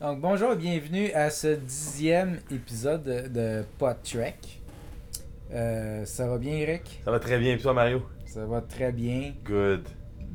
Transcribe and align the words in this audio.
Donc 0.00 0.20
bonjour 0.20 0.52
et 0.52 0.56
bienvenue 0.56 1.12
à 1.12 1.30
ce 1.30 1.54
dixième 1.54 2.40
épisode 2.50 3.04
de, 3.04 3.28
de 3.28 3.64
Pod 3.78 3.96
Trek. 4.02 4.34
Euh, 5.52 6.04
ça 6.04 6.26
va 6.26 6.38
bien 6.38 6.54
Eric? 6.54 7.00
Ça 7.04 7.10
va 7.12 7.20
très 7.20 7.38
bien, 7.38 7.54
et 7.54 7.58
toi 7.58 7.72
Mario? 7.72 8.02
Ça 8.26 8.44
va 8.46 8.60
très 8.62 8.90
bien. 8.90 9.32
Good. 9.44 9.86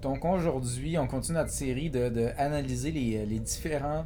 Donc 0.01 0.23
aujourd'hui, 0.23 0.97
on 0.97 1.07
continue 1.07 1.37
notre 1.37 1.49
série 1.51 1.89
de, 1.89 2.07
de 2.09 2.29
analyser 2.37 2.91
les, 2.91 3.25
les 3.25 3.39
différents 3.39 4.05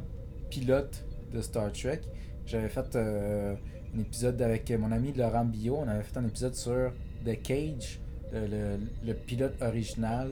pilotes 0.50 1.04
de 1.32 1.40
Star 1.40 1.70
Trek. 1.72 2.00
J'avais 2.46 2.68
fait 2.68 2.96
euh, 2.96 3.54
un 3.94 4.00
épisode 4.00 4.40
avec 4.42 4.68
mon 4.72 4.90
ami 4.90 5.12
Laurent 5.12 5.44
Billot. 5.44 5.76
On 5.76 5.88
avait 5.88 6.02
fait 6.02 6.16
un 6.18 6.26
épisode 6.26 6.54
sur 6.56 6.92
The 7.24 7.40
Cage, 7.40 8.00
le, 8.32 8.46
le- 8.46 8.80
le 9.06 9.14
pilote 9.14 9.54
original 9.62 10.28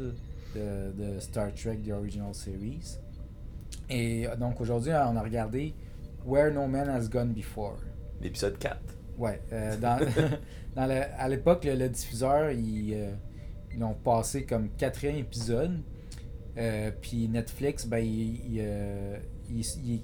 de, 0.57 0.91
de 1.14 1.21
Star 1.21 1.55
Trek, 1.55 1.79
The 1.87 1.93
Original 1.93 2.34
Series. 2.34 2.96
Et 3.91 4.27
euh, 4.27 4.36
donc 4.36 4.61
aujourd'hui, 4.61 4.93
on 4.93 5.16
a 5.16 5.23
regardé 5.23 5.75
Where 6.25 6.52
No 6.52 6.66
Man 6.66 6.88
Has 6.88 7.09
Gone 7.09 7.33
Before. 7.33 7.77
L'épisode 8.20 8.59
4. 8.59 8.78
Ouais, 9.19 9.41
euh, 9.52 9.77
dans, 9.77 9.98
dans 10.77 10.87
le- 10.87 11.02
à 11.19 11.28
l'époque, 11.28 11.65
le, 11.65 11.74
le 11.74 11.88
diffuseur, 11.88 12.51
ils, 12.52 12.95
euh, 12.95 13.10
ils 13.73 13.79
l'ont 13.80 13.95
passé 13.95 14.45
comme 14.45 14.68
quatrième 14.70 15.16
épisode. 15.16 15.80
Euh, 16.56 16.91
puis 17.01 17.29
Netflix, 17.29 17.87
ben, 17.87 17.98
il, 18.05 18.60
il, 19.48 20.02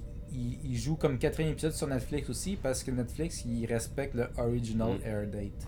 il- 0.65 0.77
joue 0.77 0.95
comme 0.95 1.17
quatrième 1.17 1.51
épisode 1.53 1.73
sur 1.73 1.87
Netflix 1.87 2.29
aussi 2.29 2.55
parce 2.61 2.83
que 2.83 2.91
Netflix, 2.91 3.43
il 3.45 3.65
respecte 3.65 4.13
le 4.15 4.27
original 4.37 4.97
Mm. 5.03 5.07
air 5.07 5.27
date. 5.27 5.67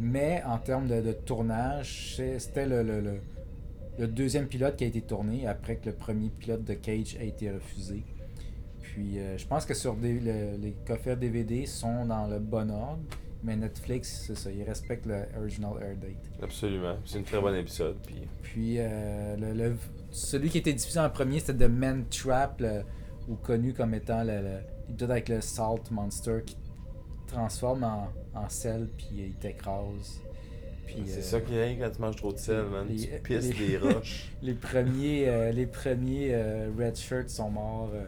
Mais 0.00 0.42
en 0.44 0.58
termes 0.58 0.88
de, 0.88 1.00
de 1.00 1.12
tournage, 1.12 2.16
c'était 2.38 2.66
le, 2.66 2.82
le, 2.82 3.20
le- 3.98 4.08
deuxième 4.08 4.46
pilote 4.46 4.76
qui 4.76 4.84
a 4.84 4.86
été 4.86 5.00
tourné 5.02 5.46
après 5.46 5.76
que 5.76 5.86
le 5.86 5.94
premier 5.94 6.30
pilote 6.30 6.64
de 6.64 6.74
Cage 6.74 7.16
a 7.20 7.24
été 7.24 7.50
refusé. 7.50 8.04
Puis 8.82 9.18
euh, 9.18 9.36
je 9.38 9.46
pense 9.46 9.64
que 9.64 9.74
sur 9.74 9.94
des- 9.96 10.20
le- 10.20 10.56
les 10.58 10.72
coffrets 10.86 11.16
DVD 11.16 11.66
sont 11.66 12.04
dans 12.06 12.26
le 12.26 12.38
bon 12.38 12.70
ordre, 12.70 13.02
mais 13.42 13.56
Netflix, 13.56 14.24
c'est 14.26 14.36
ça, 14.36 14.50
ils 14.50 14.62
respectent 14.62 15.06
le 15.06 15.22
original 15.38 15.72
air 15.82 15.96
date. 15.96 16.30
Absolument. 16.42 16.96
C'est 17.04 17.18
une 17.18 17.24
très 17.24 17.40
bonne 17.40 17.56
épisode. 17.56 17.96
Puis... 18.06 18.22
Puis 18.42 18.74
euh, 18.78 19.36
le, 19.36 19.52
le- 19.52 19.76
celui 20.10 20.48
qui 20.50 20.58
a 20.58 20.60
été 20.60 20.72
diffusé 20.72 21.00
en 21.00 21.10
premier, 21.10 21.40
c'était 21.40 21.66
The 21.66 21.70
Man 21.70 22.04
Trap, 22.08 22.62
ou 23.28 23.34
connu 23.36 23.72
comme 23.72 23.94
étant 23.94 24.22
l'épisode 24.22 25.10
avec 25.10 25.28
le 25.30 25.40
Salt 25.40 25.90
Monster 25.90 26.40
qui 26.44 26.56
transforme 27.26 27.84
en, 27.84 28.08
en 28.34 28.48
sel 28.50 28.88
puis 28.96 29.08
il 29.16 29.34
t'écrase. 29.36 30.20
C'est 31.06 31.18
euh, 31.18 31.22
ça 31.22 31.40
qui 31.40 31.56
est 31.56 31.76
quand 31.80 31.90
tu 31.90 32.00
manges 32.00 32.16
trop 32.16 32.32
de 32.32 32.38
sel, 32.38 32.64
man. 32.64 32.86
les- 32.88 32.96
tu 32.96 33.08
pisses 33.22 33.58
les- 33.58 33.68
des 33.68 33.78
roches. 33.78 34.30
Les 34.42 34.54
premiers, 34.54 35.28
euh, 35.28 35.50
les 35.52 35.66
premiers 35.66 36.28
euh, 36.34 36.68
Red 36.78 36.96
Shirts 36.96 37.30
sont 37.30 37.50
morts 37.50 37.90
euh, 37.94 38.04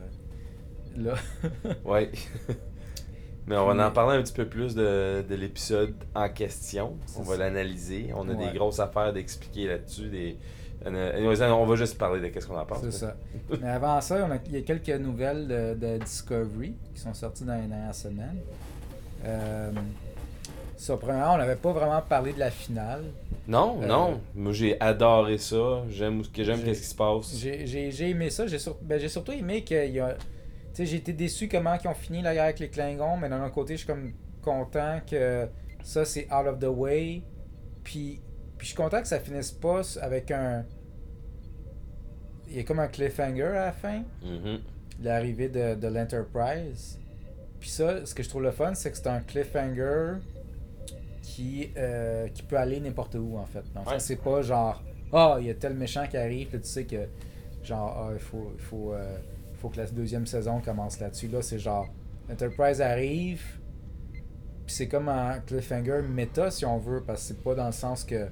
là. 0.97 1.15
ouais. 1.85 2.11
Mais 3.47 3.57
on 3.57 3.67
va 3.67 3.75
Mais- 3.75 3.83
en 3.85 3.91
parler 3.93 4.19
un 4.19 4.23
petit 4.23 4.33
peu 4.33 4.47
plus 4.47 4.75
de, 4.75 5.25
de 5.29 5.35
l'épisode 5.35 5.95
en 6.15 6.29
question. 6.29 6.97
On 7.19 7.23
va 7.23 7.37
l'analyser. 7.37 8.11
On 8.15 8.29
a 8.29 8.33
Ouais. 8.35 8.51
des 8.53 8.59
grosses 8.59 8.81
affaires 8.81 9.13
d'expliquer 9.13 9.69
là-dessus. 9.69 10.09
Des... 10.09 10.37
On 10.85 11.65
va 11.67 11.75
juste 11.77 11.97
parler 11.99 12.21
de 12.21 12.29
qu'est-ce 12.29 12.47
qu'on 12.47 12.59
en 12.59 12.67
pense. 12.67 12.81
C'est 12.83 12.91
ça. 12.93 13.17
Mais 13.61 13.69
avant 13.69 14.01
ça, 14.01 14.29
il 14.47 14.53
y 14.53 14.57
a 14.59 14.61
quelques 14.63 14.89
nouvelles 15.01 15.49
de, 15.49 15.75
de 15.75 15.99
Discovery 15.99 16.75
qui 16.95 17.01
sont 17.01 17.15
sorties 17.15 17.45
dans 17.45 17.55
les 17.61 17.67
dernières 17.67 17.95
semaines. 17.95 18.39
Premièrement, 21.01 21.35
on 21.35 21.39
n'avait 21.39 21.57
pas 21.57 21.73
vraiment 21.73 22.03
parlé 22.03 22.33
de 22.33 22.39
la 22.39 22.51
finale. 22.51 23.03
Non, 23.49 23.79
Euh, 23.83 23.87
non. 23.87 24.21
Moi, 24.35 24.53
j'ai 24.53 24.81
adoré 24.81 25.39
ça. 25.39 25.83
J'aime 25.89 26.23
ce 26.25 26.29
que 26.29 26.45
j'aime, 26.45 26.59
J'ai- 26.59 26.65
qu'est-ce 26.65 26.81
qui 26.83 26.87
se 26.89 26.95
passe. 26.95 27.37
J'ai 27.37 28.11
aimé 28.11 28.31
ça. 28.31 28.47
J'ai 28.47 28.59
sur- 28.59 28.77
ben, 28.83 28.99
j'ai 29.01 29.09
surtout 29.09 29.33
aimé 29.33 29.63
qu'il 29.65 29.91
y 29.93 30.01
a. 30.01 30.15
Tu 30.15 30.19
sais, 30.75 30.87
j'ai 30.87 30.97
été 30.99 31.13
déçu 31.13 31.49
comment 31.49 31.75
ils 31.83 31.89
ont 31.89 31.95
fini 31.95 32.21
la 32.23 32.35
guerre 32.35 32.45
avec 32.45 32.59
les 32.59 32.69
Klingons, 32.69 33.17
mais 33.17 33.29
d'un 33.29 33.43
autre 33.45 33.55
côté, 33.55 33.75
je 33.75 33.79
suis 33.79 33.87
comme 33.87 34.13
content 34.43 35.01
que 35.11 35.47
ça, 35.83 36.05
c'est 36.05 36.27
out 36.33 36.47
of 36.47 36.59
the 36.59 36.65
way. 36.69 37.23
Puis, 37.83 38.21
puis 38.59 38.67
je 38.67 38.73
suis 38.73 38.77
content 38.77 39.01
que 39.01 39.09
ça 39.09 39.19
finisse 39.21 39.53
pas 39.53 39.81
avec 40.03 40.31
un. 40.31 40.65
Il 42.49 42.57
y 42.57 42.61
a 42.61 42.63
comme 42.65 42.79
un 42.81 42.89
cliffhanger 42.89 43.43
à 43.43 43.67
la 43.67 43.73
fin. 43.73 44.03
Mhm. 44.23 44.61
l'arrivée 45.03 45.49
de, 45.51 45.75
de 45.75 45.89
l'Enterprise. 45.89 46.99
Puis 47.61 47.69
ça, 47.69 48.07
ce 48.07 48.15
que 48.15 48.23
je 48.23 48.29
trouve 48.31 48.43
le 48.43 48.51
fun, 48.51 48.73
c'est 48.75 48.91
que 48.91 48.97
c'est 48.97 49.07
un 49.09 49.21
cliffhanger 49.21 50.15
qui, 51.37 51.71
euh, 51.77 52.29
qui 52.29 52.43
peut 52.43 52.57
aller 52.57 52.81
n'importe 52.81 53.15
où, 53.17 53.37
en 53.37 53.45
fait. 53.45 53.63
Donc, 53.75 53.91
Ouais. 53.91 53.99
c'est 53.99 54.17
pas 54.17 54.41
genre, 54.41 54.83
ah, 55.13 55.37
il 55.39 55.47
y 55.47 55.51
a 55.51 55.55
tel 55.55 55.75
méchant 55.75 56.07
qui 56.09 56.17
arrive, 56.17 56.49
puis 56.49 56.61
tu 56.61 56.67
sais 56.67 56.85
que, 56.85 57.07
genre, 57.63 57.95
ah, 57.95 58.11
il 58.15 58.19
faut, 58.19 58.53
il 58.55 58.61
faut, 58.63 58.95
euh, 58.95 59.19
faut 59.59 59.69
que 59.69 59.77
la 59.77 59.85
deuxième 59.87 60.27
saison 60.27 60.61
commence 60.63 60.99
là-dessus. 60.99 61.29
Là, 61.29 61.43
c'est 61.43 61.59
genre, 61.59 61.87
l'Enterprise 62.29 62.81
arrive, 62.81 63.43
puis 64.65 64.75
c'est 64.75 64.89
comme 64.89 65.11
un 65.11 65.41
cliffhanger 65.41 66.01
méta, 66.09 66.51
si 66.51 66.65
on 66.65 66.79
veut, 66.79 67.03
parce 67.03 67.21
que 67.21 67.29
c'est 67.29 67.43
pas 67.43 67.55
dans 67.55 67.67
le 67.67 67.73
sens 67.73 68.03
que, 68.03 68.29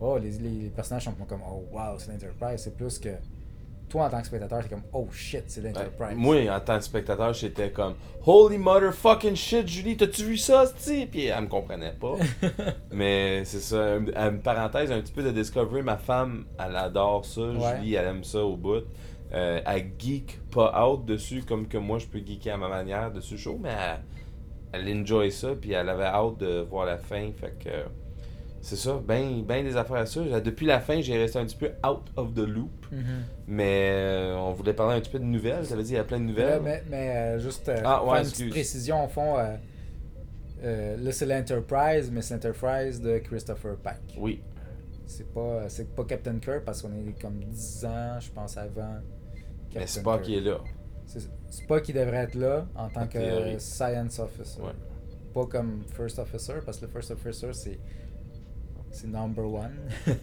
oh, 0.00 0.18
les, 0.18 0.32
les, 0.32 0.50
les 0.50 0.70
personnages 0.70 1.04
sont 1.04 1.12
pas 1.12 1.26
comme, 1.26 1.42
oh, 1.48 1.64
wow, 1.72 1.96
c'est 1.98 2.10
l'Enterprise. 2.10 2.60
C'est 2.60 2.76
plus 2.76 2.98
que, 2.98 3.10
toi, 3.88 4.06
en 4.06 4.10
tant 4.10 4.20
que 4.20 4.26
spectateur, 4.26 4.62
t'es 4.62 4.68
comme, 4.68 4.82
oh 4.92 5.08
shit, 5.12 5.44
c'est 5.46 5.60
l'Enterprise. 5.60 6.08
Ouais. 6.08 6.14
Moi, 6.14 6.50
en 6.50 6.60
tant 6.60 6.78
que 6.78 6.84
spectateur, 6.84 7.32
j'étais 7.32 7.70
comme 7.70 7.94
Holy 8.24 8.58
motherfucking 8.58 9.36
shit, 9.36 9.68
Julie, 9.68 9.96
t'as-tu 9.96 10.24
vu 10.24 10.36
ça, 10.36 10.66
c'ti? 10.66 11.06
Puis 11.06 11.26
elle 11.26 11.42
me 11.42 11.48
comprenait 11.48 11.92
pas. 11.92 12.16
Mais 12.92 13.44
c'est 13.44 13.60
ça, 13.60 13.96
une 13.96 14.40
parenthèse, 14.40 14.90
un 14.90 15.00
petit 15.00 15.12
peu 15.12 15.22
de 15.22 15.30
Discovery. 15.30 15.82
Ma 15.82 15.96
femme, 15.96 16.46
elle 16.58 16.76
adore 16.76 17.24
ça. 17.24 17.42
Ouais. 17.42 17.76
Julie, 17.76 17.94
elle 17.94 18.06
aime 18.08 18.24
ça 18.24 18.44
au 18.44 18.56
bout. 18.56 18.84
Euh, 19.32 19.60
elle 19.66 19.92
geek 19.98 20.40
pas 20.50 20.86
out 20.86 21.04
dessus 21.04 21.42
comme 21.42 21.66
que 21.66 21.78
moi 21.78 21.98
je 21.98 22.06
peux 22.06 22.20
geeker 22.24 22.54
à 22.54 22.56
ma 22.56 22.68
manière 22.68 23.10
dessus 23.10 23.36
show, 23.36 23.58
mais 23.60 23.74
elle, 24.72 24.86
elle 24.86 25.00
enjoy 25.00 25.30
ça. 25.32 25.54
Puis 25.60 25.72
elle 25.72 25.88
avait 25.88 26.04
hâte 26.04 26.38
de 26.38 26.60
voir 26.60 26.86
la 26.86 26.98
fin. 26.98 27.30
Fait 27.32 27.54
que 27.58 27.70
c'est 28.66 28.76
ça, 28.76 29.00
ben, 29.06 29.42
ben 29.44 29.64
des 29.64 29.76
affaires 29.76 29.96
à 29.98 30.06
ça. 30.06 30.40
Depuis 30.40 30.66
la 30.66 30.80
fin, 30.80 31.00
j'ai 31.00 31.16
resté 31.16 31.38
un 31.38 31.44
petit 31.44 31.56
peu 31.56 31.70
out 31.86 32.02
of 32.16 32.34
the 32.34 32.38
loop. 32.40 32.86
Mhm. 32.90 33.04
Mais 33.46 33.90
euh, 33.92 34.36
on 34.36 34.52
voulait 34.52 34.74
parler 34.74 34.96
un 34.96 35.00
petit 35.00 35.10
peu 35.12 35.20
de 35.20 35.24
nouvelles. 35.24 35.64
Ça 35.66 35.76
veut 35.76 35.82
dire 35.82 35.88
qu'il 35.88 35.96
y 35.96 36.00
a 36.00 36.04
plein 36.04 36.18
de 36.18 36.24
nouvelles. 36.24 36.60
Mais 36.62 36.82
mais, 36.90 37.10
euh, 37.16 37.38
juste 37.38 37.68
euh, 37.68 37.80
Ah, 37.84 38.02
ouais, 38.04 38.10
faire 38.16 38.24
une 38.24 38.30
petite 38.30 38.50
précision 38.50 39.04
au 39.04 39.08
fond. 39.08 39.36
là, 39.36 41.12
c'est 41.12 41.26
l'Enterprise, 41.26 42.10
mais 42.10 42.22
c'est 42.22 42.34
l'Enterprise 42.34 43.00
de 43.00 43.18
Christopher 43.18 43.76
Pike. 43.76 44.16
Oui. 44.18 44.42
C'est 45.06 45.32
pas, 45.32 45.68
c'est 45.68 45.94
pas 45.94 46.04
Captain 46.04 46.38
Kirk 46.40 46.64
parce 46.64 46.82
qu'on 46.82 46.88
est 46.88 47.20
comme 47.20 47.38
10 47.44 47.84
ans, 47.84 48.18
je 48.18 48.28
pense, 48.30 48.56
avant. 48.56 48.96
Mais 49.34 49.42
Captain 49.70 49.86
c'est 49.86 50.02
pas 50.02 50.14
Kirk. 50.14 50.24
qui 50.24 50.36
est 50.38 50.40
là. 50.40 50.58
C'est 51.06 51.20
c'est 51.48 51.66
pas 51.68 51.80
qui 51.80 51.92
devrait 51.92 52.24
être 52.24 52.34
là 52.34 52.66
en 52.74 52.88
tant 52.88 53.02
En 53.02 53.06
que 53.06 53.12
théorie. 53.18 53.60
Science 53.60 54.18
Officer. 54.18 54.60
Ouais. 54.60 54.72
Pas 55.32 55.46
comme 55.46 55.84
First 55.96 56.18
Officer, 56.18 56.54
parce 56.64 56.78
que 56.78 56.86
le 56.86 56.90
First 56.90 57.12
Officer, 57.12 57.52
c'est. 57.52 57.78
C'est 58.96 59.08
number 59.08 59.44
one. 59.44 59.76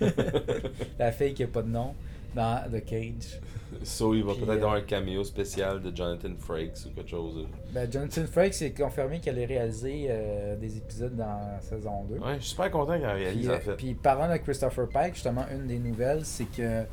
La 0.99 1.11
fille 1.11 1.33
qui 1.33 1.43
a 1.43 1.47
pas 1.47 1.61
de 1.61 1.69
nom 1.69 1.93
dans 2.33 2.63
The 2.71 2.83
Cage. 2.83 3.39
So, 3.83 4.13
il 4.13 4.23
va 4.23 4.33
peut-être 4.33 4.49
euh, 4.49 4.53
avoir 4.53 4.73
un 4.73 4.81
cameo 4.81 5.23
spécial 5.23 5.81
de 5.81 5.95
Jonathan 5.95 6.33
Frakes 6.39 6.85
ou 6.87 6.95
quelque 6.95 7.09
chose. 7.09 7.47
Ben, 7.71 7.91
Jonathan 7.91 8.25
Frakes 8.25 8.61
est 8.61 8.75
confirmé 8.75 9.19
qu'elle 9.19 9.35
allait 9.35 9.45
réaliser 9.45 10.07
euh, 10.09 10.55
des 10.55 10.77
épisodes 10.77 11.15
dans 11.15 11.59
saison 11.61 12.03
2. 12.05 12.15
Ouais, 12.15 12.35
je 12.35 12.39
suis 12.39 12.49
super 12.51 12.71
content 12.71 12.95
qu'il 12.95 13.05
en 13.05 13.13
réalise 13.13 13.41
Puis, 13.41 13.49
euh, 13.49 13.57
en 13.57 13.59
fait. 13.59 13.75
puis 13.75 13.93
parlant 13.93 14.31
de 14.31 14.37
Christopher 14.37 14.89
Pike, 14.89 15.15
justement, 15.15 15.45
une 15.51 15.67
des 15.67 15.79
nouvelles, 15.79 16.25
c'est 16.25 16.45
que 16.45 16.83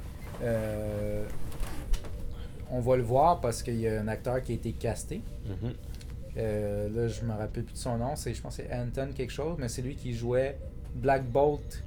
euh, 0.43 1.25
on 2.71 2.81
va 2.81 2.97
le 2.97 3.03
voir 3.03 3.41
parce 3.41 3.63
qu'il 3.63 3.81
y 3.81 3.89
a 3.89 4.01
un 4.01 4.09
acteur 4.09 4.43
qui 4.43 4.53
a 4.53 4.55
été 4.55 4.73
casté. 4.73 5.23
Mhm. 5.47 5.73
Euh, 6.37 6.89
là, 6.89 7.09
je 7.09 7.25
me 7.25 7.33
rappelle 7.33 7.65
plus 7.65 7.73
de 7.75 7.79
son 7.79 7.99
nom. 7.99 8.15
C'est, 8.17 8.35
je 8.35 8.41
pense 8.41 8.57
que 8.57 8.63
c'est 8.63 8.75
Anton 8.75 9.09
quelque 9.15 9.33
chose, 9.33 9.57
mais 9.59 9.69
c'est 9.69 9.83
lui 9.83 9.97
qui 9.97 10.13
jouait 10.15 10.59
Black 10.95 11.25
Bolt 11.31 11.83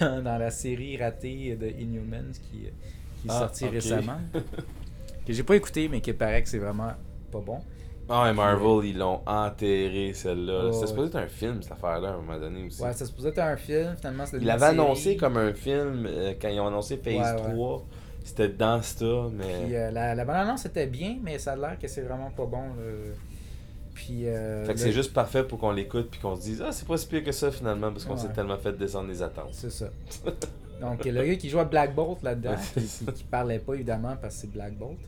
dans, 0.00 0.38
la 0.38 0.50
série 0.50 0.96
ratée 0.96 1.56
de 1.56 1.66
Inhumans 1.68 2.32
qui, 2.32 2.58
qui 2.60 2.66
est 2.66 2.72
Ah, 3.30 3.38
sortie 3.40 3.66
récemment. 3.68 4.18
que 5.26 5.32
j'ai 5.32 5.42
pas 5.42 5.56
écouté, 5.56 5.88
mais 5.88 6.00
qui 6.00 6.12
paraît 6.12 6.42
que 6.42 6.48
c'est 6.48 6.58
vraiment 6.58 6.92
pas 7.30 7.40
bon. 7.40 7.58
Ah, 8.08 8.28
et 8.30 8.34
Marvel, 8.34 8.84
ils 8.90 8.98
l'ont 8.98 9.20
enterré 9.26 10.12
celle-là. 10.12 10.66
Ouais, 10.66 10.72
C'était 10.72 10.86
supposé 10.88 11.08
être 11.08 11.16
un 11.16 11.26
film 11.28 11.62
cette 11.62 11.72
affaire-là 11.72 12.08
à 12.08 12.12
un 12.12 12.16
moment 12.16 12.38
donné 12.38 12.66
aussi. 12.66 12.82
Ouais, 12.82 12.92
ça 12.92 13.06
se 13.06 13.12
posait 13.12 13.28
être 13.30 13.38
un 13.38 13.56
film, 13.56 13.94
finalement 13.96 14.26
c'était 14.26 14.38
Il 14.38 14.42
une 14.42 14.46
l'avait 14.48 14.60
série. 14.66 14.72
annoncé 14.80 15.16
comme 15.16 15.36
un 15.36 15.54
film 15.54 16.06
euh, 16.06 16.34
quand 16.40 16.48
ils 16.48 16.60
ont 16.60 16.66
annoncé 16.66 16.96
Phase 16.98 17.36
Ouais, 17.40 17.42
ouais. 17.46 17.54
3. 17.54 17.86
C'était 18.24 18.48
dans 18.50 18.82
ça, 18.82 19.28
mais. 19.32 19.64
Puis 19.64 19.74
euh, 19.76 19.90
la, 19.92 20.14
la 20.14 20.24
bande-annonce 20.24 20.66
était 20.66 20.86
bien, 20.86 21.16
mais 21.22 21.38
ça 21.38 21.52
a 21.52 21.56
l'air 21.56 21.78
que 21.78 21.88
c'est 21.88 22.02
vraiment 22.02 22.30
pas 22.30 22.44
bon. 22.46 22.62
là. 22.62 22.82
Puis. 23.94 24.26
euh, 24.28 24.64
fait 24.64 24.74
que 24.74 24.78
le- 24.78 24.84
c'est 24.84 24.92
juste 24.92 25.12
parfait 25.12 25.44
pour 25.44 25.58
qu'on 25.58 25.70
l'écoute 25.72 26.08
puis 26.10 26.20
qu'on 26.20 26.34
se 26.36 26.42
dise 26.42 26.62
Ah, 26.66 26.72
c'est 26.72 26.86
pas 26.86 26.96
si 26.96 27.06
pire 27.06 27.22
que 27.24 27.32
ça 27.32 27.50
finalement 27.50 27.90
parce 27.92 28.04
qu'on 28.04 28.14
Ouais. 28.14 28.18
s'est 28.20 28.32
tellement 28.32 28.56
fait 28.58 28.72
descendre 28.72 29.08
les 29.08 29.22
attentes. 29.22 29.50
C'est 29.52 29.70
ça. 29.70 29.88
Donc, 30.80 31.04
le 31.04 31.24
gars 31.24 31.36
qui 31.36 31.48
jouait 31.48 31.64
Black 31.64 31.94
Bolt 31.94 32.22
là-dedans, 32.22 32.56
qui, 32.74 32.80
qui, 32.84 33.04
qui 33.06 33.24
parlait 33.24 33.60
pas 33.60 33.74
évidemment 33.74 34.16
parce 34.20 34.34
que 34.34 34.40
c'est 34.42 34.50
Black 34.50 34.76
Bolt. 34.76 34.98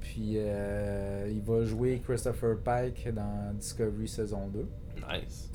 Puis, 0.00 0.34
euh, 0.36 1.28
il 1.30 1.42
va 1.42 1.64
jouer 1.64 2.00
Christopher 2.06 2.56
Pike 2.64 3.12
dans 3.12 3.52
Discovery 3.54 4.08
saison 4.08 4.48
2. 4.48 4.66
Nice. 5.12 5.50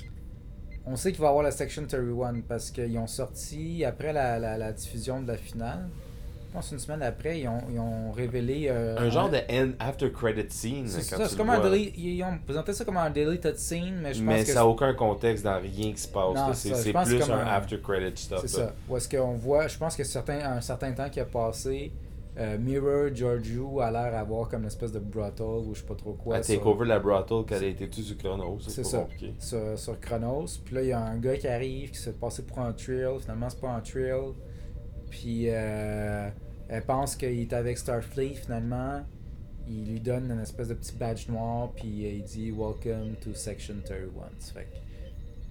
On 0.85 0.95
sait 0.95 1.11
qu'il 1.11 1.21
va 1.21 1.27
y 1.27 1.29
avoir 1.29 1.43
la 1.43 1.51
Section 1.51 1.85
31 1.87 2.41
parce 2.47 2.69
qu'ils 2.71 2.97
ont 2.97 3.07
sorti, 3.07 3.83
après 3.85 4.11
la, 4.13 4.37
la, 4.39 4.57
la 4.57 4.73
diffusion 4.73 5.21
de 5.21 5.27
la 5.27 5.37
finale, 5.37 5.87
je 6.49 6.53
pense 6.55 6.71
une 6.71 6.79
semaine 6.79 7.03
après, 7.03 7.41
ils 7.41 7.47
ont, 7.47 7.59
ils 7.71 7.79
ont 7.79 8.11
révélé. 8.11 8.67
euh, 8.69 8.97
Un 8.97 9.09
genre 9.11 9.29
de 9.29 9.37
end 9.51 9.69
after 9.79 10.11
credit 10.11 10.47
scene. 10.49 10.87
C'est 10.87 11.01
ça, 11.03 11.27
c'est 11.27 11.37
comme 11.37 11.49
un. 11.51 11.61
Ils 11.75 12.23
ont 12.23 12.39
présenté 12.43 12.73
ça 12.73 12.83
comme 12.83 12.97
un 12.97 13.11
deleted 13.11 13.55
scene, 13.57 13.99
mais 14.01 14.13
je 14.15 14.19
pense 14.23 14.33
Mais 14.33 14.41
que. 14.43 14.47
ça 14.49 14.55
n'a 14.55 14.65
aucun 14.65 14.93
contexte 14.95 15.43
dans 15.43 15.59
rien 15.59 15.91
qui 15.93 16.01
se 16.01 16.07
passe. 16.07 16.57
C'est 16.57 16.91
plus 16.91 17.21
un 17.29 17.37
un- 17.39 17.45
after 17.47 17.79
credit 17.79 18.19
stuff. 18.19 18.39
C'est 18.41 18.47
ça. 18.47 18.73
Où 18.89 18.97
est-ce 18.97 19.07
qu'on 19.07 19.33
voit, 19.33 19.67
je 19.67 19.77
pense 19.77 19.95
que 19.95 20.03
certain, 20.03 20.39
un 20.39 20.61
certain 20.61 20.91
temps 20.93 21.09
qui 21.09 21.19
a 21.19 21.25
passé, 21.25 21.91
euh, 22.39 22.57
Mirror 22.57 23.13
Giorgio 23.13 23.79
a 23.81 23.91
l'air 23.91 24.11
d'avoir 24.11 24.47
comme 24.49 24.61
une 24.61 24.67
espèce 24.67 24.91
de 24.91 24.99
brothel 24.99 25.45
ou 25.67 25.75
je 25.75 25.81
sais 25.81 25.85
pas 25.85 25.95
trop 25.95 26.13
quoi. 26.13 26.37
À 26.37 26.43
sur- 26.43 26.55
Takeover 26.55 26.85
la 26.85 26.97
Brothel 26.99 27.45
qu'elle 27.45 27.63
a 27.63 27.67
été 27.67 27.87
tue 27.89 28.01
sur 28.01 28.17
Chronos. 28.17 28.57
C'est 28.61 28.71
C'est 28.71 28.81
pas 28.83 28.87
ça. 28.87 28.97
compliqué. 29.01 29.33
sur, 29.39 29.77
sur 29.77 29.99
Chronos. 29.99 30.45
Puis 30.65 30.73
là, 30.75 30.81
il 30.81 30.87
y 30.87 30.93
a 30.93 30.99
un 30.99 31.17
gars 31.17 31.37
qui 31.37 31.47
arrive, 31.47 31.91
qui 31.91 31.97
se 31.99 32.05
fait 32.09 32.19
passer 32.19 32.41
pour 32.43 32.57
un 32.59 32.71
trail. 32.73 33.19
Finalement, 33.19 33.49
c'est 33.49 33.59
pas 33.61 33.69
un 33.69 33.81
trail. 33.81 34.33
Puis 35.09 35.45
euh, 35.49 36.29
elle 36.67 36.85
pense 36.85 37.15
qu'il 37.15 37.39
est 37.39 37.53
avec 37.53 37.77
Starfleet, 37.77 38.35
finalement. 38.35 39.03
Il 39.67 39.85
lui 39.85 39.99
donne 39.99 40.31
une 40.31 40.39
espèce 40.39 40.69
de 40.69 40.73
petit 40.73 40.95
badge 40.95 41.27
noir, 41.29 41.71
puis 41.75 42.05
euh, 42.05 42.09
il 42.13 42.23
dit 42.23 42.51
Welcome 42.51 43.15
to 43.21 43.33
Section 43.33 43.75
31. 43.85 44.07
Ça 44.39 44.53
fait 44.53 44.67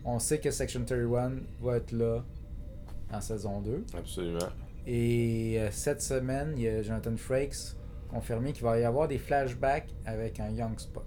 on 0.04 0.18
sait 0.18 0.38
que 0.38 0.50
Section 0.50 0.84
31 0.84 1.32
va 1.60 1.76
être 1.76 1.92
là 1.92 2.24
en 3.12 3.20
saison 3.20 3.60
2. 3.60 3.84
Absolument. 3.96 4.38
Et 4.86 5.56
euh, 5.58 5.68
cette 5.70 6.00
semaine, 6.00 6.54
il 6.56 6.62
y 6.62 6.68
a 6.68 6.82
Jonathan 6.82 7.16
Frakes 7.16 7.76
confirmé 8.08 8.52
qu'il 8.52 8.62
va 8.62 8.78
y 8.78 8.84
avoir 8.84 9.06
des 9.06 9.18
flashbacks 9.18 9.90
avec 10.06 10.40
un 10.40 10.48
Young 10.50 10.78
Spock. 10.78 11.04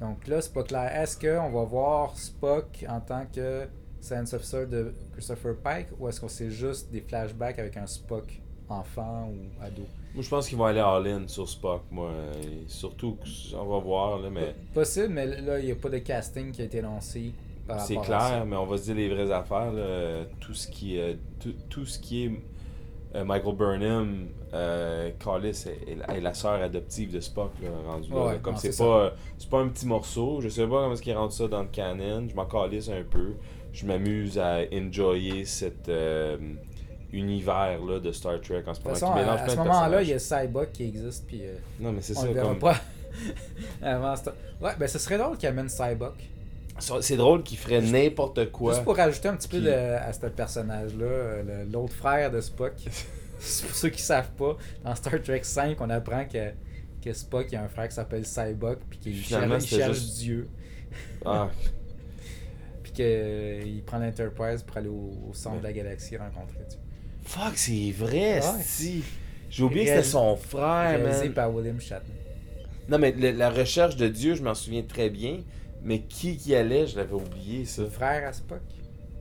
Donc 0.00 0.26
là, 0.26 0.42
c'est 0.42 0.52
pas 0.52 0.62
clair. 0.62 0.94
Est-ce 0.94 1.18
qu'on 1.18 1.48
va 1.50 1.64
voir 1.64 2.18
Spock 2.18 2.84
en 2.88 3.00
tant 3.00 3.24
que 3.24 3.66
Science 4.02 4.34
Officer 4.34 4.66
de 4.66 4.92
Christopher 5.12 5.54
Pike 5.62 5.86
ou 5.98 6.08
est-ce 6.08 6.20
que 6.20 6.28
c'est 6.28 6.50
juste 6.50 6.90
des 6.92 7.00
flashbacks 7.00 7.58
avec 7.58 7.76
un 7.78 7.86
Spock 7.86 8.24
enfant 8.68 9.30
ou 9.30 9.62
ado? 9.64 9.82
Moi, 10.14 10.22
je 10.22 10.28
pense 10.28 10.46
qu'ils 10.48 10.58
vont 10.58 10.64
aller 10.66 10.80
all-in 10.80 11.26
sur 11.28 11.48
Spock, 11.48 11.82
moi. 11.90 12.10
Et 12.42 12.64
surtout, 12.68 13.16
on 13.54 13.64
va 13.64 13.78
voir, 13.78 14.18
là, 14.18 14.28
mais 14.30 14.54
Possible, 14.74 15.08
mais 15.08 15.26
là, 15.40 15.58
il 15.58 15.64
n'y 15.66 15.72
a 15.72 15.76
pas 15.76 15.88
de 15.88 15.98
casting 15.98 16.52
qui 16.52 16.60
a 16.62 16.64
été 16.66 16.80
lancé. 16.82 17.32
par 17.66 17.80
c'est 17.80 17.96
clair, 17.96 18.44
mais 18.44 18.56
on 18.56 18.66
va 18.66 18.76
se 18.76 18.82
dire 18.84 18.96
les 18.96 19.08
vraies 19.08 19.30
affaires. 19.32 19.72
là. 19.72 20.24
Tout 20.40 20.52
ce 20.52 20.66
qui, 20.68 20.98
euh, 20.98 21.14
tout, 21.40 21.54
tout 21.70 21.86
ce 21.86 21.98
qui 21.98 22.24
est 22.24 22.30
euh, 23.14 23.24
Michael 23.24 23.54
Burnham, 23.54 24.26
euh, 24.52 25.10
Callis 25.22 25.64
est, 25.68 25.90
est 25.92 25.94
la- 25.96 26.16
est 26.16 26.20
la 26.20 26.34
sœur 26.34 26.60
adoptive 26.60 27.12
de 27.12 27.20
Spock, 27.20 27.52
là, 27.62 27.68
rendu 27.86 28.10
là, 28.10 28.16
Ouais, 28.16 28.32
là. 28.32 28.38
Comme 28.38 28.56
c'est 28.56 28.76
pas, 28.76 29.12
c'est 29.38 29.48
pas 29.48 29.60
un 29.60 29.68
petit 29.68 29.86
morceau. 29.86 30.40
Je 30.40 30.48
sais 30.48 30.62
pas 30.62 30.68
comment 30.82 30.92
est-ce 30.92 31.02
qu'ils 31.02 31.16
rendent 31.16 31.30
ça 31.32 31.46
dans 31.46 31.62
le 31.62 31.68
canon. 31.68 32.26
Je 32.28 32.34
m'en 32.34 32.46
calisse 32.46 32.88
un 32.88 33.02
peu. 33.08 33.34
Je 33.72 33.86
m'amuse 33.86 34.38
à 34.38 34.60
enjoyer 34.72 35.44
cet 35.44 35.88
euh, 35.88 36.36
univers 37.12 37.80
là 37.84 37.98
de 38.00 38.12
Star 38.12 38.40
Trek 38.40 38.62
en 38.66 38.74
ce 38.74 38.80
De 38.80 38.84
moment. 38.84 38.94
toute 38.94 39.00
façon, 39.00 39.12
qui 39.14 39.20
à, 39.20 39.48
ce 39.48 39.52
de 39.52 39.56
moment-là, 39.58 40.02
il 40.02 40.08
y 40.08 40.12
a 40.12 40.18
Cyborg 40.18 40.72
qui 40.72 40.84
existe, 40.84 41.26
puis 41.26 41.40
euh, 41.44 41.56
Non, 41.80 41.92
mais 41.92 42.00
c'est 42.02 42.14
ça. 42.14 42.26
le 42.26 42.32
verra 42.32 42.48
Comme... 42.48 42.58
pas 42.58 42.76
avant 43.82 44.16
Star- 44.16 44.34
Ouais, 44.60 44.72
ben 44.78 44.86
ce 44.88 44.98
serait 44.98 45.18
drôle 45.18 45.36
qu'il 45.36 45.48
amène 45.48 45.68
Cyborg. 45.68 46.14
C'est 47.00 47.16
drôle 47.16 47.42
qu'il 47.42 47.58
ferait 47.58 47.80
n'importe 47.82 48.50
quoi. 48.50 48.72
Juste 48.72 48.84
pour 48.84 48.96
rajouter 48.96 49.28
un 49.28 49.36
petit 49.36 49.48
peu 49.48 49.60
de- 49.60 49.70
à 49.70 50.12
ce 50.12 50.26
personnage-là, 50.26 51.04
euh, 51.04 51.64
l'autre 51.70 51.92
frère 51.94 52.30
de 52.30 52.40
Spock. 52.40 52.72
Pour 53.62 53.74
ceux 53.74 53.88
qui 53.88 54.00
savent 54.00 54.30
pas, 54.38 54.56
dans 54.84 54.94
Star 54.94 55.20
Trek 55.20 55.40
5, 55.42 55.76
on 55.80 55.90
apprend 55.90 56.24
que, 56.26 56.50
que 57.04 57.12
Spock 57.12 57.52
a 57.54 57.62
un 57.64 57.68
frère 57.68 57.88
qui 57.88 57.94
s'appelle 57.96 58.24
Cyborg, 58.24 58.78
puis 58.88 58.98
qu'il 59.00 59.16
cherche, 59.16 59.64
il 59.64 59.68
cherche 59.78 59.98
juste- 59.98 60.18
Dieu, 60.20 60.48
Ah, 61.24 61.50
puis 62.92 63.02
qu'il 63.02 63.82
prend 63.84 63.98
l'Enterprise 63.98 64.62
pour 64.62 64.76
aller 64.76 64.88
au, 64.88 65.12
au 65.30 65.34
centre 65.34 65.56
Ouais. 65.56 65.60
de 65.62 65.66
la 65.66 65.72
galaxie 65.72 66.16
rencontrer 66.16 66.60
Dieu. 66.68 66.78
fuck, 67.24 67.56
c'est 67.56 67.92
vrai, 67.92 68.36
Ouais. 68.40 68.62
si. 68.62 69.02
J'ai 69.50 69.62
oublié 69.64 69.84
que 69.84 69.90
c'était 69.90 70.02
son 70.02 70.34
frère, 70.36 70.98
Réalisé 70.98 71.24
man. 71.26 71.34
par 71.34 71.54
William 71.54 71.78
Shatner. 71.80 72.14
Non, 72.88 72.98
mais 72.98 73.12
le- 73.12 73.30
la 73.32 73.50
recherche 73.50 73.96
de 73.96 74.08
Dieu, 74.08 74.34
je 74.34 74.42
m'en 74.42 74.54
souviens 74.54 74.82
très 74.82 75.10
bien. 75.10 75.40
Mais 75.84 76.00
qui 76.00 76.36
qui 76.36 76.54
allait, 76.54 76.86
je 76.86 76.96
l'avais 76.96 77.12
oublié, 77.14 77.64
ça. 77.64 77.82
Le 77.82 77.88
frère 77.88 78.28
à 78.28 78.32
Spock. 78.32 78.60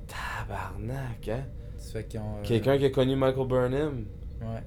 Tabarnak, 0.08 1.28
hein. 1.28 1.44
Euh, 1.96 2.02
Quelqu'un 2.44 2.78
qui 2.78 2.86
a 2.86 2.90
connu 2.90 3.16
Michael 3.16 3.48
Burnham. 3.48 4.06
Ouais. 4.42 4.64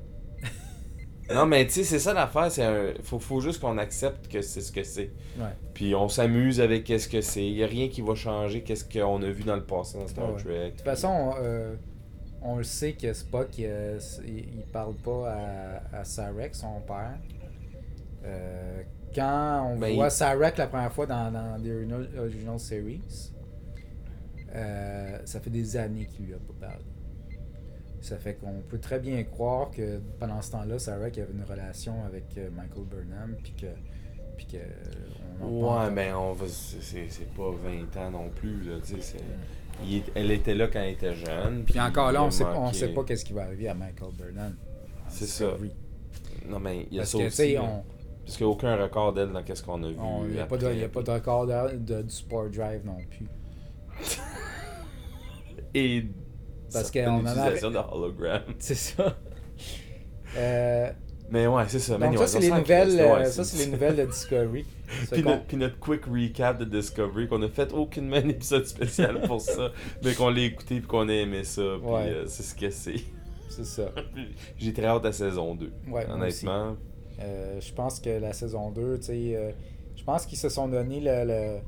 Non, 1.32 1.46
mais 1.46 1.64
tu 1.66 1.72
sais, 1.72 1.84
c'est 1.84 1.98
ça 1.98 2.12
l'affaire. 2.12 2.50
C'est 2.50 2.62
un... 2.64 2.92
faut, 3.02 3.18
faut 3.18 3.40
juste 3.40 3.60
qu'on 3.60 3.78
accepte 3.78 4.28
que 4.28 4.42
c'est 4.42 4.60
ce 4.60 4.70
que 4.72 4.82
c'est. 4.82 5.10
Ouais. 5.38 5.46
Puis 5.72 5.94
on 5.94 6.08
s'amuse 6.08 6.60
avec 6.60 6.84
qu'est-ce 6.84 7.08
que 7.08 7.20
c'est. 7.20 7.46
Il 7.46 7.54
n'y 7.54 7.62
a 7.64 7.66
rien 7.66 7.88
qui 7.88 8.02
va 8.02 8.14
changer 8.14 8.62
qu'est-ce 8.62 8.84
qu'on 8.84 9.22
a 9.22 9.30
vu 9.30 9.42
dans 9.42 9.56
le 9.56 9.64
passé 9.64 9.98
dans 9.98 10.06
Star 10.06 10.32
Ouais. 10.34 10.42
Trek. 10.42 10.70
De 10.72 10.76
toute 10.76 10.80
façon, 10.82 11.32
euh, 11.40 11.74
on 12.42 12.56
le 12.58 12.64
sait 12.64 12.92
que 12.92 13.12
Spock, 13.12 13.48
euh, 13.60 13.98
il, 14.26 14.38
il 14.38 14.64
parle 14.70 14.94
pas 14.96 15.30
à, 15.92 15.98
à 16.00 16.04
Sarek, 16.04 16.54
son 16.54 16.80
père. 16.86 17.18
Euh, 18.24 18.82
quand 19.14 19.70
on 19.72 19.78
Ben, 19.78 19.94
voit 19.94 20.06
il- 20.08 20.10
Sarek 20.10 20.58
la 20.58 20.66
première 20.66 20.92
fois 20.92 21.06
dans, 21.06 21.30
dans 21.32 21.62
The 21.62 21.68
Original, 21.68 22.08
Original 22.18 22.58
Series, 22.58 23.00
euh, 24.54 25.18
ça 25.24 25.40
fait 25.40 25.50
des 25.50 25.76
années 25.76 26.06
qu'il 26.06 26.26
lui 26.26 26.34
a 26.34 26.38
pas 26.38 26.68
parlé. 26.68 26.84
Ça 28.04 28.18
fait 28.18 28.34
qu'on 28.34 28.60
peut 28.68 28.78
très 28.78 28.98
bien 29.00 29.22
croire 29.24 29.70
que 29.70 29.98
pendant 30.20 30.42
ce 30.42 30.50
temps-là, 30.52 30.78
Sarek 30.78 31.16
avait 31.16 31.32
une 31.32 31.42
relation 31.44 32.04
avec 32.04 32.24
euh, 32.36 32.50
Michael 32.54 32.84
Burnham, 32.84 33.34
puis 33.42 33.54
que. 33.54 33.66
Puis 34.36 34.46
que 34.46 34.58
on 35.40 35.64
en 35.64 35.84
Ouais, 35.86 35.90
mais 35.90 36.12
on 36.12 36.34
va. 36.34 36.44
c'est- 36.46 37.08
pas 37.34 37.50
20 37.50 37.96
ans 37.96 38.10
non 38.10 38.28
plus, 38.28 38.62
là. 38.64 38.76
Tu 38.84 38.96
sais, 38.96 39.00
c'est- 39.00 39.24
il 39.82 39.96
est- 39.96 40.12
elle 40.14 40.30
était 40.32 40.54
là 40.54 40.68
quand 40.68 40.80
elle 40.80 40.92
était 40.92 41.14
jeune. 41.14 41.64
Puis 41.64 41.80
encore 41.80 42.12
là, 42.12 42.22
on 42.24 42.30
sait, 42.30 42.44
on 42.44 42.72
sait 42.74 42.88
pas 42.88 43.04
qu'est-ce 43.04 43.24
qui 43.24 43.32
va 43.32 43.44
arriver 43.44 43.68
à 43.68 43.74
Michael 43.74 44.10
Burnham. 44.18 44.54
C'est 45.08 45.24
ça. 45.24 45.46
Discovery. 45.52 45.72
Non, 46.46 46.58
mais 46.60 46.86
il 46.90 46.96
y 46.96 46.98
a 46.98 47.02
Parce 47.02 47.12
ça 47.12 47.18
que, 47.18 47.24
aussi. 47.26 47.56
on, 47.58 47.84
Parce 48.26 48.36
qu'il 48.36 48.44
n'y 48.46 48.52
a 48.52 48.54
aucun 48.54 48.76
record 48.76 49.12
d'elle 49.14 49.30
dans 49.32 49.42
qu'est-ce 49.42 49.62
qu'on 49.62 49.82
a 49.82 49.88
vu. 49.88 49.96
il 50.26 50.32
n'y 50.34 50.40
a 50.40 50.44
pas 50.46 50.56
de 50.58 51.10
record 51.10 51.46
de, 51.46 51.76
de- 51.78 52.02
du 52.02 52.10
Sport 52.14 52.50
Drive 52.50 52.84
non 52.84 52.98
plus. 53.08 53.26
Et. 55.74 56.04
Parce 56.74 56.90
certaines 56.92 57.04
qu'on 57.06 57.20
en 57.22 57.26
a- 57.26 57.32
utilisations 57.32 57.70
de 57.70 57.78
hologram. 57.78 58.42
C'est 58.58 58.74
ça. 58.74 59.16
Euh, 60.36 60.90
Mais 61.30 61.46
ouais, 61.46 61.62
c'est 61.68 61.78
ça. 61.78 61.96
mais 61.96 62.06
donc, 62.06 62.14
anyway, 62.16 62.26
ça, 62.26 62.40
c'est 62.40 62.50
les 62.50 62.50
nouvelles, 62.58 63.00
euh, 63.00 63.14
ouais, 63.18 63.24
ça, 63.26 63.44
c'est 63.44 63.64
les 63.64 63.70
nouvelles 63.70 63.94
de 63.94 64.04
Discovery. 64.04 64.64
Puis 65.12 65.22
notre, 65.22 65.44
puis 65.44 65.56
notre 65.56 65.78
quick 65.78 66.06
recap 66.06 66.58
de 66.58 66.64
Discovery, 66.64 67.28
qu'on 67.28 67.40
a 67.42 67.48
fait 67.48 67.72
aucunement 67.72 68.16
un 68.16 68.28
épisode 68.28 68.66
spécial 68.66 69.20
pour 69.22 69.40
ça, 69.40 69.70
mais 70.02 70.12
qu'on 70.14 70.30
l'a 70.30 70.40
écouté 70.42 70.80
puis 70.80 70.88
qu'on 70.88 71.08
a 71.08 71.12
aimé 71.12 71.44
ça, 71.44 71.62
puis 71.80 71.88
Ouais. 71.88 72.08
euh, 72.08 72.24
c'est 72.26 72.42
ce 72.42 72.54
que 72.56 72.68
c'est. 72.70 72.96
C'est 73.48 73.64
ça. 73.64 73.92
J'ai 74.58 74.72
très 74.72 74.86
hâte 74.86 75.06
à 75.06 75.12
saison 75.12 75.54
2. 75.54 75.66
Ouais, 75.86 76.04
moi 76.08 76.26
aussi. 76.26 76.46
honnêtement. 76.46 76.76
Euh, 77.20 77.60
je 77.60 77.72
pense 77.72 78.00
que 78.00 78.10
la 78.10 78.32
saison 78.32 78.72
2, 78.72 78.98
tu 78.98 79.04
sais, 79.04 79.36
euh, 79.36 79.52
je 79.94 80.02
pense 80.02 80.26
qu'ils 80.26 80.38
se 80.38 80.48
sont 80.48 80.66
donné 80.66 80.98
le, 80.98 81.24
le- 81.24 81.60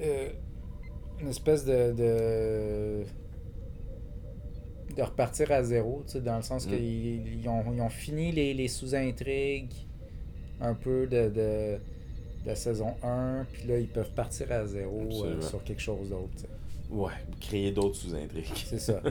euh, 0.00 0.28
une 1.22 1.28
espèce 1.28 1.64
de, 1.64 1.92
de 1.92 3.04
de 4.96 5.02
repartir 5.02 5.50
à 5.52 5.62
zéro, 5.62 6.04
dans 6.22 6.36
le 6.36 6.42
sens 6.42 6.66
Mm. 6.66 6.70
qu'ils 6.70 7.40
ils 7.40 7.48
ont, 7.48 7.64
ils 7.72 7.80
ont 7.80 7.88
fini 7.88 8.30
les, 8.30 8.52
les 8.52 8.68
sous-intrigues 8.68 9.72
un 10.60 10.74
peu 10.74 11.06
de, 11.06 11.28
de, 11.30 11.78
de 11.78 12.46
la 12.46 12.54
saison 12.54 12.94
1, 13.02 13.46
puis 13.50 13.68
là, 13.68 13.78
ils 13.78 13.88
peuvent 13.88 14.12
partir 14.12 14.52
à 14.52 14.66
zéro 14.66 15.00
euh, 15.24 15.40
sur 15.40 15.64
quelque 15.64 15.80
chose 15.80 16.10
d'autre. 16.10 16.46
Ouais, 16.90 17.12
créer 17.40 17.72
d'autres 17.72 17.96
sous-intrigues. 17.96 18.52
C'est 18.66 18.78
ça. 18.78 19.00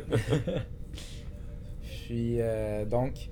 Puis, 2.05 2.37
euh, 2.39 2.85
donc, 2.85 3.29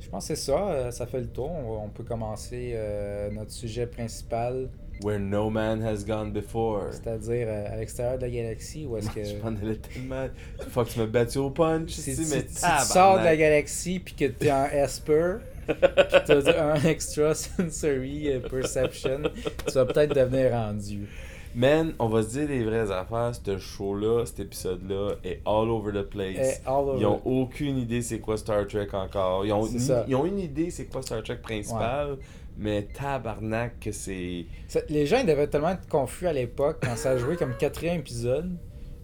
je 0.00 0.08
pense 0.08 0.26
que 0.28 0.34
c'est 0.34 0.42
ça. 0.42 0.70
euh, 0.72 0.90
ça 0.90 1.06
fait 1.06 1.20
le 1.20 1.26
tour. 1.28 1.50
On, 1.50 1.88
peut 1.90 2.04
commencer 2.04 2.72
euh, 2.74 3.30
notre 3.30 3.50
sujet 3.50 3.86
principal, 3.86 4.70
Where 5.02 5.18
no 5.18 5.50
man 5.50 5.82
has 5.82 6.04
gone 6.04 6.30
before. 6.32 6.92
c'est-à-dire 6.92 7.46
euh, 7.48 7.72
à 7.72 7.76
l'extérieur 7.76 8.18
de 8.18 8.22
la 8.22 8.30
galaxie, 8.30 8.86
où 8.86 8.96
est-ce 8.96 9.10
que. 9.14 9.24
Je 9.24 9.36
m'en 9.36 9.48
allais 9.48 9.76
tellement. 9.76 10.26
Faut 10.68 10.84
que 10.84 10.90
tu 10.90 11.00
me 11.00 11.06
battu 11.06 11.38
au 11.38 11.50
punch 11.50 11.90
Si, 11.90 12.14
si- 12.14 12.20
mais 12.34 12.44
si 12.48 12.62
tu 12.62 12.84
sors 12.84 13.18
de 13.18 13.24
la 13.24 13.36
galaxie 13.36 13.98
puis 13.98 14.14
que 14.14 14.26
tu 14.26 14.46
es 14.46 14.50
un 14.50 14.66
Esper, 14.66 15.36
puis 15.66 15.76
t'as 15.80 16.72
un 16.72 16.74
extra 16.84 17.34
sensory 17.34 18.28
euh, 18.32 18.40
perception, 18.40 19.22
tu 19.66 19.72
vas 19.72 19.86
peut-être 19.86 20.14
devenir 20.14 20.52
rendu. 20.52 21.08
Man, 21.54 21.92
on 21.98 22.08
va 22.08 22.22
se 22.22 22.30
dire 22.38 22.48
les 22.48 22.64
vraies 22.64 22.90
affaires. 22.90 23.32
Ce 23.44 23.58
show-là, 23.58 24.24
cet 24.24 24.40
épisode-là 24.40 25.16
est 25.22 25.40
all 25.44 25.68
over 25.68 25.92
the 25.92 26.02
place. 26.08 26.62
Over. 26.66 26.98
Ils 26.98 27.04
ont 27.04 27.20
aucune 27.26 27.76
idée 27.76 28.00
c'est 28.00 28.20
quoi 28.20 28.38
Star 28.38 28.66
Trek 28.66 28.88
encore. 28.94 29.44
Ils 29.44 29.52
ont, 29.52 29.66
C'est 29.66 29.72
une, 29.74 29.78
ça. 29.80 30.04
ils 30.08 30.14
ont 30.14 30.24
une 30.24 30.38
idée 30.38 30.70
c'est 30.70 30.86
quoi 30.86 31.02
Star 31.02 31.22
Trek 31.22 31.36
principal, 31.42 32.16
mais 32.56 32.82
tabarnak 32.94 33.80
que 33.80 33.92
c'est. 33.92 34.46
Les 34.88 35.06
gens 35.06 35.18
ils 35.18 35.26
devaient 35.26 35.46
tellement 35.48 35.70
être 35.70 35.88
confus 35.88 36.26
à 36.26 36.32
l'époque 36.32 36.78
quand 36.82 36.96
ça 36.96 37.10
a 37.12 37.16
joué 37.18 37.36
comme 37.36 37.56
quatrième 37.56 38.00
épisode. 38.00 38.50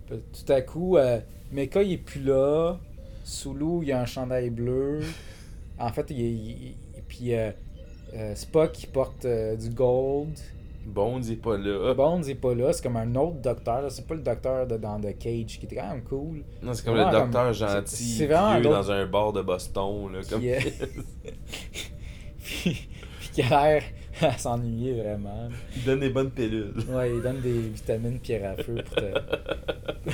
Puis 0.06 0.18
tout 0.46 0.52
à 0.52 0.60
coup, 0.62 0.96
euh, 0.96 1.18
Mecha 1.52 1.82
il 1.82 1.92
est 1.94 1.96
plus 1.98 2.22
là. 2.22 2.76
Sulu 3.24 3.84
il 3.84 3.92
a 3.92 4.00
un 4.00 4.06
chandail 4.06 4.50
bleu. 4.50 5.00
En 5.78 5.90
fait, 5.92 6.06
il, 6.10 6.18
il- 6.20 6.50
il- 6.68 6.76
puis 7.08 7.34
euh, 7.34 7.50
euh, 8.14 8.34
Spock 8.34 8.82
il 8.82 8.86
porte 8.88 9.24
euh, 9.24 9.56
du 9.56 9.70
gold. 9.70 10.36
Bones 10.86 11.22
est 11.30 11.36
pas 11.36 11.58
là. 11.58 11.92
Bones 11.92 12.26
est 12.26 12.34
pas 12.34 12.54
là, 12.54 12.72
c'est 12.72 12.82
comme 12.82 12.96
un 12.96 13.14
autre 13.16 13.36
docteur. 13.42 13.90
C'est 13.92 14.06
pas 14.06 14.14
le 14.14 14.22
docteur 14.22 14.66
de, 14.66 14.78
dans 14.78 14.98
The 14.98 15.18
Cage 15.18 15.58
qui 15.58 15.66
était 15.66 15.76
quand 15.76 15.90
même 15.90 16.02
cool. 16.02 16.42
Non, 16.62 16.72
c'est 16.72 16.82
comme 16.84 16.96
le 16.96 17.02
docteur 17.02 17.30
comme- 17.44 17.52
gentil, 17.52 18.16
c'est- 18.16 18.26
dans 18.62 18.90
un 18.90 19.06
bar 19.06 19.32
de 19.34 19.42
Boston. 19.42 20.12
Là, 20.14 20.20
comme... 20.30 20.40
Puis, 22.42 22.88
puis 23.32 23.42
qui 23.42 23.42
a 23.42 23.68
l'air 23.68 23.82
à 24.22 24.36
s'ennuyer 24.38 25.00
vraiment. 25.00 25.48
Il 25.76 25.84
donne 25.84 26.00
des 26.00 26.10
bonnes 26.10 26.30
pilules. 26.30 26.72
Ouais, 26.88 27.10
il 27.12 27.22
donne 27.22 27.40
des 27.40 27.60
vitamines 27.60 28.18
pierre 28.18 28.50
à 28.52 28.62
feu 28.62 28.76
pour 28.84 28.94
te. 28.96 29.04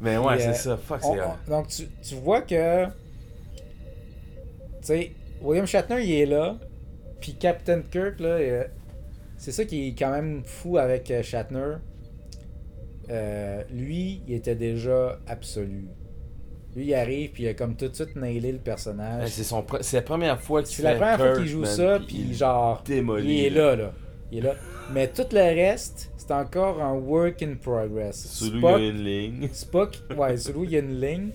Mais 0.00 0.16
ouais, 0.16 0.38
c'est 0.38 0.48
euh, 0.48 0.52
ça. 0.54 0.76
Fuck, 0.78 1.00
c'est 1.02 1.08
on- 1.08 1.50
donc, 1.50 1.68
tu, 1.68 1.88
tu 2.02 2.14
vois 2.16 2.40
que. 2.42 2.86
Tu 2.86 2.90
sais, 4.82 5.12
William 5.42 5.66
Shatner, 5.66 6.02
il 6.02 6.12
est 6.12 6.26
là. 6.26 6.56
Puis 7.20 7.34
Captain 7.34 7.82
Kirk, 7.82 8.18
là, 8.18 8.28
euh, 8.28 8.64
c'est 9.36 9.52
ça 9.52 9.64
qui 9.66 9.88
est 9.88 9.94
quand 9.94 10.10
même 10.10 10.42
fou 10.44 10.78
avec 10.78 11.10
euh, 11.10 11.22
Shatner. 11.22 11.74
Euh, 13.10 13.62
lui, 13.70 14.22
il 14.26 14.34
était 14.34 14.54
déjà 14.54 15.18
absolu. 15.26 15.88
Lui, 16.76 16.86
il 16.86 16.94
arrive, 16.94 17.30
puis 17.32 17.42
il 17.44 17.48
a 17.48 17.54
comme 17.54 17.74
tout 17.76 17.88
de 17.88 17.94
suite 17.94 18.14
nailé 18.14 18.52
le 18.52 18.58
personnage. 18.58 19.28
c'est 19.30 19.42
son 19.44 19.62
pre- 19.62 19.82
c'est 19.82 19.96
la 19.96 20.02
première 20.02 20.40
fois 20.40 20.62
qu'il 20.62 20.76
C'est 20.76 20.82
la 20.84 20.94
première 20.94 21.16
fois 21.18 21.36
qu'il 21.36 21.46
joue 21.48 21.60
man, 21.62 21.70
ça, 21.76 21.98
puis 21.98 22.26
il 22.28 22.34
genre. 22.34 22.82
Il 22.88 23.44
est 23.44 23.50
là, 23.50 23.74
là. 23.76 23.92
Il 24.30 24.38
est 24.38 24.42
là. 24.42 24.54
Mais 24.92 25.08
tout 25.08 25.24
le 25.32 25.38
reste, 25.40 26.12
c'est 26.16 26.30
encore 26.32 26.80
un 26.80 26.92
work 26.94 27.42
in 27.42 27.54
progress. 27.60 28.24
Sous 28.24 28.50
lui, 28.52 28.52
il 28.52 28.56
y 28.58 28.60
Spock- 28.60 28.76
a 28.76 28.78
une 28.86 29.04
ligne. 29.04 29.48
Spock, 29.52 29.98
ouais, 30.16 30.36
sur 30.36 30.58
lui, 30.58 30.66
il 30.68 30.70
y 30.72 30.76
a 30.76 30.80
une 30.80 31.00
ligne. 31.00 31.30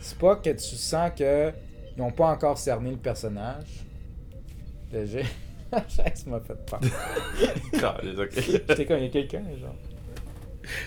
Spock, 0.00 0.42
que 0.42 0.50
tu 0.50 0.76
sens 0.76 1.10
que 1.16 1.50
ils 1.96 2.00
n'ont 2.00 2.10
pas 2.10 2.28
encore 2.28 2.56
cerné 2.58 2.90
le 2.90 2.96
personnage. 2.96 3.66
La 4.92 5.04
chaise 5.88 6.26
m'a 6.26 6.40
fait 6.40 6.54
peur. 6.66 6.80
J'étais 8.36 8.86
comme, 8.86 8.98
il 8.98 9.04
y 9.04 9.06
a 9.06 9.10
quelqu'un, 9.10 9.42
genre. 9.60 9.74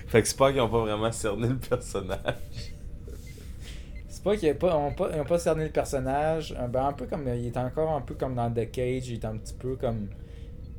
Fait 0.07 0.21
que 0.21 0.27
c'est 0.27 0.37
pas 0.37 0.51
qu'ils 0.51 0.61
ont 0.61 0.69
pas 0.69 0.79
vraiment 0.81 1.11
cerné 1.11 1.49
le 1.49 1.57
personnage. 1.57 2.19
Spock, 4.35 4.43
ils 4.43 4.49
n'ont 4.49 4.55
pas, 4.55 4.75
ont 4.77 4.91
pas, 4.91 5.09
ils 5.15 5.21
ont 5.21 5.25
pas 5.25 5.39
cerné 5.39 5.63
le 5.65 5.71
personnage. 5.71 6.55
Un, 6.59 6.67
ben, 6.67 6.85
un 6.87 6.93
peu 6.93 7.05
comme, 7.05 7.27
il 7.35 7.47
est 7.47 7.57
encore 7.57 7.91
un 7.91 8.01
peu 8.01 8.13
comme 8.15 8.35
dans 8.35 8.49
The 8.51 8.69
Cage. 8.71 9.07
Il 9.09 9.15
est 9.15 9.25
un 9.25 9.37
petit 9.37 9.53
peu 9.53 9.75
comme. 9.75 10.07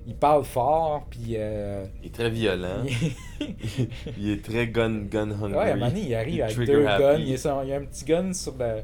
Il 0.06 0.14
parle 0.14 0.44
fort, 0.44 1.06
puis. 1.10 1.34
euh, 1.36 1.84
Il 2.02 2.06
est 2.08 2.14
très 2.14 2.30
violent. 2.30 2.82
il- 3.40 3.88
il 4.18 4.30
est 4.30 4.42
très 4.44 4.68
gun, 4.68 5.02
gun 5.10 5.30
hungry. 5.30 5.52
Ouais, 5.52 5.58
à 5.70 5.72
un 5.72 5.74
moment 5.76 5.88
donné, 5.88 6.00
il 6.06 6.14
arrive 6.14 6.42
avec 6.42 6.56
deux 6.58 6.86
happy. 6.86 7.02
guns. 7.02 7.18
Il, 7.18 7.32
est 7.32 7.36
sur- 7.36 7.62
il 7.62 7.68
y 7.68 7.72
a 7.74 7.76
un 7.76 7.84
petit 7.84 8.04
gun 8.06 8.32
sur, 8.32 8.54
le, 8.58 8.80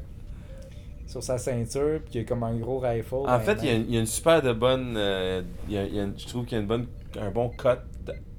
sur 1.07 1.23
sa 1.23 1.37
ceinture, 1.39 1.99
puis 2.05 2.13
il 2.15 2.21
y 2.21 2.23
a 2.23 2.27
comme 2.27 2.43
un 2.43 2.55
gros 2.57 2.77
rifle. 2.79 3.15
En 3.27 3.39
fait, 3.39 3.57
il 3.63 3.65
y, 3.65 3.71
a 3.71 3.73
une, 3.75 3.85
il 3.87 3.93
y 3.93 3.97
a 3.97 3.99
une 4.01 4.05
super 4.05 4.41
de 4.43 4.53
bonne. 4.53 4.93
euh, 4.97 5.41
il 5.67 5.73
y 5.73 5.77
a- 5.79 5.85
il 5.85 5.95
y 5.95 5.99
a 5.99 6.03
une- 6.03 6.13
je 6.17 6.27
trouve 6.27 6.45
qu'il 6.45 6.57
y 6.57 6.59
a 6.59 6.61
une 6.61 6.67
bonne, 6.67 6.85
un 7.19 7.31
bon 7.31 7.49
cut 7.49 7.79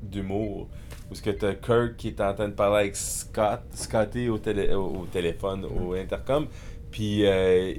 d'humour. 0.03 0.69
Où 1.11 1.15
ce 1.15 1.23
que 1.23 1.31
t'as 1.31 1.55
Kirk 1.55 1.97
qui 1.97 2.09
est 2.09 2.21
en 2.21 2.35
train 2.35 2.49
de 2.49 2.55
parler 2.55 2.81
avec 2.81 2.97
Scott, 2.97 3.61
Scotty 3.73 4.29
au, 4.29 4.39
télé, 4.39 4.75
au, 4.75 4.87
au 5.03 5.07
téléphone, 5.07 5.65
au 5.65 5.93
intercom. 5.95 6.47
Puis 6.91 7.25
euh, 7.27 7.73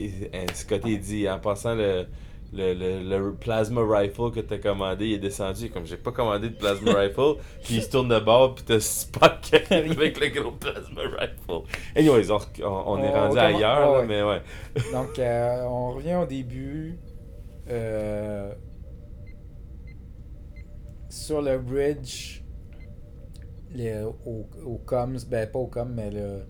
Scotty 0.53 0.97
dit 0.99 1.29
en 1.29 1.37
passant 1.39 1.75
le, 1.75 2.05
le, 2.53 2.73
le, 2.73 3.03
le 3.03 3.33
plasma 3.33 3.81
rifle 3.85 4.31
que 4.31 4.39
t'as 4.39 4.59
commandé, 4.59 5.07
il 5.07 5.13
est 5.15 5.19
descendu. 5.19 5.69
Comme 5.69 5.85
j'ai 5.85 5.97
pas 5.97 6.11
commandé 6.13 6.49
de 6.49 6.55
plasma 6.55 6.93
rifle. 7.01 7.35
Puis 7.65 7.75
il 7.75 7.81
se 7.83 7.89
tourne 7.89 8.07
de 8.07 8.19
bord, 8.19 8.55
puis 8.55 8.63
t'as 8.65 8.79
Spock 8.79 9.41
qui 9.41 9.55
arrive 9.73 9.91
avec 9.99 10.19
le 10.21 10.27
gros 10.41 10.51
plasma 10.51 11.01
rifle. 11.19 11.63
Anyways, 11.97 12.31
on, 12.31 12.37
on, 12.63 12.83
on 12.93 13.03
est 13.03 13.09
On- 13.09 13.13
rendu 13.13 13.37
ailleurs, 13.39 13.79
là, 13.91 13.99
ouais. 13.99 14.05
mais 14.07 14.23
ouais. 14.23 14.41
Donc, 14.93 15.19
euh, 15.19 15.63
on 15.65 15.91
revient 15.95 16.15
au 16.15 16.25
début. 16.25 16.97
euh, 17.69 18.53
sur 21.09 21.41
le 21.41 21.57
bridge, 21.57 22.41
les, 23.73 24.03
au, 24.25 24.47
au 24.65 24.77
comms, 24.85 25.17
ben 25.29 25.49
pas 25.49 25.59
au 25.59 25.67
comms, 25.67 25.93
mais 25.93 26.09
le, 26.11 26.41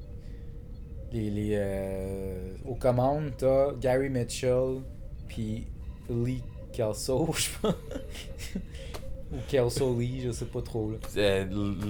les, 1.11 1.29
les, 1.29 1.51
euh, 1.55 2.53
aux 2.65 2.75
commandes, 2.75 3.31
t'as 3.37 3.73
Gary 3.73 4.09
Mitchell, 4.09 4.81
puis 5.27 5.67
Lee 6.09 6.43
Kelso, 6.71 7.27
je 7.37 7.49
pense. 7.61 7.73
Ou 9.31 9.35
Kelso 9.47 9.97
Lee, 9.99 10.21
je 10.21 10.31
sais 10.31 10.45
pas 10.45 10.61
trop. 10.61 10.91
Là. 10.91 10.97
Euh, 11.17 11.45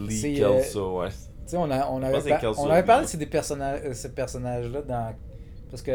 Lee 0.07 0.17
C'est, 0.17 0.33
Kelso, 0.33 0.99
ouais. 1.01 1.09
Tu 1.09 1.51
sais, 1.51 1.57
on, 1.57 1.69
a, 1.71 1.87
on 1.89 2.01
avait, 2.01 2.29
par- 2.29 2.59
on 2.59 2.69
avait 2.69 2.83
parlé 2.83 3.05
de 3.05 3.09
ces, 3.09 3.25
personnages, 3.25 3.81
euh, 3.85 3.93
ces 3.93 4.11
personnages-là 4.11 4.81
dans. 4.81 5.15
Parce 5.69 5.81
que 5.81 5.91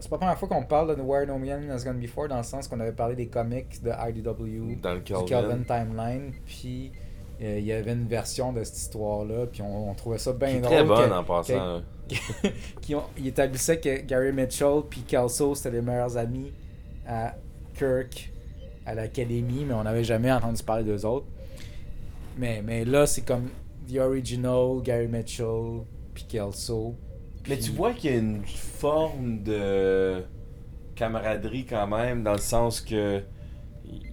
c'est 0.00 0.08
pas 0.08 0.16
la 0.16 0.18
première 0.18 0.38
fois 0.38 0.48
qu'on 0.48 0.62
parle 0.64 0.96
de 0.96 1.02
Where 1.02 1.26
No 1.26 1.36
Man 1.38 1.68
Has 1.70 1.84
Gone 1.84 1.98
Before, 1.98 2.28
dans 2.28 2.36
le 2.36 2.42
sens 2.44 2.68
qu'on 2.68 2.78
avait 2.80 2.92
parlé 2.92 3.16
des 3.16 3.26
comics 3.26 3.82
de 3.82 3.90
IDW, 3.90 4.80
Dans 4.80 4.94
le 4.94 5.00
du 5.00 5.12
Calvin. 5.26 5.62
Timeline, 5.66 6.32
puis 6.46 6.92
euh, 6.94 6.98
il 7.40 7.64
y 7.64 7.72
avait 7.72 7.92
une 7.92 8.06
version 8.06 8.52
de 8.52 8.64
cette 8.64 8.76
histoire-là, 8.76 9.46
puis 9.46 9.62
on, 9.62 9.90
on 9.90 9.94
trouvait 9.94 10.18
ça 10.18 10.32
bien 10.32 10.60
drôle. 10.60 10.74
très 10.74 10.84
bonne 10.84 11.12
en 11.12 11.24
passant. 11.24 11.82
qui 12.80 12.94
ont, 12.94 13.04
il 13.18 13.26
établissait 13.26 13.78
que 13.78 14.00
Gary 14.00 14.32
Mitchell 14.32 14.80
puis 14.88 15.02
Kelso 15.02 15.54
c'était 15.54 15.72
les 15.72 15.82
meilleurs 15.82 16.16
amis 16.16 16.52
à 17.06 17.34
Kirk 17.74 18.32
à 18.86 18.94
l'académie, 18.94 19.66
mais 19.66 19.74
on 19.74 19.82
n'avait 19.82 20.04
jamais 20.04 20.32
entendu 20.32 20.62
parler 20.62 20.84
d'eux 20.84 21.04
autres. 21.04 21.26
Mais, 22.38 22.62
mais 22.64 22.86
là, 22.86 23.06
c'est 23.06 23.20
comme 23.20 23.50
The 23.86 23.98
Original, 23.98 24.80
Gary 24.82 25.08
Mitchell 25.08 25.82
puis 26.14 26.24
Kelso. 26.24 26.94
Mais 27.48 27.58
tu 27.58 27.70
vois 27.72 27.92
qu'il 27.92 28.10
y 28.10 28.14
a 28.14 28.18
une 28.18 28.44
forme 28.44 29.42
de 29.42 30.22
camaraderie 30.94 31.66
quand 31.66 31.86
même, 31.86 32.22
dans 32.22 32.32
le 32.32 32.38
sens 32.38 32.80
que 32.80 33.22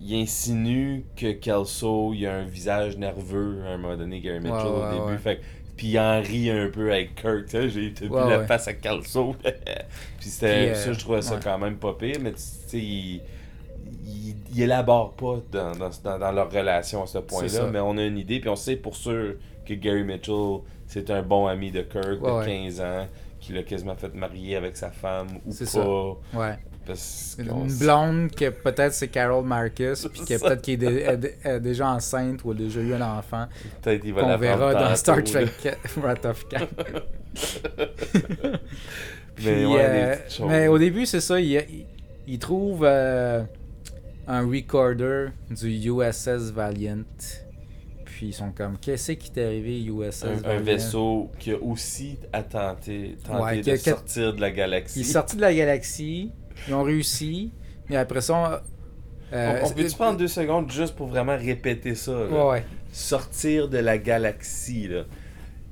il 0.01 0.21
insinue 0.21 1.05
que 1.15 1.31
Kelso, 1.31 2.13
il 2.13 2.25
a 2.25 2.35
un 2.35 2.45
visage 2.45 2.97
nerveux 2.97 3.63
à 3.65 3.71
un 3.71 3.77
moment 3.77 3.97
donné, 3.97 4.19
Gary 4.19 4.39
Mitchell, 4.39 4.55
Ouais, 4.55 4.99
au 4.99 5.07
début. 5.07 5.21
Fait 5.21 5.41
puis 5.75 5.87
il 5.87 5.99
en 5.99 6.21
rit 6.21 6.49
un 6.49 6.69
peu 6.69 6.91
avec 6.91 7.15
Kirk, 7.15 7.47
tu 7.47 7.51
sais, 7.51 7.69
j'ai 7.69 7.89
vu 7.89 8.09
la 8.09 8.45
face 8.45 8.67
à 8.67 8.73
Kelso. 8.73 9.35
puis 10.19 10.29
c'était, 10.29 10.69
euh, 10.69 10.75
ça, 10.75 10.93
je 10.93 10.99
trouvais 10.99 11.21
ça 11.21 11.35
ouais. 11.35 11.41
quand 11.43 11.57
même 11.57 11.75
pas 11.77 11.93
pire, 11.93 12.17
mais 12.21 12.31
tu 12.31 12.39
sais, 12.39 12.77
il, 12.77 13.21
il, 14.05 14.35
il 14.53 14.61
élabore 14.61 15.13
pas 15.13 15.41
dans, 15.51 15.73
dans, 15.73 16.17
dans, 16.17 16.31
leur 16.31 16.49
relation 16.49 17.03
à 17.03 17.07
ce 17.07 17.17
point-là, 17.17 17.67
mais 17.71 17.79
on 17.79 17.97
a 17.97 18.03
une 18.03 18.17
idée, 18.17 18.39
puis 18.39 18.49
on 18.49 18.55
sait 18.55 18.77
pour 18.77 18.95
sûr 18.95 19.35
que 19.65 19.73
Gary 19.73 20.03
Mitchell, 20.03 20.59
c'est 20.87 21.09
un 21.09 21.21
bon 21.21 21.47
ami 21.47 21.71
de 21.71 21.81
Kirk 21.81 22.21
de 22.21 22.31
ouais. 22.31 22.45
15 22.45 22.81
ans, 22.81 23.07
qui 23.41 23.51
l'a 23.51 23.63
quasiment 23.63 23.95
fait 23.95 24.13
marier 24.13 24.55
avec 24.55 24.77
sa 24.77 24.91
femme 24.91 25.27
ou 25.45 25.53
pas. 25.53 25.65
Ça. 25.65 25.87
Ouais. 26.33 26.57
Parce 26.85 27.35
Une 27.39 27.73
blonde 27.77 28.31
que 28.31 28.49
peut-être 28.49 28.93
c'est 28.93 29.07
Carol 29.07 29.43
Marcus, 29.45 30.07
puis 30.13 30.21
que 30.21 30.39
peut-être 30.39 30.61
qu'elle 30.61 30.73
est, 30.75 30.77
dé- 30.77 31.01
est 31.07 31.17
dé- 31.17 31.35
est 31.43 31.59
déjà 31.59 31.87
enceinte 31.89 32.43
ou 32.43 32.51
a 32.51 32.53
déjà 32.53 32.79
eu 32.81 32.93
un 32.93 33.01
enfant, 33.01 33.47
Peut-être 33.81 34.03
il 34.05 34.13
va 34.13 34.21
la 34.27 34.37
verra 34.37 34.73
dans 34.73 34.95
Star. 34.95 35.23
Trek 35.23 35.47
Wrath 35.97 36.25
of 36.25 36.45
Khan. 36.47 36.67
Mais 39.43 39.65
ouais, 39.65 39.81
euh, 39.83 40.15
mais 40.47 40.67
au 40.69 40.77
début, 40.77 41.05
c'est 41.05 41.19
ça, 41.19 41.39
il, 41.41 41.51
il, 41.51 41.85
il 42.25 42.39
trouve 42.39 42.85
euh, 42.85 43.43
un 44.27 44.47
recorder 44.47 45.27
du 45.49 45.67
USS 45.89 46.51
Valiant. 46.53 47.03
Puis 48.05 48.27
ils 48.27 48.33
sont 48.33 48.51
comme, 48.51 48.77
qu'est-ce 48.77 49.11
qui 49.11 49.29
t'est 49.31 49.43
arrivé, 49.43 49.83
USS 49.83 50.23
un, 50.23 50.33
Valiant? 50.35 50.49
un 50.49 50.61
vaisseau 50.63 51.31
qui 51.37 51.51
a 51.51 51.57
aussi 51.61 52.17
a 52.31 52.43
tenté, 52.43 53.17
Ouais, 53.29 53.59
de 53.61 53.75
sortir 53.75 54.33
de 54.33 54.39
la 54.39 54.51
galaxie. 54.51 54.99
Il 55.01 55.05
est 55.05 55.11
sorti 55.11 55.35
de 55.35 55.41
la 55.41 55.53
galaxie, 55.53 56.31
ils 56.67 56.73
ont 56.73 56.83
réussi, 56.83 57.51
mais 57.89 57.95
après 57.95 58.21
ça... 58.21 58.63
euh, 59.33 59.59
on 59.63 59.67
on 59.67 59.69
peut-tu 59.71 59.95
prendre 59.95 60.17
deux 60.17 60.27
secondes 60.27 60.71
juste 60.71 60.95
pour 60.95 61.07
vraiment 61.07 61.37
répéter 61.37 61.95
ça? 61.95 62.11
là? 62.11 62.25
Ouais, 62.27 62.49
ouais. 62.51 62.65
Sortir 62.91 63.67
de 63.67 63.77
la 63.77 63.97
galaxie, 63.97 64.87
là. 64.87 65.03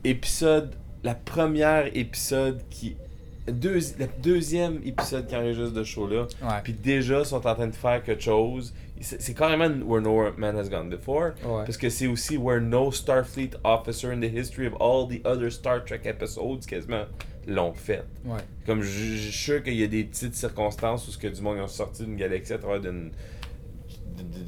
Épisode, 0.03 0.75
la 1.03 1.15
première 1.15 1.87
épisode 1.95 2.61
qui... 2.69 2.97
Deux, 3.45 3.79
le 3.99 4.07
deuxième 4.21 4.79
épisode 4.85 5.27
qui 5.27 5.35
enregistre 5.35 5.73
de 5.73 5.83
show-là. 5.83 6.27
Ouais. 6.41 6.61
Puis 6.63 6.71
déjà, 6.71 7.19
ils 7.19 7.25
sont 7.25 7.45
en 7.45 7.53
train 7.55 7.67
de 7.67 7.75
faire 7.75 8.01
quelque 8.01 8.23
chose. 8.23 8.73
C'est 9.01 9.33
carrément 9.33 9.67
Where 9.85 10.01
No 10.01 10.31
Man 10.37 10.57
Has 10.57 10.69
Gone 10.69 10.89
Before. 10.89 11.31
Parce 11.41 11.75
que 11.75 11.89
c'est 11.89 12.07
aussi 12.07 12.37
Where 12.37 12.61
no 12.61 12.89
Starfleet 12.89 13.49
officer 13.65 14.13
in 14.13 14.21
the 14.21 14.31
history 14.33 14.65
of 14.65 14.73
all 14.79 15.09
the 15.09 15.19
other 15.25 15.51
Star 15.51 15.83
Trek 15.83 16.05
episodes 16.05 16.65
quasiment 16.65 17.03
l'ont 17.47 17.73
fait. 17.73 18.03
Ouais. 18.25 18.39
Comme 18.65 18.81
je 18.81 18.89
je 19.15 19.21
suis 19.29 19.31
sûr 19.31 19.63
qu'il 19.63 19.75
y 19.75 19.83
a 19.83 19.87
des 19.87 20.03
petites 20.03 20.35
circonstances 20.35 21.07
où 21.07 21.11
ce 21.11 21.17
que 21.17 21.27
du 21.27 21.41
monde 21.41 21.59
ont 21.59 21.67
sorti 21.67 22.03
d'une 22.05 22.15
galaxie 22.15 22.53
à 22.53 22.57
travers 22.57 22.79
d'une. 22.81 23.11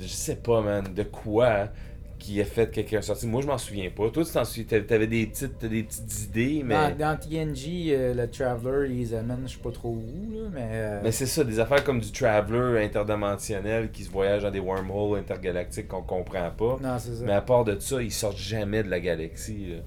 je 0.02 0.08
sais 0.08 0.36
pas, 0.38 0.62
man, 0.62 0.86
de 0.94 1.04
quoi 1.04 1.70
qui 2.18 2.42
a 2.42 2.46
fait 2.46 2.72
quelqu'un 2.72 3.02
sorti. 3.02 3.28
Moi, 3.28 3.42
je 3.42 3.48
m'en 3.48 3.58
souviens 3.58 3.90
pas. 3.92 4.10
Toi, 4.10 4.24
tu 4.24 4.32
t'en 4.32 4.46
souviens. 4.46 4.82
t'avais- 4.82 5.06
des 5.06 5.28
petites, 5.28 5.64
des 5.66 5.84
petites 5.84 6.24
idées, 6.24 6.64
mais. 6.66 6.74
Dans, 6.74 6.98
dans 6.98 7.20
TNG, 7.20 7.92
euh, 7.94 8.14
le 8.16 8.28
Traveler, 8.32 8.90
ils 8.96 9.14
amènent, 9.14 9.44
je 9.46 9.54
sais 9.54 9.60
pas 9.62 9.72
trop 9.72 9.90
où, 9.90 10.32
là, 10.34 10.50
mais... 10.52 10.70
euh, 10.72 11.00
Mais 11.04 11.12
c'est 11.12 11.26
ça, 11.28 11.44
des 11.44 11.60
affaires 11.60 11.84
comme 11.84 12.00
du 12.00 12.12
Traveler 12.12 12.84
interdimensionnel 12.84 13.92
qui 13.92 14.04
se 14.06 14.10
voyage 14.10 14.42
dans 14.44 14.50
des 14.50 14.60
wormholes 14.62 15.20
intergalactiques 15.20 15.88
qu'on 15.90 16.02
comprend 16.02 16.50
pas. 16.52 16.78
non, 16.82 16.98
c'est 16.98 17.16
ça. 17.16 17.26
Mais 17.26 17.34
à 17.34 17.42
part 17.42 17.64
de 17.66 17.78
ça, 17.80 18.02
ils 18.02 18.12
sortent 18.14 18.38
jamais 18.38 18.82
de 18.82 18.90
la 18.90 19.00
galaxie. 19.02 19.68
là. 19.72 19.78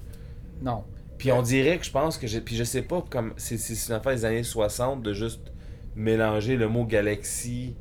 Non. 0.61 0.83
Puis 1.19 1.31
on 1.31 1.41
dirait 1.43 1.77
que 1.77 1.85
je 1.85 1.91
pense 1.91 2.17
que 2.17 2.25
j'ai. 2.25 2.41
Puis 2.41 2.55
je 2.55 2.63
sais 2.63 2.81
pas 2.81 3.03
comme. 3.07 3.33
C'est 3.37 3.57
c'est 3.57 3.89
une 3.89 3.93
affaire 3.95 4.13
des 4.15 4.25
années 4.25 4.41
60 4.43 5.03
de 5.03 5.13
juste 5.13 5.51
mélanger 5.95 6.55
le 6.55 6.67
mot 6.67 6.85
galaxie 6.85 7.75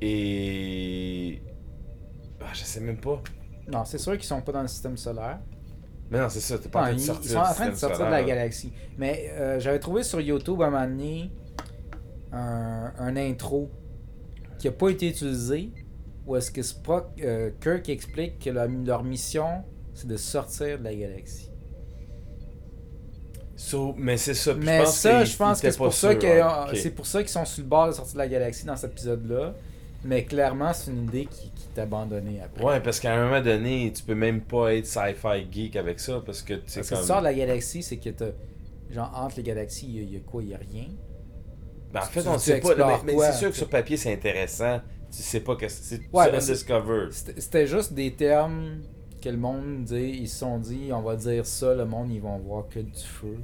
et. 0.00 1.42
Ah, 2.40 2.50
je 2.52 2.62
sais 2.64 2.80
même 2.80 2.98
pas. 3.00 3.22
Non, 3.68 3.84
c'est 3.84 3.98
sûr 3.98 4.12
qu'ils 4.12 4.24
sont 4.24 4.42
pas 4.42 4.52
dans 4.52 4.62
le 4.62 4.68
système 4.68 4.96
solaire. 4.96 5.40
Mais 6.10 6.18
non, 6.20 6.28
c'est 6.28 6.40
ça, 6.40 6.58
t'es 6.58 6.68
pas 6.68 6.80
en 6.80 6.82
train 6.82 6.92
de 6.94 6.98
sortir 7.06 7.24
ils 7.24 7.28
sont 7.32 7.38
en 7.38 7.54
train 7.54 7.68
de 7.70 7.74
sortir 7.74 7.98
de 8.06 8.10
la 8.10 8.22
galaxie. 8.22 8.72
Mais 8.98 9.30
euh, 9.32 9.58
j'avais 9.60 9.78
trouvé 9.78 10.02
sur 10.02 10.20
YouTube 10.20 10.60
à 10.60 10.66
un 10.66 10.70
moment 10.70 10.86
donné 10.86 11.30
un, 12.32 12.92
un 12.98 13.16
intro 13.16 13.70
qui 14.58 14.68
a 14.68 14.72
pas 14.72 14.90
été 14.90 15.08
utilisé 15.08 15.70
où 16.26 16.36
est-ce 16.36 16.50
que 16.50 16.62
Spock, 16.62 17.06
euh, 17.22 17.50
Kirk 17.60 17.88
explique 17.88 18.38
que 18.40 18.50
la- 18.50 18.66
leur 18.66 19.02
mission 19.04 19.64
c'est 19.94 20.06
de 20.06 20.16
sortir 20.16 20.78
de 20.78 20.84
la 20.84 20.94
galaxie. 20.94 21.50
So, 23.64 23.94
mais 23.96 24.16
c'est 24.16 24.34
ça. 24.34 24.54
puis 24.54 24.64
Mais 24.64 24.78
je 24.80 24.84
pense 24.84 24.96
ça, 24.96 25.24
je 25.24 25.36
pense 25.36 25.60
que 25.60 25.70
c'est 25.70 25.76
pour, 25.76 25.92
ça 25.94 26.14
que, 26.16 26.26
ouais. 26.26 26.42
Ok. 26.42 26.76
c'est 26.76 26.90
pour 26.90 27.06
ça 27.06 27.20
qu'ils 27.20 27.28
sont 27.30 27.44
sur 27.44 27.62
le 27.62 27.68
bord 27.68 27.86
de 27.86 27.92
sortir 27.92 28.14
de 28.14 28.18
la 28.18 28.28
galaxie 28.28 28.64
dans 28.66 28.74
cet 28.76 28.90
épisode-là. 28.92 29.54
Mais 30.04 30.24
clairement, 30.24 30.72
c'est 30.72 30.90
une 30.90 31.04
idée 31.04 31.26
qui, 31.26 31.50
qui 31.52 31.68
est 31.76 31.80
abandonnée 31.80 32.40
après. 32.44 32.64
Ouais, 32.64 32.80
parce 32.80 32.98
qu'à 32.98 33.14
un 33.14 33.24
moment 33.24 33.40
donné, 33.40 33.92
tu 33.94 34.02
peux 34.02 34.16
même 34.16 34.40
pas 34.40 34.74
être 34.74 34.86
sci-fi 34.86 35.46
geek 35.50 35.76
avec 35.76 36.00
ça 36.00 36.20
parce 36.26 36.42
que 36.42 36.54
c'est 36.66 36.80
Parce 36.80 36.88
que 36.90 36.94
comme. 36.96 37.02
tu 37.02 37.06
sors 37.06 37.18
de 37.20 37.24
la 37.24 37.34
galaxie, 37.34 37.82
c'est 37.84 37.98
que 37.98 38.10
t'as. 38.10 38.30
Genre, 38.90 39.10
entre 39.14 39.36
les 39.36 39.42
galaxies, 39.44 39.86
il 39.88 39.96
y 39.96 39.98
a- 40.00 40.02
il 40.02 40.12
y, 40.12 40.16
a 40.16 40.20
quoi 40.20 40.42
Il 40.42 40.48
y 40.48 40.54
a 40.54 40.58
rien? 40.58 40.86
Ben, 41.92 42.00
en 42.00 42.02
fait, 42.02 42.22
tu- 42.22 42.28
on 42.28 42.34
tu 42.34 42.40
sait 42.40 42.50
pas. 42.60 42.68
explores 42.70 43.04
Mais, 43.04 43.16
c'est 43.18 43.32
sûr 43.34 43.48
que 43.48 43.52
tu- 43.52 43.58
sur 43.60 43.68
papier, 43.68 43.96
c'est 43.96 44.12
intéressant. 44.12 44.80
Tu 45.14 45.22
sais 45.22 45.40
pas 45.40 45.54
que 45.56 45.68
c'est 45.68 46.00
Ouais, 46.12 46.34
undiscovered. 46.34 47.12
C'était 47.12 47.66
juste 47.68 47.92
des 47.92 48.12
termes 48.12 48.80
que 49.22 49.28
le 49.30 49.36
monde 49.38 49.84
dit. 49.84 50.18
Ils 50.20 50.28
se 50.28 50.40
sont 50.40 50.58
dit, 50.58 50.90
on 50.92 51.00
va 51.02 51.16
dire 51.16 51.46
ça, 51.46 51.74
le 51.74 51.84
monde, 51.86 52.10
ils 52.12 52.20
vont 52.20 52.38
voir 52.38 52.68
que 52.68 52.80
du 52.80 52.92
feu. 53.00 53.36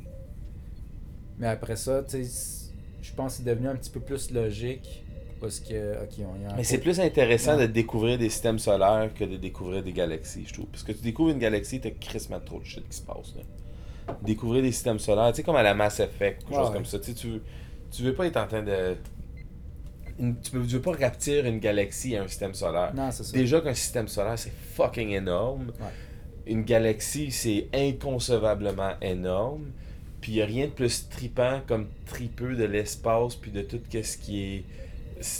Mais 1.38 1.46
après 1.46 1.76
ça, 1.76 2.02
tu 2.02 2.24
sais, 2.24 2.70
je 3.00 3.12
pense 3.14 3.32
que 3.32 3.38
c'est 3.38 3.44
devenu 3.50 3.68
un 3.68 3.76
petit 3.76 3.90
peu 3.90 4.00
plus 4.00 4.30
logique. 4.30 5.04
Parce 5.40 5.60
que, 5.60 5.92
ok, 6.02 6.14
on 6.18 6.42
y 6.42 6.46
a 6.52 6.56
Mais 6.56 6.64
c'est 6.64 6.78
plus 6.78 6.98
intéressant 6.98 7.56
Ouais. 7.56 7.68
de 7.68 7.72
découvrir 7.72 8.18
des 8.18 8.28
systèmes 8.28 8.58
solaires 8.58 9.14
que 9.14 9.22
de 9.24 9.36
découvrir 9.36 9.84
des 9.84 9.92
galaxies, 9.92 10.44
je 10.44 10.52
trouve. 10.52 10.66
Parce 10.66 10.82
que 10.82 10.90
tu 10.90 11.00
découvres 11.02 11.30
une 11.30 11.38
galaxie, 11.38 11.80
t'as 11.80 11.90
crissement 11.90 12.40
trop 12.40 12.58
de 12.58 12.64
shit 12.64 12.82
qui 12.88 12.96
se 12.96 13.02
passe. 13.02 13.36
Là. 13.36 14.14
Découvrir 14.22 14.62
des 14.62 14.72
systèmes 14.72 14.98
solaires, 14.98 15.30
tu 15.30 15.36
sais, 15.36 15.42
comme 15.44 15.54
à 15.54 15.62
la 15.62 15.74
Mass 15.74 16.00
Effect, 16.00 16.40
quelque 16.40 16.50
Ouais, 16.50 16.56
chose 16.56 16.68
ouais. 16.70 16.74
comme 16.74 16.84
ça. 16.86 16.98
Tu, 16.98 17.04
sais, 17.04 17.14
tu, 17.14 17.28
veux- 17.28 17.42
tu 17.92 18.02
veux 18.02 18.14
pas 18.14 18.26
être 18.26 18.36
en 18.36 18.48
train 18.48 18.62
de. 18.64 18.96
Une- 20.18 20.40
tu, 20.40 20.50
tu 20.50 20.58
veux 20.58 20.80
pas 20.82 20.92
raptir 20.92 21.46
une 21.46 21.58
galaxie 21.58 22.16
à 22.16 22.22
un 22.22 22.28
système 22.28 22.54
solaire. 22.54 22.92
Non, 22.94 23.10
c'est 23.10 23.24
ça. 23.24 23.32
Déjà 23.32 23.60
qu'un 23.60 23.74
système 23.74 24.08
solaire, 24.08 24.38
c'est 24.38 24.52
fucking 24.74 25.10
énorme. 25.10 25.72
Ouais. 25.80 25.86
Une 26.52 26.62
galaxie, 26.64 27.30
c'est 27.30 27.68
inconcevablement 27.74 28.92
énorme. 29.00 29.70
Puis 30.20 30.32
il 30.32 30.42
a 30.42 30.46
rien 30.46 30.66
de 30.66 30.72
plus 30.72 31.08
tripant 31.08 31.60
comme 31.66 31.86
tripeux 32.06 32.56
de 32.56 32.64
l'espace, 32.64 33.36
puis 33.36 33.50
de 33.52 33.62
tout 33.62 33.80
ce 33.90 34.16
qui 34.18 34.42
est 34.42 34.64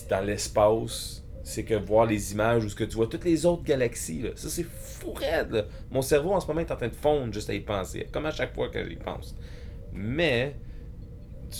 dans 0.08 0.24
l'espace. 0.24 1.22
C'est 1.42 1.64
que 1.64 1.74
voir 1.74 2.04
les 2.04 2.32
images 2.32 2.62
ou 2.64 2.68
ce 2.68 2.74
que 2.74 2.84
tu 2.84 2.96
vois, 2.96 3.06
toutes 3.06 3.24
les 3.24 3.46
autres 3.46 3.62
galaxies, 3.64 4.20
là, 4.20 4.30
ça 4.36 4.50
c'est 4.50 4.64
fou 4.66 5.12
raide. 5.14 5.50
là. 5.50 5.64
Mon 5.90 6.02
cerveau 6.02 6.32
en 6.32 6.40
ce 6.40 6.46
moment 6.46 6.60
est 6.60 6.70
en 6.70 6.76
train 6.76 6.88
de 6.88 6.94
fondre 6.94 7.32
juste 7.32 7.48
à 7.48 7.54
y 7.54 7.60
penser, 7.60 8.06
comme 8.12 8.26
à 8.26 8.30
chaque 8.30 8.54
fois 8.54 8.68
que 8.68 8.86
j'y 8.86 8.96
pense. 8.96 9.34
Mais, 9.94 10.54
faut 11.50 11.56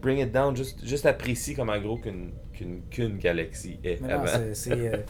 bring 0.00 0.18
it 0.20 0.32
down, 0.32 0.56
juste, 0.56 0.84
juste 0.84 1.06
apprécie 1.06 1.54
comme 1.54 1.70
en 1.70 1.80
gros 1.80 1.96
qu'une 1.98 2.32
qu'une 2.52 2.82
qu'une 2.90 3.18
galaxie 3.18 3.78
est. 3.84 4.00
Mais 4.00 4.08
non, 4.16 4.24
euh, 4.26 4.52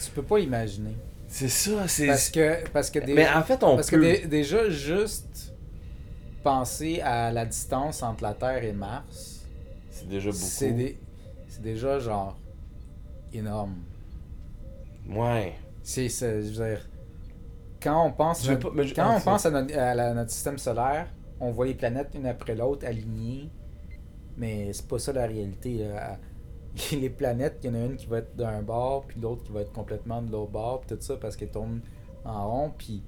tu 0.00 0.10
peux 0.14 0.22
pas 0.22 0.38
imaginer. 0.38 0.96
C'est 1.26 1.48
ça, 1.48 1.86
c'est. 1.88 2.06
Parce 2.06 2.30
que, 2.30 2.68
parce 2.70 2.90
que, 2.90 2.98
des- 3.00 3.14
Mais 3.14 3.28
en 3.28 3.42
fait, 3.42 3.62
on 3.62 3.76
parce 3.76 3.90
que 3.90 3.96
peut. 3.96 4.02
dé- 4.02 4.26
déjà, 4.26 4.68
juste 4.70 5.54
penser 6.42 7.00
à 7.02 7.30
la 7.32 7.44
distance 7.44 8.02
entre 8.02 8.22
la 8.22 8.32
Terre 8.34 8.64
et 8.64 8.72
Mars, 8.72 9.44
C'est 9.90 10.08
déjà 10.08 10.30
beaucoup. 10.30 10.42
c'est 10.42 10.70
des- 10.72 10.98
déjà 11.60 11.98
genre 11.98 12.38
énorme. 13.32 13.76
Ouais. 15.10 15.54
C'est, 15.82 16.08
je 16.08 16.26
veux 16.58 16.66
dire, 16.68 16.88
quand 17.82 18.06
on 18.06 18.12
pense, 18.12 18.44
Je 18.44 18.52
veux 18.52 18.58
pas- 18.58 18.70
je- 18.82 18.94
quand 18.94 19.16
on 19.16 19.20
pense 19.20 19.46
à, 19.46 19.50
notre, 19.50 19.76
à 19.76 19.94
la- 19.94 20.14
notre 20.14 20.30
système 20.30 20.58
solaire, 20.58 21.08
on 21.40 21.50
voit 21.50 21.66
les 21.66 21.74
planètes 21.74 22.10
une 22.14 22.26
après 22.26 22.54
l'autre 22.54 22.86
alignées, 22.86 23.50
mais 24.38 24.72
c'est 24.72 24.86
pas 24.88 24.98
ça 24.98 25.12
la 25.12 25.26
réalité. 25.26 25.78
là. 25.78 26.18
Les 26.92 27.10
planètes, 27.10 27.58
il 27.64 27.68
y 27.68 27.70
en 27.70 27.74
a 27.74 27.84
une 27.86 27.96
qui 27.96 28.06
va 28.06 28.18
être 28.18 28.36
d'un 28.36 28.62
bord, 28.62 29.04
puis 29.06 29.20
l'autre 29.20 29.42
qui 29.44 29.52
va 29.52 29.62
être 29.62 29.72
complètement 29.72 30.22
de 30.22 30.30
l'autre 30.30 30.52
bord, 30.52 30.80
puis 30.82 30.96
tout 30.96 31.02
ça 31.02 31.16
parce 31.16 31.36
qu'elles 31.36 31.50
tournent 31.50 31.80
en 32.24 32.48
rond, 32.50 32.72
puis 32.76 33.02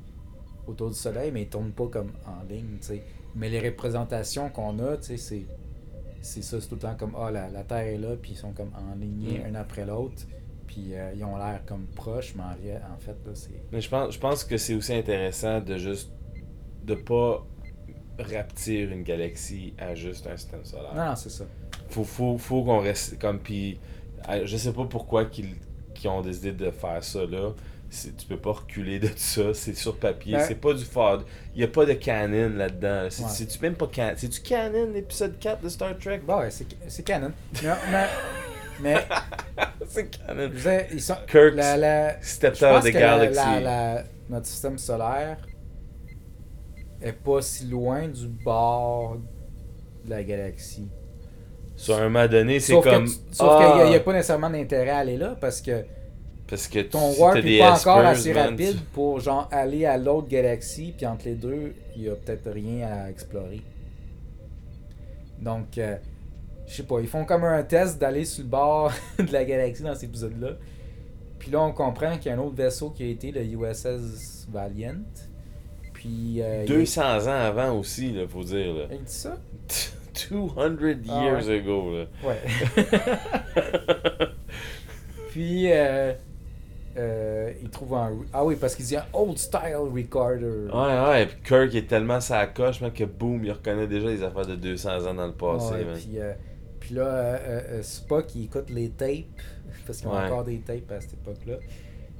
autour 0.66 0.88
du 0.90 0.96
Soleil, 0.96 1.30
mais 1.32 1.42
ils 1.42 1.48
tournent 1.48 1.72
pas 1.72 1.86
comme 1.88 2.12
en 2.26 2.42
ligne, 2.48 2.78
tu 2.80 2.86
sais. 2.88 3.02
Mais 3.34 3.48
les 3.48 3.60
représentations 3.60 4.48
qu'on 4.50 4.78
a, 4.80 4.96
tu 4.96 5.04
sais, 5.04 5.16
c'est 5.16 5.46
c'est 6.22 6.42
ça, 6.42 6.60
c'est 6.60 6.68
tout 6.68 6.74
le 6.74 6.80
temps 6.82 6.96
comme 6.96 7.14
ah 7.18 7.30
la, 7.30 7.48
la 7.48 7.64
Terre 7.64 7.86
est 7.86 7.98
là, 7.98 8.16
puis 8.20 8.32
ils 8.32 8.36
sont 8.36 8.52
comme 8.52 8.72
en 8.74 8.94
lignée 8.96 9.38
Mm. 9.40 9.54
un 9.54 9.54
après 9.54 9.86
l'autre, 9.86 10.22
puis 10.66 10.94
euh, 10.94 11.12
ils 11.14 11.24
ont 11.24 11.36
l'air 11.38 11.62
comme 11.66 11.86
proches, 11.86 12.34
mais 12.36 12.42
en, 12.42 12.94
en 12.94 12.98
fait 12.98 13.16
là 13.26 13.32
c'est 13.34 13.50
Mais 13.72 13.80
je 13.80 13.88
pense, 13.88 14.14
je 14.14 14.18
pense 14.18 14.44
que 14.44 14.56
c'est 14.56 14.74
aussi 14.74 14.92
intéressant 14.94 15.60
de 15.60 15.76
juste. 15.78 16.12
de 16.84 16.94
pas 16.94 17.46
raptir 18.22 18.90
une 18.92 19.02
galaxie 19.02 19.74
à 19.78 19.94
juste 19.94 20.26
un 20.26 20.36
système 20.36 20.64
solaire. 20.64 20.94
non, 20.94 21.06
non 21.06 21.16
c'est 21.16 21.30
ça. 21.30 21.44
Faut, 21.88 22.04
faut, 22.04 22.38
faut 22.38 22.62
qu'on 22.62 22.80
reste 22.80 23.18
comme. 23.18 23.38
Puis, 23.40 23.78
je 24.44 24.56
sais 24.56 24.72
pas 24.72 24.84
pourquoi 24.84 25.24
qu'ils 25.26 25.56
ont 26.04 26.20
décidé 26.22 26.52
de 26.52 26.70
faire 26.70 27.02
ça 27.02 27.20
là. 27.26 27.50
C'est- 27.92 28.16
Tu 28.16 28.24
peux 28.26 28.36
pas 28.36 28.52
reculer 28.52 29.00
de 29.00 29.10
ça, 29.16 29.52
c'est 29.52 29.74
sur 29.74 29.96
papier, 29.96 30.38
c'est 30.46 30.54
pas 30.60 30.72
du 30.72 30.84
fad. 30.84 31.22
Il 31.56 31.60
y 31.60 31.64
a 31.64 31.68
pas 31.68 31.84
de 31.84 31.94
canon 31.94 32.50
là-dedans. 32.56 33.08
C'est 33.10 33.24
Ouais. 33.24 33.28
c'est-tu 33.28 33.58
même 33.60 33.74
pas 33.74 33.88
canon. 33.88 34.14
C'est-tu 34.16 34.40
canon 34.42 34.90
l'épisode 34.94 35.36
4 35.40 35.60
de 35.60 35.68
Star 35.68 35.98
Trek? 35.98 36.20
Bon, 36.24 36.38
ouais, 36.38 36.50
c'est 36.52 36.66
c'est 36.86 37.02
canon. 37.02 37.32
Mais, 37.62 37.68
mais, 37.90 38.06
mais 38.80 38.96
C'est 39.88 40.08
canon. 40.08 40.50
ils 40.92 41.02
sont. 41.02 41.16
Kirk 41.26 41.56
la, 41.56 42.22
stepped 42.22 42.62
out 42.62 42.76
of 42.78 42.84
the 42.84 42.92
galaxy. 42.92 43.34
la- 43.36 43.60
la- 43.60 44.04
notre 44.28 44.46
système 44.46 44.78
solaire 44.78 45.38
est 47.02 47.12
pas 47.12 47.40
si 47.42 47.66
loin 47.66 48.08
du 48.08 48.26
bord 48.28 49.16
de 50.04 50.10
la 50.10 50.22
galaxie. 50.22 50.88
Sur 51.76 51.96
un 51.96 52.08
moment 52.08 52.26
donné, 52.28 52.60
c'est 52.60 52.74
comme. 52.80 53.04
que- 53.04 53.10
sauf 53.30 53.56
qu'il 53.58 53.66
ah, 53.82 53.86
n'y 53.88 53.94
a, 53.94 54.00
pas 54.00 54.12
nécessairement 54.12 54.50
d'intérêt 54.50 54.90
à 54.90 54.98
aller 54.98 55.16
là 55.16 55.34
parce 55.40 55.62
que 55.62 55.82
Parce 56.46 56.68
que 56.68 56.80
ton 56.80 57.14
tu- 57.14 57.20
warp 57.20 57.42
n'est 57.42 57.58
pas 57.58 57.78
encore 57.80 57.98
assez 57.98 58.34
man. 58.34 58.50
rapide 58.50 58.78
pour 58.92 59.20
genre 59.20 59.48
aller 59.50 59.86
à 59.86 59.96
l'autre 59.96 60.28
galaxie, 60.28 60.92
puis 60.96 61.06
entre 61.06 61.24
les 61.26 61.34
deux, 61.36 61.74
il 61.96 62.02
y 62.02 62.08
a 62.10 62.14
peut-être 62.16 62.50
rien 62.50 62.86
à 62.86 63.08
explorer. 63.10 63.62
Donc, 65.40 65.78
euh, 65.78 65.96
je 66.66 66.74
sais 66.74 66.82
pas, 66.82 67.00
ils 67.00 67.08
font 67.08 67.24
comme 67.24 67.44
un 67.44 67.62
test 67.62 67.98
d'aller 67.98 68.24
sur 68.26 68.44
le 68.44 68.50
bord 68.50 68.92
de 69.18 69.32
la 69.32 69.44
galaxie 69.44 69.82
dans 69.82 69.94
cet 69.94 70.04
épisode-là. 70.04 70.50
Puis 71.38 71.50
là, 71.50 71.62
on 71.62 71.72
comprend 71.72 72.18
qu'il 72.18 72.30
y 72.30 72.34
a 72.34 72.36
un 72.36 72.40
autre 72.40 72.56
vaisseau 72.56 72.90
qui 72.90 73.02
a 73.04 73.06
été 73.06 73.32
le 73.32 73.42
USS 73.42 74.46
Valiant. 74.50 74.96
Puis. 76.00 76.40
euh, 76.42 76.64
il- 76.64 76.68
200 76.68 77.26
ans 77.26 77.28
avant 77.46 77.78
aussi, 77.78 78.12
là, 78.12 78.22
faut 78.26 78.42
dire. 78.42 78.72
Là. 78.74 78.84
Il 78.90 78.98
dit 79.04 79.12
ça? 79.12 79.36
200 80.30 80.54
Ah 81.10 81.22
years 81.24 81.46
ouais. 81.46 81.58
ago. 81.58 81.92
Là. 81.94 82.04
Ouais. 82.26 82.40
Puis, 85.30 85.70
euh, 85.70 86.12
euh, 86.96 87.52
il 87.62 87.70
trouve 87.70 87.94
un. 87.94 88.12
Ah 88.32 88.44
oui, 88.44 88.56
parce 88.60 88.74
qu'il 88.74 88.84
dit 88.84 88.96
un 88.96 89.04
old 89.12 89.38
style 89.38 89.76
recorder. 89.76 90.68
Ouais, 90.72 91.08
ouais, 91.10 91.26
puis 91.26 91.36
Kirk 91.44 91.74
est 91.74 91.86
tellement 91.86 92.20
sa 92.20 92.46
coche, 92.46 92.80
man, 92.80 92.92
que 92.92 93.04
boum, 93.04 93.44
il 93.44 93.52
reconnaît 93.52 93.86
déjà 93.86 94.08
les 94.08 94.22
affaires 94.22 94.46
de 94.46 94.56
200 94.56 95.06
ans 95.06 95.14
dans 95.14 95.26
le 95.26 95.32
passé, 95.32 95.74
Ouais, 95.74 95.84
puis, 95.94 96.18
euh, 96.18 96.32
puis 96.80 96.94
là, 96.96 97.02
euh, 97.02 97.38
euh, 97.46 97.60
euh, 97.78 97.82
Spock, 97.82 98.34
il 98.34 98.44
écoute 98.46 98.70
les 98.70 98.88
tapes, 98.90 99.24
parce 99.86 99.98
qu'ils 100.00 100.08
ont 100.08 100.12
Ouais. 100.16 100.24
encore 100.24 100.44
des 100.44 100.58
tapes 100.58 100.90
à 100.90 101.00
cette 101.00 101.12
époque-là. 101.14 101.54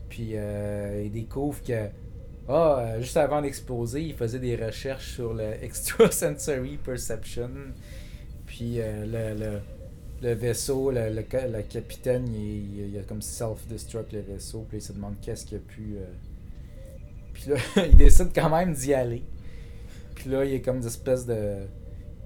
Puis 0.09 0.31
euh, 0.35 1.03
il 1.05 1.11
découvre 1.13 1.61
que, 1.65 1.87
ah, 2.49 2.79
euh, 2.81 3.01
juste 3.01 3.17
avant 3.17 3.41
d'exploser, 3.43 4.03
il 4.03 4.15
faisait 4.15 4.39
des 4.41 4.57
recherches 4.57 5.15
sur 5.15 5.35
le 5.35 5.53
extrasensory 5.63 6.77
perception. 6.79 7.51
Puis 8.47 8.81
euh, 8.81 9.05
le, 9.07 9.39
le, 9.45 9.61
le 10.23 10.35
vaisseau, 10.35 10.91
le, 10.91 11.11
le, 11.11 11.25
ca- 11.31 11.47
le 11.47 11.63
capitaine, 11.63 12.27
il, 12.35 12.79
il- 12.81 12.91
il 12.95 12.99
a 12.99 13.03
comme 13.03 13.23
self-destruct 13.23 14.13
le 14.13 14.21
vaisseau. 14.21 14.67
Puis 14.69 14.79
il 14.79 14.83
se 14.83 14.93
demande 14.93 15.15
qu'est-ce 15.23 15.47
qu'il 15.47 15.59
a 15.59 15.61
pu. 15.61 15.97
euh. 15.97 16.05
Puis 17.33 17.45
là, 17.51 17.57
il 17.87 17.97
décide 17.97 18.31
quand 18.35 18.51
même 18.51 18.73
d'y 18.75 18.93
aller. 18.95 19.23
Puis 20.17 20.29
là, 20.31 20.45
il 20.45 20.53
y 20.53 20.57
a 20.57 20.59
comme 20.59 20.79
une 20.79 20.87
espèce 20.87 21.25
de 21.27 21.59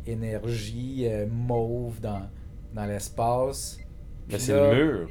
énergie 0.07 1.07
euh, 1.07 1.27
mauve 1.31 2.00
dans, 2.00 2.22
dans 2.74 2.87
l'espace. 2.87 3.79
Mais 4.29 4.38
c'est 4.38 4.53
le 4.55 4.74
mur. 4.74 5.11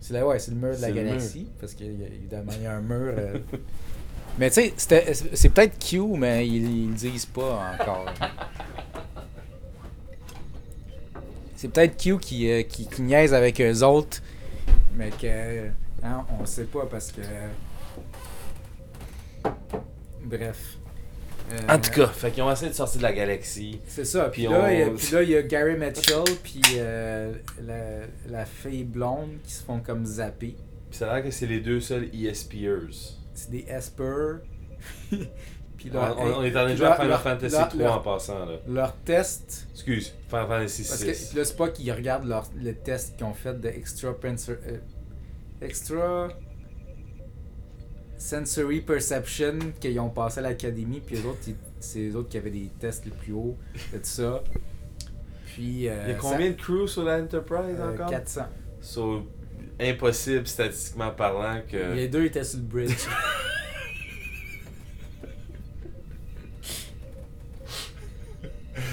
C'est 0.00 0.14
là, 0.14 0.26
ouais, 0.26 0.38
c'est 0.38 0.50
le 0.52 0.56
mur 0.56 0.74
de 0.76 0.80
la 0.80 0.88
galaxie. 0.92 1.46
Parce 1.60 1.74
qu'évidemment, 1.74 2.52
il 2.56 2.62
y 2.62 2.66
a 2.66 2.74
un 2.76 2.80
mur. 2.80 3.14
Mais 4.40 4.50
tu 4.50 4.72
sais, 4.78 5.12
c'est 5.34 5.50
peut-être 5.50 5.78
Q, 5.78 6.00
mais 6.16 6.48
ils, 6.48 6.64
ils 6.84 6.88
le 6.88 6.94
disent 6.94 7.26
pas 7.26 7.74
encore. 7.78 8.06
C'est 11.56 11.68
peut-être 11.68 11.96
Q 12.02 12.18
qui, 12.18 12.50
euh, 12.50 12.62
qui, 12.62 12.88
qui 12.88 13.02
niaise 13.02 13.34
avec 13.34 13.60
eux 13.60 13.82
autres, 13.82 14.22
mais 14.96 15.10
que. 15.10 15.66
hein, 16.02 16.24
on 16.40 16.46
sait 16.46 16.64
pas 16.64 16.86
parce 16.90 17.12
que. 17.12 17.20
Bref. 20.24 20.78
Euh, 21.52 21.58
En 21.68 21.78
tout 21.78 21.90
cas, 21.90 22.06
fait 22.06 22.30
qu'ils 22.30 22.42
ont 22.42 22.50
essayé 22.50 22.70
de 22.70 22.76
sortir 22.76 22.98
de 22.98 23.02
la 23.02 23.12
galaxie. 23.12 23.80
C'est 23.86 24.04
ça. 24.06 24.28
Puis, 24.30 24.44
là, 24.44 24.62
on- 24.64 24.70
il 24.70 24.78
y 24.78 24.82
a- 24.82 24.90
puis 24.90 25.12
là, 25.12 25.22
il 25.22 25.30
y 25.30 25.36
a 25.36 25.42
Gary 25.42 25.76
Mitchell, 25.76 26.24
puis 26.42 26.62
euh, 26.76 27.32
la, 27.66 28.06
la 28.38 28.46
fille 28.46 28.84
blonde 28.84 29.32
qui 29.44 29.52
se 29.52 29.62
font 29.64 29.80
comme 29.80 30.06
zapper. 30.06 30.56
Puis 30.88 30.98
ça 30.98 31.10
a 31.10 31.16
l'air 31.16 31.24
que 31.24 31.30
c'est 31.30 31.46
les 31.46 31.60
deux 31.60 31.80
seuls 31.80 32.08
ESPers. 32.14 33.18
C'est 33.40 33.50
des 33.50 33.64
Esper. 33.68 34.38
puis 35.10 35.90
on, 35.94 35.98
on, 35.98 36.38
on, 36.38 36.42
est 36.42 36.50
en 36.50 36.64
train 36.64 36.70
de 36.70 36.76
jouer 36.76 36.86
à 36.86 37.00
Final 37.00 37.18
Fantasy 37.18 37.56
leur, 37.56 37.68
3 37.68 37.90
en 37.90 38.00
passant. 38.00 38.44
Là. 38.44 38.56
Leur 38.68 38.96
test. 38.96 39.66
Excuse, 39.72 40.12
Final 40.28 40.46
Fantasy 40.46 40.84
6. 40.84 40.88
Parce 40.90 41.04
que 41.04 41.38
là, 41.38 41.44
c'est 41.44 41.56
pas 41.56 41.68
qu'ils 41.68 41.92
regardent 41.92 42.26
leur, 42.26 42.46
le 42.54 42.74
test 42.74 43.16
qu'ils 43.16 43.26
ont 43.26 43.34
fait 43.34 43.58
de 43.58 43.68
Extra, 43.68 44.10
euh, 44.10 44.78
extra 45.62 46.28
Sensory 48.18 48.82
Perception 48.82 49.58
qu'ils 49.80 49.98
ont 50.00 50.10
passé 50.10 50.40
à 50.40 50.42
l'académie, 50.42 51.00
puis 51.00 51.16
les 51.16 51.24
autres, 51.24 51.38
c'est 51.80 51.98
les 51.98 52.14
autres 52.14 52.28
qui 52.28 52.36
avaient 52.36 52.50
des 52.50 52.70
tests 52.78 53.06
les 53.06 53.10
plus 53.10 53.32
hauts 53.32 53.56
de 53.92 53.98
tout 53.98 54.04
ça. 54.04 54.42
Puis. 55.46 55.88
Euh, 55.88 56.04
Il 56.04 56.10
y 56.10 56.14
a 56.14 56.18
combien 56.18 56.46
ça, 56.46 56.52
de 56.52 56.60
crews 56.60 56.88
sur 56.88 57.04
l'Enterprise 57.04 57.76
euh, 57.78 57.94
encore? 57.94 58.10
400. 58.10 58.42
So, 58.82 59.22
impossible 59.80 60.46
statistiquement 60.46 61.10
parlant 61.10 61.60
que. 61.70 61.94
Les 61.94 62.08
deux 62.08 62.24
étaient 62.24 62.44
sur 62.44 62.58
le 62.58 62.64
bridge. 62.64 62.94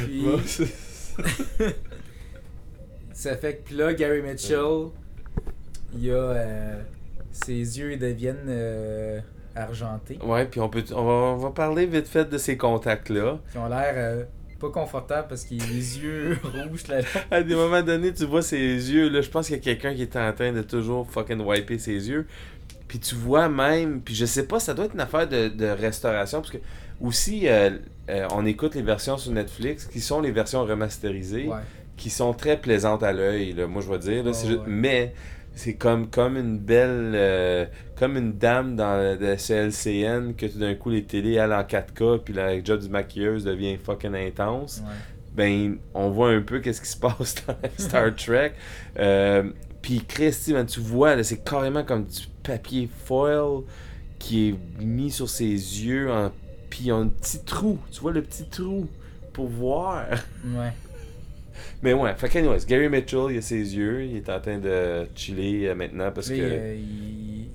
Puis, 0.06 0.23
Bon, 0.23 0.39
ça 3.13 3.36
fait 3.36 3.63
que 3.67 3.73
là, 3.73 3.93
Gary 3.93 4.21
Mitchell, 4.21 4.89
il 5.97 6.12
a. 6.12 6.13
euh, 6.15 6.82
ses 7.32 7.54
yeux 7.80 7.97
deviennent 7.97 8.45
euh, 8.47 9.19
argentés. 9.56 10.17
ouais, 10.23 10.45
puis 10.45 10.60
on 10.60 10.69
peut 10.69 10.84
on 10.91 11.04
va, 11.06 11.12
on 11.12 11.38
va 11.38 11.52
parler 11.52 11.86
vite 11.86 12.08
fait 12.08 12.26
de 12.26 12.38
ces 12.38 12.58
contacts-là. 12.58 13.39
Qui 13.52 13.58
ont 13.58 13.67
l'air 13.67 13.93
euh, 13.95 14.23
pas 14.59 14.69
confortables 14.69 15.27
parce 15.27 15.43
qu'il 15.43 15.61
a 15.61 15.65
les 15.65 15.99
yeux 15.99 16.37
rouges 16.43 16.87
là. 16.87 16.97
À 17.31 17.41
des 17.43 17.55
moments 17.55 17.81
donnés, 17.81 18.13
tu 18.13 18.25
vois 18.25 18.41
ses 18.41 18.57
yeux, 18.57 19.09
là, 19.09 19.21
je 19.21 19.29
pense 19.29 19.47
qu'il 19.47 19.55
y 19.55 19.59
a 19.59 19.61
quelqu'un 19.61 19.93
qui 19.93 20.01
est 20.03 20.15
en 20.15 20.33
train 20.33 20.51
de 20.51 20.61
toujours 20.61 21.09
fucking 21.09 21.39
wiper 21.41 21.77
ses 21.79 22.09
yeux. 22.09 22.25
Puis 22.87 22.99
tu 22.99 23.15
vois 23.15 23.49
même, 23.49 24.01
puis 24.01 24.15
je 24.15 24.25
sais 24.25 24.47
pas, 24.47 24.59
ça 24.59 24.73
doit 24.73 24.85
être 24.85 24.93
une 24.93 25.01
affaire 25.01 25.27
de, 25.27 25.49
de 25.49 25.65
restauration, 25.65 26.39
parce 26.41 26.51
que 26.51 26.57
aussi, 27.01 27.47
euh, 27.47 27.71
euh, 28.09 28.25
on 28.33 28.45
écoute 28.45 28.75
les 28.75 28.81
versions 28.81 29.17
sur 29.17 29.31
Netflix, 29.33 29.85
qui 29.85 29.99
sont 29.99 30.21
les 30.21 30.31
versions 30.31 30.63
remasterisées, 30.63 31.47
Ouais. 31.47 31.57
qui 31.97 32.09
sont 32.09 32.33
très 32.33 32.57
plaisantes 32.57 33.03
à 33.03 33.11
l'œil, 33.11 33.53
moi 33.67 33.81
je 33.81 33.91
vais 33.91 33.99
dire. 33.99 34.23
là, 34.23 34.29
Ouais, 34.29 34.33
c'est 34.33 34.47
juste- 34.47 34.59
ouais. 34.59 34.65
Mais 34.67 35.13
c'est 35.57 35.73
comme, 35.73 36.07
comme 36.09 36.37
une 36.37 36.57
belle, 36.59 37.11
euh, 37.15 37.65
comme 37.97 38.15
une 38.17 38.33
dame 38.33 38.75
dans 38.75 39.17
le 39.19 39.35
CLCN, 39.35 40.33
que 40.35 40.45
tout 40.45 40.59
d'un 40.59 40.75
coup 40.75 40.89
les 40.89 41.03
télés 41.03 41.37
allent 41.39 41.59
en 41.59 41.63
4K, 41.63 42.19
puis 42.23 42.33
la 42.33 42.63
job 42.63 42.79
du 42.81 42.89
maquilleuse 42.89 43.43
devient 43.43 43.77
fucking 43.77 44.15
intense 44.15 44.81
Ouais. 44.85 44.93
ben 45.35 45.77
on 45.93 46.09
voit 46.09 46.29
un 46.29 46.41
peu 46.41 46.59
qu'est-ce 46.59 46.81
qui 46.81 46.87
se 46.89 46.97
passe 46.97 47.35
dans 47.45 47.55
Star 47.77 48.15
Trek. 48.15 48.53
Euh, 48.99 49.43
Puis 49.81 50.03
Christy, 50.07 50.53
man, 50.53 50.65
tu 50.65 50.79
vois, 50.79 51.15
là, 51.15 51.23
c'est 51.23 51.43
carrément 51.43 51.83
comme 51.83 52.05
du 52.05 52.21
papier 52.43 52.89
foil 53.05 53.63
qui 54.19 54.49
est 54.49 54.55
mis 54.83 55.11
sur 55.11 55.29
ses 55.29 55.45
yeux, 55.51 56.11
en... 56.11 56.31
puis 56.69 56.79
il 56.81 56.87
y 56.87 56.91
a 56.91 56.95
un 56.95 57.07
petit 57.07 57.43
trou, 57.43 57.77
tu 57.91 57.99
vois 58.01 58.11
le 58.11 58.21
petit 58.21 58.45
trou 58.49 58.87
pour 59.33 59.47
voir. 59.47 60.05
Ouais. 60.45 60.71
Mais 61.81 61.93
ouais, 61.93 62.13
fait 62.15 62.29
qu'anyways, 62.29 62.65
Gary 62.67 62.89
Mitchell, 62.89 63.27
il 63.31 63.37
a 63.37 63.41
ses 63.41 63.75
yeux, 63.75 64.03
il 64.05 64.17
est 64.17 64.29
en 64.29 64.39
train 64.39 64.57
de 64.57 65.07
chiller 65.15 65.69
euh, 65.69 65.75
maintenant 65.75 66.11
parce 66.11 66.29
que 66.29 66.33
euh, 66.39 66.75
il- 66.75 67.49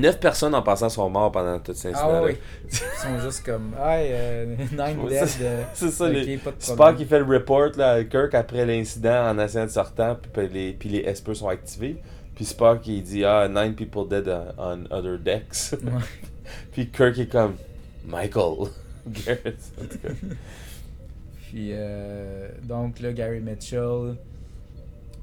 neuf 0.00 0.18
personnes 0.18 0.54
en 0.54 0.62
passant 0.62 0.88
sont 0.88 1.08
morts 1.08 1.30
pendant 1.30 1.58
tout 1.60 1.72
cet 1.74 1.94
Ah 1.96 2.22
ouais, 2.22 2.36
Ils 2.68 2.76
sont 2.76 3.20
juste 3.22 3.44
comme. 3.46 3.72
Ah, 3.78 3.96
euh, 3.98 4.56
Nine 4.72 5.08
dead. 5.08 5.26
c'est- 5.74 5.90
ça, 5.90 6.06
ok, 6.06 6.12
les- 6.12 6.40
Spock 6.58 6.96
il 6.98 7.06
fait 7.06 7.18
le 7.20 7.24
report 7.24 7.70
là, 7.76 7.90
à 7.92 8.04
Kirk 8.04 8.34
après 8.34 8.66
l'incident 8.66 9.30
en 9.30 9.38
essayant 9.38 9.66
de 9.66 9.70
sortant, 9.70 10.16
puis 10.20 10.30
puis 10.32 10.48
les, 10.52 10.72
puis 10.72 10.88
les 10.88 11.04
SP 11.14 11.32
sont 11.34 11.48
activés. 11.48 11.96
Puis 12.34 12.44
Spock 12.44 12.86
il 12.86 13.02
dit 13.02 13.24
Ah, 13.24 13.48
nine 13.48 13.74
people 13.74 14.08
dead 14.08 14.28
on, 14.58 14.84
on 14.90 14.96
other 14.96 15.18
decks. 15.18 15.72
Ouais. 15.72 15.90
puis 16.72 16.88
Kirk 16.90 17.16
est 17.18 17.30
comme 17.30 17.54
Michael. 18.06 18.68
Garrett, 19.06 19.56
en 19.80 19.84
tout 19.86 19.98
cas. 19.98 20.08
Puis, 21.48 21.70
euh, 21.72 22.48
donc 22.64 22.98
là, 22.98 23.12
Gary 23.12 23.40
Mitchell, 23.40 24.16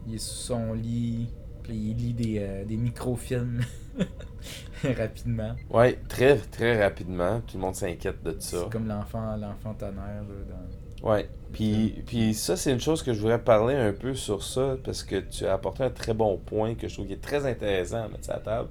il 0.07 0.15
est 0.15 0.19
sous 0.19 0.35
son 0.35 0.73
lit, 0.73 1.27
puis 1.63 1.73
il 1.73 1.97
lit 1.97 2.13
des, 2.13 2.39
euh, 2.39 2.65
des 2.65 2.77
microfilms 2.77 3.61
rapidement. 4.83 5.55
Ouais, 5.69 5.99
très 6.07 6.37
très 6.37 6.81
rapidement, 6.81 7.41
tout 7.41 7.57
le 7.57 7.61
monde 7.61 7.75
s'inquiète 7.75 8.23
de 8.23 8.35
ça. 8.39 8.57
C'est 8.63 8.69
comme 8.69 8.87
l'enfant 8.87 9.35
l'enfant 9.35 9.73
tonnerre. 9.73 10.23
dans... 10.49 11.09
Ouais, 11.09 11.27
puis, 11.51 12.01
puis 12.05 12.33
ça, 12.33 12.55
c'est 12.55 12.71
une 12.71 12.79
chose 12.79 13.03
que 13.03 13.13
je 13.13 13.19
voudrais 13.19 13.43
parler 13.43 13.75
un 13.75 13.91
peu 13.91 14.15
sur 14.15 14.43
ça, 14.43 14.77
parce 14.81 15.03
que 15.03 15.17
tu 15.17 15.45
as 15.45 15.53
apporté 15.53 15.83
un 15.83 15.89
très 15.89 16.13
bon 16.13 16.37
point 16.37 16.75
que 16.75 16.87
je 16.87 16.93
trouve 16.93 17.07
qui 17.07 17.13
est 17.13 17.21
très 17.21 17.45
intéressant 17.45 18.05
à 18.05 18.07
mettre 18.07 18.23
sur 18.23 18.33
la 18.33 18.39
table. 18.39 18.69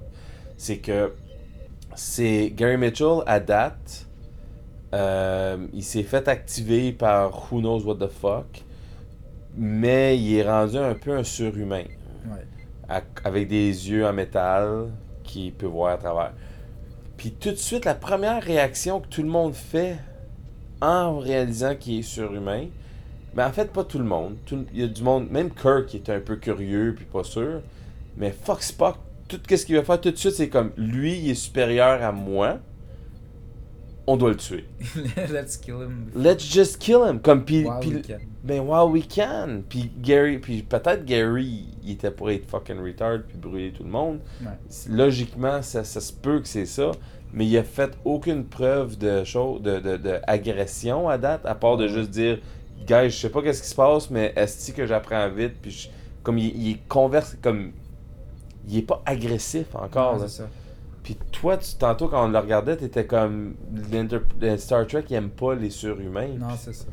C'est 0.57 0.79
que 0.79 1.13
c'est 1.93 2.51
Gary 2.55 2.77
Mitchell, 2.77 3.19
à 3.27 3.39
date, 3.39 4.07
euh, 4.93 5.57
il 5.73 5.83
s'est 5.83 6.03
fait 6.03 6.27
activer 6.27 6.91
par 6.93 7.51
who 7.51 7.59
knows 7.59 7.81
what 7.83 7.95
the 7.95 8.09
fuck, 8.09 8.63
mais 9.55 10.17
il 10.17 10.35
est 10.37 10.47
rendu 10.49 10.77
un 10.77 10.93
peu 10.93 11.11
un 11.17 11.23
surhumain, 11.23 11.83
Ouais. 12.25 12.45
à- 12.87 13.01
avec 13.25 13.47
des 13.47 13.67
yeux 13.89 14.05
en 14.05 14.13
métal 14.13 14.87
qui 15.23 15.51
peut 15.51 15.65
voir 15.65 15.93
à 15.93 15.97
travers. 15.97 16.33
Puis 17.17 17.31
tout 17.31 17.51
de 17.51 17.55
suite, 17.55 17.85
la 17.85 17.95
première 17.95 18.41
réaction 18.41 18.99
que 18.99 19.07
tout 19.07 19.23
le 19.23 19.29
monde 19.29 19.53
fait 19.53 19.97
en 20.81 21.17
réalisant 21.19 21.75
qu'il 21.75 21.99
est 21.99 22.03
surhumain, 22.03 22.65
mais 23.35 23.43
en 23.43 23.51
fait, 23.51 23.71
pas 23.71 23.83
tout 23.83 23.97
le 23.99 24.03
monde. 24.05 24.35
Il 24.73 24.79
y 24.81 24.83
a 24.83 24.87
du 24.87 25.01
monde, 25.01 25.29
même 25.31 25.49
Kirk 25.49 25.87
qui 25.87 25.97
est 25.97 26.09
un 26.09 26.19
peu 26.19 26.35
curieux 26.35 26.93
puis 26.95 27.05
pas 27.05 27.23
sûr, 27.23 27.61
mais 28.17 28.31
fuck 28.31 28.61
Spock, 28.61 28.97
tout 29.27 29.39
ce 29.49 29.65
qu'il 29.65 29.75
va 29.75 29.83
faire 29.83 29.99
tout 30.01 30.11
de 30.11 30.17
suite, 30.17 30.33
c'est 30.33 30.49
comme 30.49 30.71
lui, 30.77 31.17
il 31.17 31.31
est 31.31 31.35
supérieur 31.35 32.03
à 32.03 32.11
moi, 32.11 32.57
on 34.07 34.17
doit 34.17 34.29
le 34.31 34.35
tuer. 34.37 34.65
Let's 35.31 35.57
kill 35.57 35.75
him. 35.81 36.09
Let's 36.15 36.43
just 36.43 36.77
kill 36.79 37.03
him. 37.07 37.19
Comme 37.19 37.45
puis, 37.45 37.63
While 37.63 37.79
puis- 37.79 37.89
we 37.95 38.01
can. 38.07 38.17
ben 38.43 38.59
while 38.61 38.91
we 38.91 39.07
can. 39.07 39.61
Puis 39.69 39.89
Gary, 40.01 40.39
puis 40.39 40.61
peut-être 40.63 41.05
Gary, 41.05 41.65
il 41.83 41.91
était 41.91 42.11
pour 42.11 42.29
être 42.29 42.45
fucking 42.49 42.79
retard 42.83 43.19
puis 43.27 43.37
brûler 43.37 43.71
tout 43.71 43.83
le 43.83 43.89
monde. 43.89 44.19
Ouais. 44.41 44.47
Logiquement, 44.89 45.61
ça, 45.61 45.83
ça 45.83 46.01
se 46.01 46.11
peut 46.11 46.39
que 46.41 46.47
c'est 46.47 46.65
ça, 46.65 46.91
mais 47.31 47.45
il 47.45 47.57
a 47.57 47.63
fait 47.63 47.91
aucune 48.03 48.43
preuve 48.45 48.97
de 48.97 49.23
chose, 49.23 49.61
de, 49.61 49.79
de, 49.79 49.95
de 49.97 50.15
agression 50.27 51.07
à 51.07 51.17
date, 51.17 51.45
à 51.45 51.55
part 51.55 51.77
de 51.77 51.87
juste 51.87 52.09
dire, 52.09 52.39
guys, 52.85 53.09
je 53.09 53.17
sais 53.17 53.29
pas 53.29 53.41
qu'est-ce 53.41 53.61
qui 53.63 53.69
se 53.69 53.75
passe, 53.75 54.09
mais 54.09 54.33
est-ce 54.35 54.71
que 54.73 54.85
j'apprends 54.85 55.29
vite, 55.29 55.53
puis 55.61 55.71
je- 55.71 55.87
comme 56.23 56.37
il, 56.37 56.67
il 56.67 56.79
converse, 56.89 57.37
comme 57.41 57.71
il 58.67 58.77
est 58.79 58.81
pas 58.81 59.01
agressif 59.05 59.73
encore. 59.75 60.17
Là. 60.19 60.27
Puis 61.03 61.17
toi, 61.31 61.57
tu, 61.57 61.75
tantôt 61.75 62.07
quand 62.07 62.25
on 62.25 62.29
le 62.29 62.39
regardait, 62.39 62.77
t'étais 62.77 63.05
comme 63.05 63.55
Star 64.57 64.87
Trek, 64.87 65.03
il 65.09 65.15
aime 65.15 65.29
pas 65.29 65.53
les 65.53 65.69
surhumains. 65.69 66.29
Non, 66.39 66.55
c'est 66.57 66.73
ça. 66.73 66.85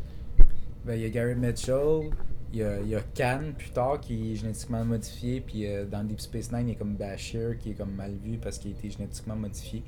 Ben, 0.85 0.95
il 0.95 1.03
y 1.03 1.05
a 1.05 1.09
Gary 1.11 1.37
Mitchell, 1.37 2.11
il 2.53 2.59
y 2.59 2.63
a, 2.65 2.81
il 2.81 2.89
y 2.89 2.97
a 2.97 3.01
Khan 3.15 3.53
plus 3.57 3.71
tard 3.71 4.01
qui 4.01 4.33
est 4.33 4.35
génétiquement 4.37 4.85
modifié, 4.85 5.41
puis 5.41 5.67
euh, 5.67 5.85
dans 5.85 6.03
Deep 6.03 6.21
Space 6.21 6.51
Nine, 6.51 6.69
il 6.69 6.73
y 6.73 6.75
a 6.75 6.79
comme 6.79 6.97
Bashir 6.97 7.57
qui 7.59 7.71
est 7.71 7.75
comme 7.75 7.95
mal 7.95 8.13
vu 8.25 8.39
parce 8.39 8.59
qu'il 8.59 8.73
a 8.73 8.75
été 8.75 8.91
génétiquement 8.91 9.37
modifié. 9.37 9.85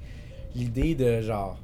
L'idée 0.54 0.94
de 0.94 1.20
genre. 1.20 1.58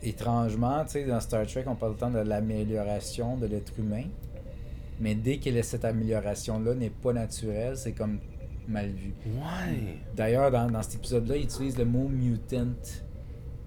Étrangement, 0.00 0.84
tu 0.84 0.92
sais, 0.92 1.04
dans 1.04 1.18
Star 1.18 1.44
Trek, 1.46 1.64
on 1.66 1.74
parle 1.74 1.96
temps 1.96 2.10
de 2.10 2.20
l'amélioration 2.20 3.36
de 3.36 3.46
l'être 3.46 3.72
humain, 3.78 4.04
mais 5.00 5.16
dès 5.16 5.38
que 5.38 5.62
cette 5.62 5.84
amélioration-là 5.84 6.74
n'est 6.74 6.90
pas 6.90 7.12
naturelle, 7.12 7.76
c'est 7.76 7.92
comme 7.92 8.20
mal 8.68 8.88
vu. 8.90 9.14
Ouais. 9.26 9.98
D'ailleurs, 10.14 10.50
dans, 10.50 10.70
dans 10.70 10.82
cet 10.82 10.96
épisode-là, 10.96 11.36
il 11.36 11.44
utilise 11.44 11.76
le 11.78 11.84
mot 11.84 12.08
mutant. 12.08 12.66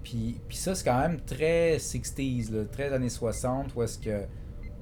Puis, 0.02 0.36
puis 0.48 0.56
ça, 0.56 0.74
c'est 0.74 0.84
quand 0.84 0.98
même 1.00 1.20
très 1.20 1.76
60s, 1.76 2.52
là, 2.52 2.64
très 2.70 2.92
années 2.92 3.08
60, 3.08 3.74
où 3.76 3.82
est-ce 3.82 3.98
que 3.98 4.22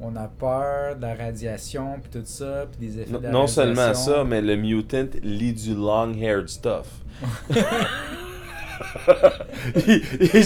on 0.02 0.16
a 0.16 0.28
peur 0.28 0.96
de 0.96 1.02
la 1.02 1.14
radiation, 1.14 1.98
puis 2.00 2.10
tout 2.20 2.24
ça, 2.26 2.66
puis 2.70 2.88
des 2.88 3.00
effets 3.00 3.10
Non, 3.12 3.18
de 3.18 3.24
la 3.24 3.30
non 3.32 3.46
seulement 3.46 3.92
ça, 3.92 4.24
mais 4.24 4.40
le 4.40 4.56
mutant 4.56 5.04
lit 5.22 5.52
du 5.52 5.74
long-haired 5.74 6.48
stuff. 6.48 6.86
Il- 9.86 10.02
il- 10.20 10.30
Tu 10.30 10.40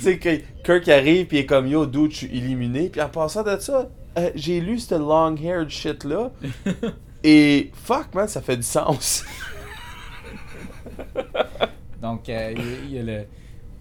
sais, 0.00 0.18
que 0.18 0.36
Kirk 0.62 0.88
arrive, 0.88 1.26
puis 1.26 1.38
il 1.38 1.40
est 1.40 1.46
comme 1.46 1.66
Yo, 1.66 1.86
dude, 1.86 2.12
je 2.12 2.16
suis 2.18 2.36
éliminé. 2.38 2.88
Puis 2.88 3.00
en 3.00 3.08
passant 3.08 3.42
de 3.42 3.58
ça, 3.58 3.88
euh, 4.16 4.30
j'ai 4.36 4.60
lu 4.60 4.78
ce 4.78 4.94
long-haired 4.94 5.68
shit-là, 5.68 6.30
et 7.22 7.70
fuck, 7.74 8.14
man, 8.14 8.28
ça 8.28 8.40
fait 8.40 8.56
du 8.56 8.62
sens. 8.62 9.24
Donc, 12.00 12.28
euh, 12.28 12.52
il 12.56 12.58
y 12.58 12.62
a- 12.72 12.78
il 12.84 12.92
y, 12.92 12.98
a 12.98 13.02
le. 13.02 13.26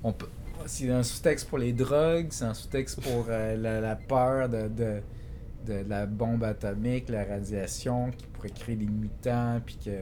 on 0.03 0.11
peut- 0.13 0.29
c'est 0.65 0.89
un 0.91 1.03
sous-texte 1.03 1.47
pour 1.49 1.57
les 1.57 1.73
drogues, 1.73 2.27
c'est 2.31 2.45
un 2.45 2.53
sous-texte 2.53 3.01
pour 3.01 3.25
euh, 3.29 3.55
la, 3.55 3.79
la 3.81 3.95
peur 3.95 4.49
de, 4.49 4.67
de, 4.67 5.01
de 5.65 5.83
la 5.87 6.05
bombe 6.05 6.43
atomique, 6.43 7.09
la 7.09 7.23
radiation 7.23 8.11
qui 8.11 8.25
pourrait 8.27 8.49
créer 8.51 8.75
des 8.75 8.85
mutants, 8.87 9.61
puis 9.65 9.77
que. 9.83 10.01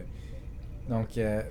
Donc. 0.90 1.18
euh, 1.18 1.42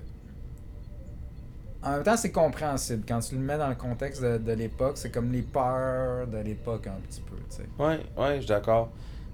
en 1.83 1.91
même 1.91 2.03
temps, 2.03 2.17
c'est 2.17 2.31
compréhensible. 2.31 3.03
Quand 3.07 3.19
tu 3.19 3.35
le 3.35 3.41
mets 3.41 3.57
dans 3.57 3.69
le 3.69 3.75
contexte 3.75 4.21
de, 4.21 4.37
de 4.39 4.51
l'époque, 4.53 4.97
c'est 4.97 5.11
comme 5.11 5.31
les 5.31 5.43
peurs 5.43 6.27
de 6.27 6.39
l'époque 6.39 6.87
un 6.87 6.99
petit 7.07 7.21
peu, 7.21 7.35
tu 7.49 7.57
sais. 7.57 7.65
Ouais, 7.79 7.99
ouais, 8.17 8.35
je 8.37 8.41
suis 8.41 8.47
d'accord. 8.49 8.89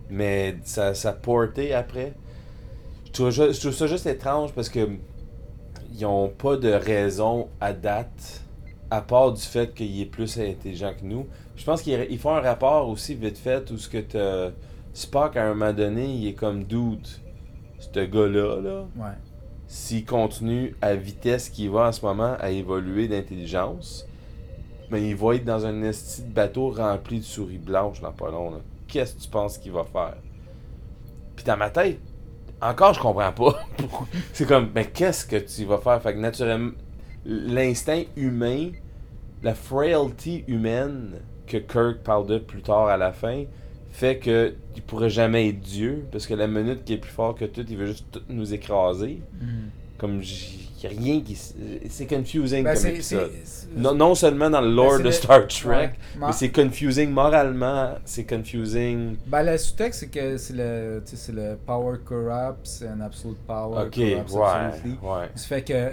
Mais 0.10 0.58
ça, 0.64 0.94
ça 0.94 1.14
porté 1.14 1.74
après? 1.74 2.14
Je 3.14 3.20
trouve, 3.20 3.30
ju- 3.30 3.54
je 3.54 3.60
trouve 3.60 3.74
ça 3.74 3.86
juste 3.88 4.08
étrange 4.08 4.54
parce 4.54 4.70
que 4.70 4.90
ils 5.94 6.04
ont 6.06 6.30
pas 6.30 6.58
de 6.58 6.70
raison 6.72 7.48
à 7.62 7.72
date, 7.72 8.42
à 8.90 9.02
part 9.02 9.32
du 9.32 9.42
fait 9.42 9.72
qu'il 9.76 10.02
est 10.02 10.06
plus 10.08 10.40
intelligent 10.40 10.94
que 11.00 11.06
nous. 11.06 11.28
Je 11.56 11.64
pense 11.64 11.84
qu'ils 11.84 12.08
ils 12.10 12.18
font 12.18 12.36
un 12.36 12.42
rapport 12.42 12.90
aussi 12.90 13.14
vite 13.14 13.38
fait 13.38 13.70
où 13.70 13.78
ce 13.78 13.88
que 13.88 14.52
Spock 14.94 15.38
à 15.38 15.46
un 15.46 15.54
moment 15.54 15.74
donné, 15.74 16.06
il 16.08 16.28
est 16.28 16.34
comme 16.34 16.64
dude. 16.64 17.08
Ce 17.80 18.00
gars-là, 18.00 18.60
là, 18.62 18.86
Ouais. 18.98 19.12
s'il 19.68 20.06
continue 20.06 20.76
à 20.82 20.96
vitesse 20.96 21.50
qu'il 21.50 21.70
va 21.70 21.90
en 21.90 21.92
ce 21.92 22.04
moment 22.04 22.36
à 22.40 22.50
évoluer 22.50 23.08
d'intelligence, 23.08 24.08
mais 24.90 25.08
il 25.08 25.16
va 25.16 25.36
être 25.36 25.46
dans 25.46 25.66
un 25.68 25.84
esti 25.84 26.24
de 26.24 26.32
bateau 26.32 26.70
rempli 26.72 27.20
de 27.20 27.24
souris 27.24 27.58
blanches 27.60 28.02
dans 28.02 28.12
pas 28.12 28.32
long. 28.32 28.50
là. 28.52 28.58
Qu'est-ce 28.88 29.16
que 29.16 29.22
tu 29.22 29.30
penses 29.30 29.58
qu'il 29.60 29.72
va 29.72 29.84
faire? 29.84 30.16
Puis 31.36 31.46
dans 31.46 31.58
ma 31.58 31.70
tête, 31.70 32.00
encore 32.70 32.94
je 32.94 33.00
comprends 33.00 33.32
pas. 33.32 33.66
C'est 34.34 34.48
comme, 34.48 34.70
mais 34.76 34.86
qu'est-ce 34.86 35.26
que 35.26 35.38
tu 35.38 35.66
vas 35.66 35.78
faire? 35.78 36.02
Fait 36.02 36.14
que 36.14 36.20
naturellement, 36.20 36.72
l'instinct 37.26 38.04
humain, 38.16 38.72
la 39.44 39.56
frailty 39.56 40.44
humaine 40.48 41.20
que 41.48 41.58
Kirk 41.58 42.00
parle 42.04 42.28
de 42.28 42.38
plus 42.38 42.62
tard 42.62 42.88
à 42.88 42.98
la 42.98 43.12
fin, 43.12 43.44
fait 43.92 44.18
que 44.18 44.56
il 44.76 44.82
pourrait 44.82 45.10
jamais 45.10 45.50
être 45.50 45.60
Dieu, 45.62 46.06
parce 46.12 46.26
que 46.28 46.34
la 46.34 46.48
minute 46.48 46.84
qui 46.86 46.94
est 46.94 46.98
plus 46.98 47.12
fort 47.12 47.36
que 47.36 47.46
tout, 47.46 47.66
il 47.70 47.78
veut 47.78 47.88
juste 47.88 48.06
tout 48.12 48.22
nous 48.30 48.54
écraser. 48.54 49.22
Mhm. 49.42 49.70
Comme, 49.98 50.22
j- 50.22 50.63
a 50.88 50.90
rien 50.90 51.22
qui... 51.22 51.36
C'est 51.90 52.08
confusing 52.08 52.64
Ben, 52.64 52.74
comme 52.74 52.82
c'est- 52.82 52.94
épisode. 52.94 53.32
c'est- 53.44 53.68
Non, 53.76 53.94
non 53.96 54.16
seulement 54.16 54.50
dans 54.50 54.62
le 54.62 54.68
Ben, 54.70 54.76
lore 54.76 54.98
c'est 54.98 55.04
de 55.04 55.12
Star 55.12 55.48
Trek, 55.48 55.70
Ouais. 55.70 55.94
mais 56.20 56.32
c'est 56.34 56.52
confusing 56.52 57.10
moralement, 57.10 57.96
c'est 58.06 58.26
confusing... 58.26 59.18
Ben, 59.28 59.44
le 59.44 59.58
sous-texte, 59.58 60.00
c'est 60.02 60.08
que 60.10 60.38
c'est 60.38 60.54
le, 60.54 61.02
c'est 61.06 61.32
le 61.34 61.58
power 61.66 61.98
corrupts 62.04 62.84
and 62.88 63.02
absolute 63.02 63.38
power 63.48 63.86
Ok, 63.88 63.98
ouais, 63.98 64.16
ouais. 64.16 65.30
Ça 65.36 65.48
fait 65.48 65.64
que 65.64 65.92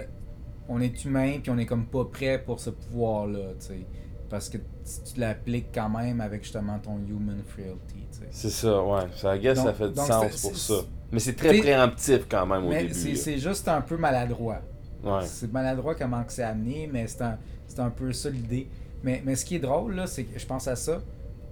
on 0.69 0.79
est 0.79 1.03
humain 1.03 1.39
puis 1.41 1.51
on 1.51 1.57
est 1.57 1.65
comme 1.65 1.85
pas 1.85 2.05
prêt 2.05 2.41
pour 2.45 2.59
ce 2.59 2.69
pouvoir-là, 2.69 3.53
tu 3.59 3.65
sais. 3.67 3.85
Parce 4.29 4.47
que 4.47 4.57
tu 4.57 5.19
l'appliques 5.19 5.67
quand 5.73 5.89
même 5.89 6.21
avec 6.21 6.43
justement 6.43 6.79
ton 6.79 6.97
human 7.07 7.41
frailty, 7.45 8.07
tu 8.11 8.19
sais. 8.19 8.27
C'est 8.31 8.49
ça, 8.49 8.81
ouais. 8.81 9.01
Ça, 9.17 9.35
I 9.35 9.39
guess, 9.41 9.57
ça 9.61 9.73
fait 9.73 9.89
du 9.89 9.95
sens 9.95 10.25
c'est- 10.31 10.41
pour 10.47 10.55
c'est- 10.57 10.73
ça. 10.73 10.79
Mais 11.11 11.19
c'est 11.19 11.33
très 11.35 11.57
préemptif 11.57 12.21
quand 12.29 12.45
même 12.45 12.63
au 12.65 12.69
Mais 12.69 12.83
début. 12.83 12.93
c'est 12.93 13.15
c'est 13.15 13.37
juste 13.37 13.67
un 13.67 13.81
peu 13.81 13.97
maladroit. 13.97 14.61
Ouais. 15.03 15.25
C'est 15.25 15.51
maladroit 15.51 15.95
comment 15.95 16.23
que 16.23 16.31
c'est 16.31 16.43
amené, 16.43 16.89
mais 16.91 17.07
c'est 17.07 17.21
un, 17.23 17.37
c'est 17.67 17.79
un 17.79 17.89
peu 17.89 18.13
ça 18.13 18.29
l'idée. 18.29 18.67
Mais, 19.03 19.21
mais 19.25 19.35
ce 19.35 19.45
qui 19.45 19.55
est 19.55 19.59
drôle, 19.59 19.95
là, 19.95 20.05
c'est 20.07 20.23
que 20.25 20.37
je 20.39 20.45
pense 20.45 20.67
à 20.67 20.75
ça. 20.75 21.01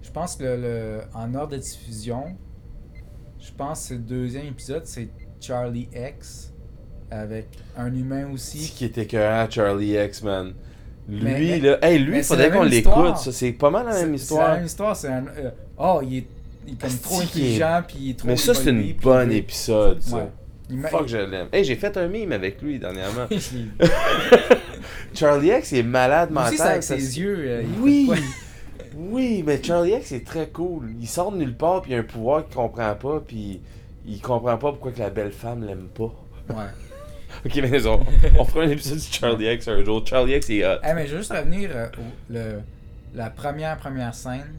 Je 0.03 0.11
pense 0.11 0.35
que 0.35 0.43
le, 0.43 0.55
le- 0.57 1.01
en 1.13 1.33
ordre 1.35 1.53
de 1.53 1.57
diffusion, 1.57 2.35
je 3.39 3.51
pense 3.57 3.87
que 3.89 3.93
le 3.95 3.99
deuxième 4.01 4.45
épisode, 4.47 4.85
c'est 4.85 5.09
Charlie 5.41 5.87
X 5.93 6.53
avec 7.11 7.47
un 7.75 7.93
humain 7.93 8.29
aussi. 8.31 8.69
qui 8.71 8.85
était 8.85 9.03
écœurant, 9.03 9.49
Charlie 9.49 9.95
X, 9.97 10.21
man. 10.23 10.53
Lui, 11.07 11.23
Mais- 11.23 11.59
là... 11.59 11.79
Hey, 11.81 11.97
lui, 11.99 12.17
il 12.19 12.23
faudrait 12.23 12.51
qu'on 12.51 12.61
l'écoute, 12.63 12.91
histoire. 12.93 13.17
ça. 13.19 13.31
C'est 13.31 13.51
pas 13.53 13.71
mal 13.71 13.87
la 13.87 13.93
même 13.93 14.01
C'est 14.01 14.07
la 14.09 14.15
histoire. 14.15 14.55
même 14.57 14.65
histoire, 14.65 14.95
c'est 14.95 15.07
un. 15.07 15.25
euh, 15.37 15.49
oh, 15.79 16.01
il 16.03 16.17
est, 16.17 16.27
il 16.67 16.73
est 16.73 16.81
comme 16.81 16.97
trop 16.99 17.19
intelligent, 17.21 17.81
puis 17.87 17.97
il 17.99 18.09
est 18.11 18.13
trop. 18.19 18.27
Mais 18.27 18.35
ça, 18.37 18.53
c'est 18.53 18.69
une 18.69 18.93
bonne 18.93 19.31
épisode, 19.31 20.01
ça. 20.03 20.17
Ouais. 20.17 20.27
Fuck, 20.89 21.07
je 21.07 21.17
l'aime. 21.17 21.47
Hey, 21.51 21.63
j'ai 21.63 21.75
fait 21.75 21.95
un 21.97 22.07
meme 22.07 22.31
avec 22.31 22.61
lui 22.61 22.77
dernièrement. 22.79 23.27
Charlie 25.13 25.49
X, 25.49 25.71
il 25.71 25.77
est 25.79 25.83
malade 25.83 26.31
mental. 26.31 26.53
aussi, 26.53 26.61
avec 26.61 26.83
ses 26.83 26.99
se- 26.99 27.19
yeux. 27.19 27.37
euh, 27.39 27.63
Oui! 27.79 28.09
Oui, 29.01 29.43
mais 29.45 29.61
Charlie 29.63 29.93
X, 29.93 30.07
c'est 30.07 30.25
très 30.25 30.47
cool. 30.49 30.91
Il 30.99 31.07
sort 31.07 31.31
de 31.31 31.37
nulle 31.37 31.55
part, 31.55 31.81
puis 31.83 31.91
il 31.91 31.95
a 31.95 31.99
un 31.99 32.03
pouvoir 32.03 32.43
qu'il 32.45 32.55
comprend 32.55 32.93
pas, 32.95 33.23
puis 33.25 33.61
il 34.05 34.19
comprend 34.19 34.57
pas 34.57 34.71
pourquoi 34.71 34.91
que 34.91 34.99
la 34.99 35.09
belle 35.09 35.31
femme 35.31 35.63
l'aime 35.65 35.87
pas. 35.87 36.11
Ouais. 36.49 36.65
Ok, 37.45 37.55
mais 37.69 37.85
on, 37.85 37.99
on 38.37 38.43
fera 38.43 38.65
un 38.65 38.69
épisode 38.69 38.99
sur 38.99 39.13
Charlie 39.13 39.45
X 39.53 39.67
un 39.69 39.85
jour. 39.85 40.05
Charlie 40.05 40.33
X 40.35 40.49
est 40.49 40.65
hot. 40.65 40.79
Eh, 40.83 40.93
mais 40.95 41.05
je 41.07 41.11
veux 41.13 41.17
juste 41.19 41.31
revenir 41.31 41.69
euh, 41.73 41.85
au- 41.97 42.33
le, 42.33 42.59
la 43.15 43.29
première 43.29 43.77
première 43.77 44.13
scène. 44.13 44.53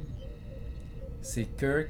C'est 1.20 1.44
Kirk 1.59 1.88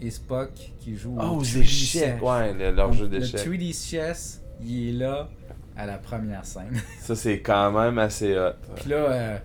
et 0.00 0.10
Spock 0.10 0.50
qui 0.80 0.96
jouent 0.96 1.16
Oh, 1.18 1.22
au 1.22 1.36
aux 1.38 1.42
3D 1.42 1.60
échecs, 1.60 2.02
chess. 2.18 2.22
ouais, 2.22 2.52
le- 2.54 2.70
leur 2.72 2.88
Donc, 2.88 2.98
jeu 2.98 3.04
Le 3.04 3.18
d'échecs. 3.20 3.40
3D 3.40 3.72
chess, 3.72 4.42
il 4.62 4.88
est 4.88 4.92
là 4.92 5.28
à 5.76 5.86
la 5.86 5.98
première 5.98 6.44
scène. 6.44 6.80
Ça, 7.00 7.14
c'est 7.16 7.40
quand 7.40 7.72
même 7.72 7.98
assez 7.98 8.36
hot. 8.38 8.52
Puis 8.76 8.90
là, 8.90 8.96
euh, 8.96 9.38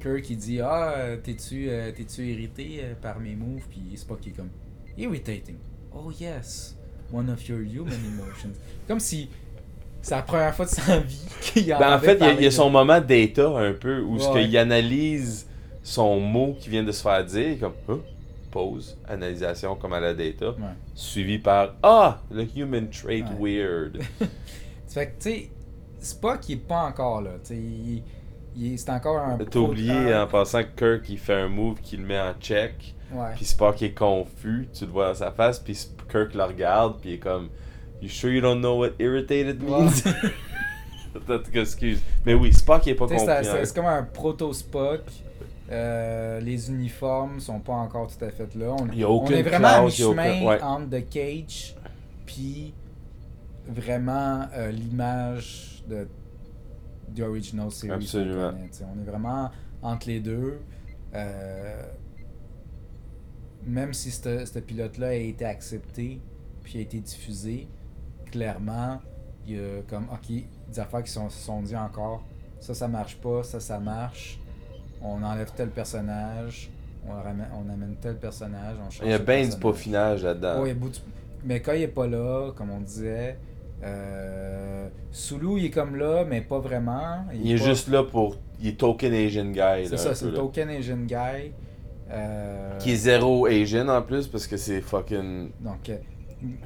Kirk 0.00 0.28
il 0.30 0.36
dit 0.36 0.60
Ah, 0.60 0.94
t'es-tu 1.22 1.68
euh, 1.68 1.90
irrité 2.18 2.80
euh, 2.82 2.94
par 3.00 3.20
mes 3.20 3.34
moves 3.36 3.62
Puis 3.70 3.96
Spock 3.96 4.20
il 4.26 4.32
est 4.32 4.36
comme 4.36 4.50
Irritating. 4.98 5.56
Oh 5.94 6.10
yes, 6.20 6.76
one 7.12 7.28
of 7.30 7.46
your 7.48 7.60
human 7.60 7.92
emotions. 7.92 8.52
Comme 8.88 9.00
si 9.00 9.28
c'est 10.00 10.14
la 10.16 10.22
première 10.22 10.54
fois 10.54 10.64
de 10.64 10.70
sa 10.70 10.98
vie 10.98 11.20
qu'il 11.40 11.66
Ben, 11.66 11.94
en 11.94 11.98
fait, 11.98 12.14
il 12.20 12.20
y 12.20 12.28
a- 12.28 12.32
il 12.34 12.42
y, 12.42 12.46
a 12.46 12.50
son 12.50 12.70
moment 12.70 13.00
d'état 13.00 13.48
un 13.48 13.72
peu 13.72 14.00
où 14.00 14.18
ce 14.18 14.28
Ouais. 14.30 14.42
qu'il 14.44 14.56
analyse 14.58 15.46
son 15.84 16.18
mot 16.20 16.56
qui 16.58 16.70
vient 16.70 16.82
de 16.82 16.92
se 16.92 17.02
faire 17.02 17.24
dire, 17.24 17.58
comme 17.60 17.72
Hein? 17.88 18.00
Pause, 18.52 18.96
analysation 19.08 19.74
comme 19.74 19.92
à 19.94 20.00
la 20.00 20.14
data, 20.14 20.50
Ouais. 20.50 20.56
suivi 20.94 21.38
par 21.38 21.74
Ah, 21.82 22.20
le 22.30 22.46
human 22.56 22.88
trait 22.90 23.22
Ouais. 23.40 23.58
weird. 23.58 23.98
Fait 24.88 25.06
que, 25.06 25.22
tu 25.22 25.30
sais, 25.30 25.50
Spock, 26.00 26.48
il 26.48 26.52
est 26.52 26.56
pas 26.56 26.82
encore 26.84 27.22
là. 27.22 27.30
Il, 27.50 28.02
il 28.56 28.78
c'est 28.78 28.90
encore 28.90 29.18
un. 29.18 29.38
T'as 29.38 29.58
oublié 29.58 30.14
en 30.14 30.26
pensant 30.26 30.62
que 30.62 30.68
Kirk 30.76 31.08
il 31.08 31.18
fait 31.18 31.34
un 31.34 31.48
move 31.48 31.80
qui 31.80 31.96
le 31.96 32.04
met 32.04 32.20
en 32.20 32.34
check, 32.40 32.94
puis 33.36 33.44
Spock 33.44 33.80
est 33.82 33.94
confus, 33.94 34.68
tu 34.74 34.84
le 34.84 34.90
vois 34.90 35.08
dans 35.08 35.14
sa 35.14 35.30
face, 35.32 35.58
puis 35.58 35.76
Kirk 36.10 36.34
le 36.34 36.44
regarde, 36.44 37.00
puis 37.00 37.10
il 37.10 37.14
est 37.14 37.18
comme 37.18 37.48
You 38.02 38.08
sure 38.08 38.30
you 38.32 38.40
don't 38.40 38.58
know 38.58 38.78
what 38.80 38.90
irritated 38.98 39.62
means? 39.62 40.02
T'as- 41.26 41.38
Excuse. 41.60 42.00
Mais 42.26 42.34
oui, 42.34 42.52
Spock 42.52 42.84
il 42.86 42.90
est 42.90 42.94
pas 42.94 43.06
compris. 43.06 43.26
c'est 43.44 43.74
comme 43.74 43.86
un 43.86 44.02
proto-Spock. 44.02 45.00
Euh, 45.72 46.38
les 46.40 46.70
uniformes 46.70 47.40
sont 47.40 47.60
pas 47.60 47.72
encore 47.72 48.06
tout 48.14 48.22
à 48.24 48.30
fait 48.30 48.54
là. 48.54 48.74
On, 48.78 48.86
Il 48.88 48.98
y 48.98 49.04
a 49.04 49.08
on 49.08 49.12
aucune 49.22 49.36
est 49.36 49.42
vraiment 49.42 49.68
à 49.68 49.72
y 49.72 49.76
a 49.80 49.84
mi-chemin 49.84 50.36
aucun- 50.42 50.46
ouais. 50.46 50.62
entre 50.62 50.90
The 51.00 51.08
Cage 51.08 51.76
puis 52.26 52.74
vraiment 53.66 54.46
euh, 54.54 54.70
l'image 54.70 55.82
de 55.88 56.06
the 57.16 57.20
original 57.20 57.70
series. 57.70 57.90
connaît, 58.52 58.70
on 58.94 59.00
est 59.00 59.04
vraiment 59.10 59.50
entre 59.82 60.08
les 60.08 60.20
deux. 60.20 60.60
Euh, 61.14 61.82
même 63.64 63.94
si 63.94 64.10
ce 64.10 64.58
pilote-là 64.58 65.08
a 65.08 65.12
été 65.14 65.44
accepté 65.44 66.20
puis 66.62 66.78
a 66.78 66.80
été 66.82 66.98
diffusé, 67.00 67.68
clairement, 68.30 69.00
il 69.46 69.56
y 69.56 69.58
a 69.58 69.82
comme, 69.88 70.06
ok, 70.12 70.30
des 70.68 70.78
affaires 70.80 71.02
qui 71.02 71.10
sont- 71.12 71.28
se 71.30 71.38
sont 71.44 71.62
dit 71.62 71.76
encore, 71.76 72.24
ça, 72.60 72.74
ça 72.74 72.88
marche 72.88 73.16
pas, 73.20 73.42
ça, 73.42 73.58
ça 73.60 73.78
marche, 73.78 74.38
on 75.04 75.22
enlève 75.22 75.50
tel 75.54 75.68
personnage, 75.68 76.70
on, 77.08 77.12
ramène, 77.12 77.48
on 77.54 77.72
amène 77.72 77.96
tel 78.00 78.16
personnage, 78.16 78.76
on 78.78 78.90
change 78.90 79.06
Il 79.06 79.10
y 79.10 79.14
a 79.14 79.18
bien 79.18 79.46
du 79.46 79.56
peaufinage 79.56 80.22
là-dedans. 80.24 80.64
Mais 81.44 81.60
quand 81.60 81.72
il 81.72 81.82
est 81.82 81.88
pas 81.88 82.06
là, 82.06 82.50
comme 82.54 82.70
on 82.70 82.80
disait, 82.80 83.36
euh, 83.82 84.88
Sulu, 85.10 85.58
il 85.58 85.66
est 85.66 85.70
comme 85.70 85.96
là, 85.96 86.24
mais 86.28 86.40
pas 86.40 86.60
vraiment. 86.60 87.24
Il 87.34 87.50
est 87.50 87.58
pas- 87.58 87.64
juste 87.64 87.88
là 87.88 88.04
pour. 88.04 88.36
Il 88.60 88.68
est 88.68 88.78
token 88.78 89.12
Asian 89.12 89.46
guy. 89.46 89.86
C'est 89.88 89.96
ça, 89.96 90.14
c'est 90.14 90.32
token 90.32 90.70
Asian 90.70 90.98
guy. 90.98 91.52
Euh, 92.10 92.78
Qui 92.78 92.92
est 92.92 92.96
zéro 92.96 93.46
Asian 93.46 93.88
en 93.88 94.02
plus 94.02 94.28
parce 94.28 94.46
que 94.46 94.56
c'est 94.56 94.82
fucking. 94.82 95.50
Donc, 95.60 95.88
euh, 95.88 95.96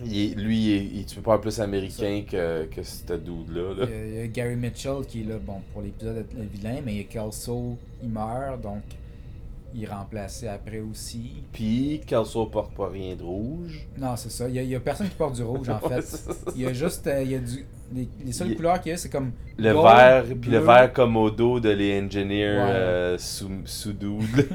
il 0.05 0.35
lui, 0.37 0.77
il 0.77 0.97
il- 0.99 1.07
tu 1.07 1.17
peux 1.17 1.23
pas 1.23 1.39
plus 1.39 1.61
américain 1.61 2.23
que, 2.31 2.65
que 2.67 2.83
ce 2.83 3.13
dude-là. 3.15 3.73
il 3.75 3.81
là. 3.81 3.87
y 3.89 3.93
a- 3.93 4.07
il 4.07 4.15
y 4.15 4.19
a 4.21 4.27
Gary 4.29 4.57
Mitchell 4.57 5.05
qui 5.07 5.23
est 5.23 5.25
là, 5.25 5.39
bon, 5.39 5.61
pour 5.73 5.83
l'épisode 5.83 6.27
le 6.37 6.45
vilain, 6.45 6.81
mais 6.85 6.93
il 6.95 6.99
y 6.99 7.01
a 7.01 7.05
Kelso, 7.05 7.77
il 8.03 8.09
meurt, 8.09 8.61
donc 8.61 8.83
il 9.75 9.85
est 9.85 9.89
remplacé 9.89 10.49
après 10.49 10.81
aussi. 10.81 11.43
Puis, 11.53 12.01
Kelso 12.07 12.47
porte 12.47 12.75
pas 12.75 12.89
rien 12.89 13.15
de 13.15 13.23
rouge. 13.23 13.87
Non, 13.99 14.17
c'est 14.17 14.31
ça. 14.31 14.49
Il 14.49 14.55
y, 14.55 14.59
a, 14.59 14.63
il 14.63 14.71
y 14.71 14.75
a 14.75 14.81
personne 14.81 15.09
qui 15.09 15.17
porte 15.17 15.35
du 15.35 15.43
rouge, 15.43 15.69
en 15.69 15.79
fait. 15.89 16.05
Il 16.55 16.63
y 16.63 16.67
a 16.67 16.73
juste. 16.73 17.07
euh, 17.07 17.23
il 17.23 17.31
y 17.33 17.35
a 17.35 17.39
du, 17.41 17.67
les, 17.95 18.09
les 18.25 18.33
seules 18.33 18.55
couleurs 18.57 18.81
qu'il 18.81 18.93
y 18.93 18.95
a, 18.95 18.99
c'est 18.99 19.11
comme. 19.11 19.33
Le 19.59 19.73
gold, 19.75 19.85
vert, 19.87 20.25
puis 20.25 20.51
le 20.51 20.59
bleu. 20.59 20.67
vert 20.67 20.93
Komodo 20.95 21.61
de 21.61 21.69
les 21.71 22.01
engineers 22.01 22.57
Ouais. 22.57 22.71
euh, 22.71 23.19
sous, 23.19 23.51
sous 23.67 23.93
dude. 23.93 24.49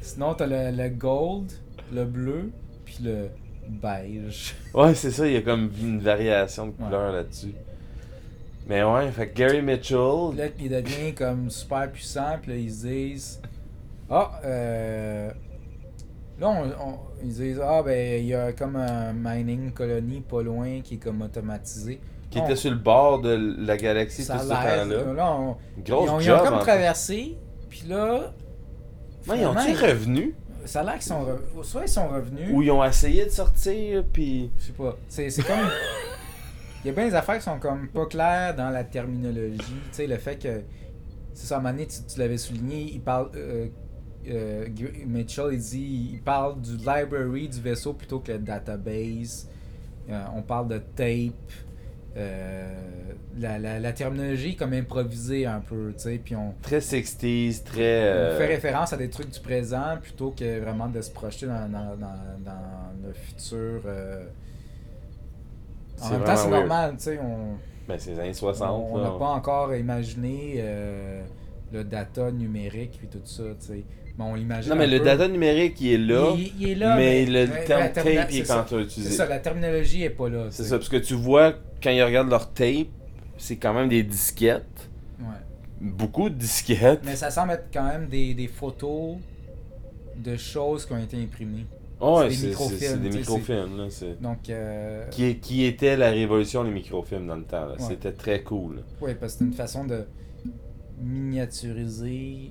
Sinon, 0.00 0.34
t'as 0.34 0.46
le, 0.46 0.74
le 0.76 0.88
gold, 0.88 1.52
le 1.92 2.04
bleu, 2.06 2.50
puis 2.86 2.98
le 3.02 3.28
beige. 3.68 4.54
ouais, 4.74 4.94
c'est 4.94 5.10
ça, 5.10 5.26
il 5.26 5.32
y 5.34 5.36
a 5.36 5.42
comme 5.42 5.70
une 5.80 6.00
variation 6.00 6.66
de 6.66 6.70
Ouais. 6.72 6.84
couleur 6.84 7.12
là-dessus. 7.12 7.54
Mais 8.66 8.82
ouais, 8.82 9.10
fait 9.10 9.32
Gary 9.34 9.60
Mitchell. 9.62 10.34
Là, 10.36 10.44
il 10.58 10.70
devient 10.70 11.12
comme 11.14 11.50
super 11.50 11.90
puissant, 11.92 12.38
puis 12.40 12.52
là, 12.52 12.56
ils 12.58 12.72
se 12.72 12.86
disent 12.86 13.40
Ah, 14.10 14.40
euh. 14.44 15.30
Là, 16.40 16.48
on, 16.50 16.64
on- 16.88 16.98
ils 17.22 17.32
disent 17.34 17.60
Ah, 17.62 17.82
ben, 17.84 18.20
il 18.20 18.26
y 18.26 18.34
a 18.34 18.52
comme 18.52 18.76
un 18.76 19.12
mining 19.12 19.70
colony 19.72 20.20
pas 20.20 20.42
loin 20.42 20.80
qui 20.82 20.94
est 20.94 20.98
comme 20.98 21.22
automatisé. 21.22 22.00
Qui 22.30 22.38
On- 22.40 22.44
était 22.44 22.56
sur 22.56 22.70
le 22.70 22.76
bord 22.78 23.20
de 23.20 23.54
la 23.58 23.76
galaxie 23.76 24.24
Ça 24.24 24.34
tout 24.38 24.44
ce 24.44 24.48
temps-là. 24.48 24.84
Là, 25.14 25.32
on- 25.32 25.56
Grosse 25.84 26.06
ils 26.06 26.10
ont, 26.10 26.20
ils 26.20 26.24
job. 26.24 26.40
ont 26.40 26.48
comme 26.48 26.58
traversé, 26.60 27.36
puis 27.68 27.84
là. 27.88 28.32
Ouais, 29.28 29.36
ils 29.36 29.46
finalement, 29.46 29.60
revenu? 29.82 30.34
Ça 30.64 30.80
a 30.80 30.84
l'air 30.84 30.94
qu'ils 30.94 31.02
sont. 31.02 31.24
re- 31.24 31.62
Soit 31.64 31.82
ils 31.82 31.88
sont 31.88 32.08
revenus. 32.08 32.48
Ou 32.52 32.62
ils 32.62 32.70
ont 32.70 32.84
essayé 32.84 33.24
de 33.24 33.30
sortir, 33.30 34.04
puis... 34.12 34.50
Je 34.58 34.64
sais 34.64 34.72
pas. 34.72 34.96
C'est 35.08 35.30
c'est 35.30 35.42
comme. 35.42 35.68
Il 36.84 36.88
y 36.88 36.90
a 36.90 36.92
bien 36.92 37.06
des 37.08 37.14
affaires 37.14 37.36
qui 37.38 37.44
sont 37.44 37.58
comme 37.58 37.88
pas 37.88 38.06
claires 38.06 38.54
dans 38.54 38.70
la 38.70 38.84
terminologie. 38.84 39.58
Tu 39.58 39.72
sais, 39.92 40.06
le 40.06 40.16
fait 40.18 40.36
que. 40.36 40.62
C'est 41.32 41.46
ça, 41.46 41.56
à 41.56 41.58
un 41.58 41.62
moment 41.62 41.72
donné, 41.74 41.86
tu, 41.86 41.96
tu 42.06 42.18
l'avais 42.18 42.38
souligné, 42.38 42.82
il 42.92 43.00
parle. 43.00 43.30
euh, 43.36 43.66
euh, 44.28 44.66
Mitchell, 45.06 45.48
il 45.52 45.58
dit. 45.58 46.10
Il 46.14 46.20
parle 46.22 46.60
du 46.60 46.76
library 46.76 47.48
du 47.48 47.60
vaisseau 47.60 47.92
plutôt 47.94 48.20
que 48.20 48.32
le 48.32 48.38
database. 48.38 49.48
Euh, 50.10 50.22
on 50.36 50.42
parle 50.42 50.68
de 50.68 50.78
tape. 50.78 51.32
Euh, 52.16 52.68
la, 53.40 53.58
la, 53.58 53.80
la 53.80 53.92
terminologie 53.92 54.50
est 54.50 54.54
comme 54.54 54.72
improvisée 54.72 55.46
un 55.46 55.60
peu, 55.60 55.92
tu 55.96 56.02
sais, 56.04 56.20
puis 56.24 56.36
on, 56.36 56.54
Très 56.62 56.78
60s, 56.78 57.64
très. 57.64 57.80
on 57.82 58.04
euh, 58.06 58.38
fait 58.38 58.46
référence 58.46 58.92
à 58.92 58.96
des 58.96 59.10
trucs 59.10 59.30
du 59.30 59.40
présent 59.40 59.96
plutôt 60.00 60.30
que 60.30 60.60
vraiment 60.60 60.86
de 60.88 61.00
se 61.00 61.10
projeter 61.10 61.46
dans, 61.46 61.68
dans, 61.68 61.96
dans, 61.96 62.44
dans 62.44 63.06
le 63.06 63.12
futur. 63.12 63.82
euh. 63.86 64.22
En 66.02 66.10
même 66.10 66.24
temps, 66.24 66.36
c'est 66.36 66.50
normal, 66.50 66.94
tu 66.96 67.04
sais, 67.04 67.18
on 67.22 67.56
Ben, 67.88 67.96
c'est 67.98 68.12
les 68.12 68.20
années 68.20 68.34
60. 68.34 68.86
on 68.92 68.98
n'a 68.98 69.10
pas 69.10 69.26
encore 69.28 69.74
imaginé 69.74 70.56
euh, 70.58 71.22
le 71.72 71.84
data 71.84 72.30
numérique 72.30 72.98
puis 72.98 73.08
tout 73.08 73.20
ça, 73.24 73.42
tu 73.60 73.66
sais. 73.66 73.84
Mais 74.16 74.24
on 74.24 74.34
l'imagine. 74.36 74.70
Non, 74.70 74.76
mais 74.76 74.86
le 74.86 74.98
peu. 74.98 75.04
data 75.06 75.26
numérique, 75.26 75.80
il 75.80 75.92
est 75.92 75.98
là. 75.98 76.34
Il, 76.36 76.52
il 76.60 76.68
est 76.70 76.74
là, 76.76 76.96
mais, 76.96 77.26
le 77.26 77.48
terme 77.66 77.92
tape, 77.92 78.06
il 78.06 78.12
est 78.12 78.30
c'est 78.30 78.44
ça. 78.44 78.54
quand 78.54 78.62
tu 78.68 78.74
C'est 78.76 78.82
utilisé. 78.82 79.10
ça, 79.16 79.26
la 79.26 79.40
terminologie 79.40 80.04
est 80.04 80.10
pas 80.10 80.28
là. 80.28 80.46
C'est 80.50 80.62
ça, 80.62 80.76
parce 80.78 80.88
que 80.88 80.98
tu 80.98 81.14
vois, 81.14 81.54
quand 81.84 81.90
ils 81.90 82.02
regardent 82.02 82.30
leur 82.30 82.52
tape, 82.52 82.88
c'est 83.36 83.56
quand 83.56 83.74
même 83.74 83.88
des 83.88 84.02
disquettes. 84.02 84.90
Ouais. 85.20 85.26
Beaucoup 85.80 86.30
de 86.30 86.34
disquettes. 86.34 87.02
Mais 87.04 87.14
ça 87.16 87.30
semble 87.30 87.52
être 87.52 87.68
quand 87.72 87.84
même 87.86 88.08
des, 88.08 88.32
des 88.34 88.48
photos 88.48 89.18
de 90.16 90.36
choses 90.36 90.86
qui 90.86 90.92
ont 90.94 90.98
été 90.98 91.22
imprimées. 91.22 91.66
Oh, 92.00 92.22
c'est 92.28 92.36
des 92.40 92.48
microfilms, 92.48 93.00
des 93.02 93.10
microfilms. 93.10 93.76
Là, 93.78 93.86
Donc, 94.20 94.50
euh, 94.50 95.06
qui, 95.10 95.36
qui 95.38 95.64
était 95.64 95.96
la 95.96 96.10
révolution 96.10 96.64
des 96.64 96.70
microfilms 96.70 97.26
dans 97.26 97.36
le 97.36 97.44
temps. 97.44 97.68
Ouais. 97.68 97.74
C'était 97.78 98.12
très 98.12 98.42
cool. 98.42 98.82
Oui, 99.00 99.14
parce 99.14 99.34
que 99.34 99.38
c'est 99.40 99.44
une 99.44 99.52
façon 99.52 99.84
de 99.84 100.04
miniaturiser 101.00 102.50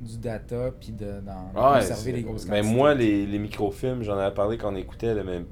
du 0.00 0.18
data 0.18 0.70
puis 0.80 0.92
de 0.92 1.20
d'en 1.20 1.52
Ah 1.54 1.78
conserver 1.80 2.12
les 2.12 2.22
grosses 2.22 2.46
quantités. 2.46 2.62
moi, 2.74 2.94
les, 2.94 3.26
les 3.26 3.38
microfilms, 3.38 4.02
j'en 4.02 4.16
avais 4.18 4.34
parlé 4.34 4.56
quand 4.56 4.72
on 4.72 4.76
écoutait, 4.76 5.14
là, 5.14 5.22
mais 5.24 5.42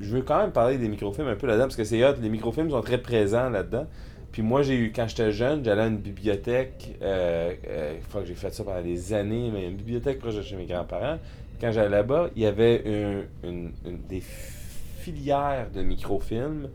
je 0.00 0.10
veux 0.16 0.22
quand 0.22 0.40
même 0.40 0.52
parler 0.52 0.78
des 0.78 0.88
microfilms 0.88 1.28
un 1.28 1.36
peu 1.36 1.46
là-dedans, 1.46 1.64
parce 1.64 1.76
que 1.76 1.84
c'est 1.84 2.04
hot, 2.04 2.14
les 2.20 2.28
microfilms 2.28 2.70
sont 2.70 2.80
très 2.82 2.98
présents 2.98 3.48
là-dedans. 3.50 3.86
Puis 4.32 4.42
moi, 4.42 4.62
j'ai 4.62 4.76
eu, 4.76 4.92
quand 4.94 5.08
j'étais 5.08 5.32
jeune, 5.32 5.64
j'allais 5.64 5.82
à 5.82 5.86
une 5.86 5.96
bibliothèque, 5.98 6.96
euh, 7.02 7.54
euh, 7.66 7.94
que 8.12 8.24
j'ai 8.26 8.34
fait 8.34 8.52
ça 8.52 8.62
pendant 8.62 8.82
des 8.82 9.12
années, 9.14 9.50
mais 9.52 9.66
une 9.68 9.76
bibliothèque 9.76 10.18
proche 10.18 10.36
de 10.36 10.42
chez 10.42 10.56
mes 10.56 10.66
grands-parents. 10.66 11.18
Quand 11.60 11.72
j'allais 11.72 11.88
là-bas, 11.88 12.28
il 12.36 12.42
y 12.42 12.46
avait 12.46 12.82
un- 12.86 13.48
une, 13.48 13.72
une- 13.86 14.02
des 14.08 14.22
filières 15.00 15.68
de 15.74 15.82
microfilms 15.82 16.68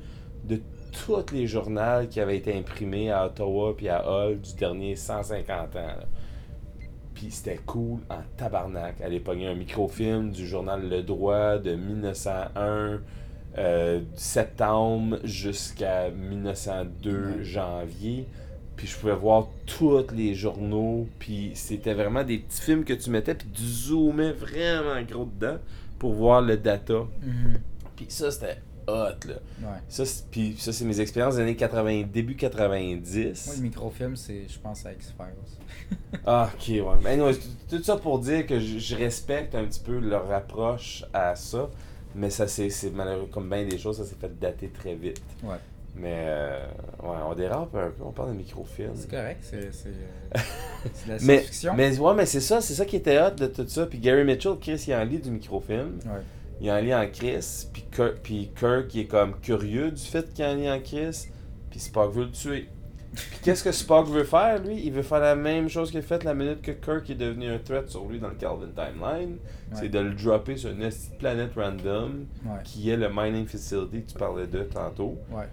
de 0.46 0.60
tous 1.06 1.32
les 1.34 1.48
journaux 1.48 2.06
qui 2.10 2.20
avaient 2.20 2.38
été 2.38 2.56
imprimés 2.58 3.12
à 3.12 3.26
Ottawa 3.28 3.74
puis 3.76 3.88
à 3.90 4.04
Hull 4.08 4.40
du 4.42 4.54
dernier 4.56 4.96
150 4.96 5.76
ans. 5.76 5.96
Puis 7.14 7.28
c'était 7.32 7.60
cool 7.66 8.00
en 8.10 8.20
tabarnak. 8.38 8.96
Elle 9.00 9.22
pogner 9.22 9.48
un 9.48 9.56
microfilm 9.56 10.32
du 10.32 10.48
journal 10.48 10.88
Le 10.90 11.02
Droit 11.04 11.58
de 11.60 11.76
1901, 11.76 13.00
euh, 13.58 14.02
septembre 14.16 15.20
jusqu'à 15.24 16.10
1902, 16.10 17.12
Ouais. 17.38 17.44
janvier. 17.44 18.26
Puis 18.76 18.88
je 18.88 18.98
pouvais 18.98 19.14
voir 19.16 19.48
tous 19.68 20.04
les 20.14 20.34
journaux. 20.34 21.08
Puis 21.20 21.52
c'était 21.54 21.94
vraiment 21.94 22.24
des 22.24 22.40
petits 22.40 22.62
films 22.62 22.84
que 22.84 22.94
tu 22.94 23.10
mettais, 23.12 23.36
puis 23.36 23.48
tu 23.54 23.62
zoomais 23.64 24.32
vraiment 24.32 25.02
gros 25.08 25.26
dedans 25.26 25.58
pour 26.00 26.14
voir 26.14 26.42
le 26.42 26.58
data. 26.58 27.06
Mhm. 27.22 27.60
Puis 27.96 28.06
ça, 28.10 28.32
c'était 28.32 28.58
hot, 28.88 29.28
là. 29.28 29.36
Ouais. 29.62 29.78
Ça, 29.90 30.06
c'est- 30.06 30.26
puis 30.30 30.56
ça, 30.58 30.72
c'est 30.74 30.86
mes 30.86 31.00
expériences 31.00 31.36
des 31.36 31.42
années 31.42 31.56
80, 31.56 32.04
début 32.12 32.36
90. 32.36 33.46
Moi, 33.48 33.56
le 33.58 33.62
microfilm, 33.64 34.16
c'est, 34.16 34.48
je 34.48 34.60
pense, 34.60 34.86
à 34.86 34.92
X-Files. 34.94 35.98
Ah, 36.26 36.50
ok, 36.54 36.68
ouais. 36.70 36.84
Mais 37.04 37.10
anyway, 37.12 37.34
tout 37.70 37.82
ça 37.84 37.98
pour 37.98 38.20
dire 38.20 38.46
que 38.46 38.60
je, 38.60 38.96
respecte 38.96 39.56
un 39.56 39.66
petit 39.66 39.80
peu 39.80 40.00
leur 40.00 40.32
approche 40.32 41.04
à 41.14 41.36
ça. 41.36 41.70
Mais 42.16 42.30
ça, 42.30 42.48
c'est 42.48 42.70
malheureux. 42.94 43.28
Comme 43.32 43.50
bien 43.50 43.66
des 43.66 43.78
choses, 43.78 43.98
ça 43.98 44.06
s'est 44.06 44.16
fait 44.20 44.38
dater 44.40 44.70
très 44.70 44.94
vite. 44.96 45.22
Ouais. 45.44 45.56
Mais, 45.96 46.26
euh, 46.28 46.66
ouais, 47.04 47.18
on 47.30 47.36
dérape 47.36 47.76
un 47.76 47.90
peu. 47.90 48.04
On 48.04 48.12
parle 48.12 48.30
de 48.34 48.38
microfilm. 48.38 48.92
C'est 48.96 49.10
correct, 49.10 49.40
c'est, 49.44 49.60
de 49.62 50.42
la 51.08 51.14
Mais, 51.22 51.38
science-fiction. 51.40 51.74
mais, 51.76 52.00
ouais, 52.00 52.14
mais 52.16 52.26
c'est 52.26 52.40
ça, 52.40 52.62
c'est 52.62 52.74
ça 52.74 52.86
qui 52.86 52.96
était 52.96 53.20
hot 53.22 53.32
de 53.32 53.46
tout 53.48 53.68
ça. 53.68 53.86
Puis 53.86 54.00
Gary 54.00 54.24
Mitchell, 54.24 54.56
Chris, 54.60 54.84
il 54.88 54.94
en 54.96 55.04
lit 55.04 55.20
du 55.20 55.30
microfilm. 55.30 56.00
Ouais. 56.06 56.22
Il 56.64 56.72
en 56.72 56.78
lit 56.80 56.94
en 56.96 57.06
Chris. 57.08 57.68
Puis 57.74 57.84
Kirk, 57.94 58.16
puis 58.24 58.50
Kirk, 58.58 58.94
il 58.96 59.02
est 59.02 59.06
comme 59.06 59.40
curieux 59.42 59.92
du 59.92 60.02
fait 60.02 60.34
qu'il 60.34 60.46
en 60.46 60.56
lit 60.56 60.70
en 60.70 60.80
Chris. 60.80 61.28
Puis 61.70 61.80
Spock 61.82 62.14
veut 62.14 62.24
le 62.24 62.32
tuer. 62.32 62.68
Puis 63.14 63.26
qu'est-ce 63.44 63.64
que 63.64 63.72
Spock 63.72 64.08
veut 64.08 64.24
faire, 64.24 64.64
lui? 64.64 64.82
Il 64.84 64.92
veut 64.92 65.04
faire 65.04 65.20
la 65.20 65.36
même 65.36 65.68
chose 65.70 65.92
qu'il 65.92 66.00
a 66.00 66.04
fait 66.04 66.24
la 66.24 66.34
minute 66.34 66.62
que 66.64 66.72
Kirk 66.72 67.08
est 67.12 67.16
devenu 67.16 67.48
un 67.52 67.60
threat 67.60 67.88
sur 67.90 68.08
lui 68.08 68.18
dans 68.20 68.30
le 68.30 68.36
Calvin 68.36 68.70
Timeline. 68.76 69.38
C'est 69.74 69.90
de 69.90 70.00
le 70.00 70.14
dropper 70.16 70.56
sur 70.58 70.72
une 70.72 70.80
petite 70.80 71.18
planète 71.20 71.52
random 71.56 72.26
Ouais. 72.46 72.52
qui 72.64 72.90
est 72.90 72.98
le 72.98 73.10
mining 73.14 73.46
facility 73.46 74.02
que 74.04 74.12
tu 74.14 74.18
parlais 74.18 74.48
de 74.48 74.64
tantôt. 74.64 75.18
Ouais. 75.32 75.46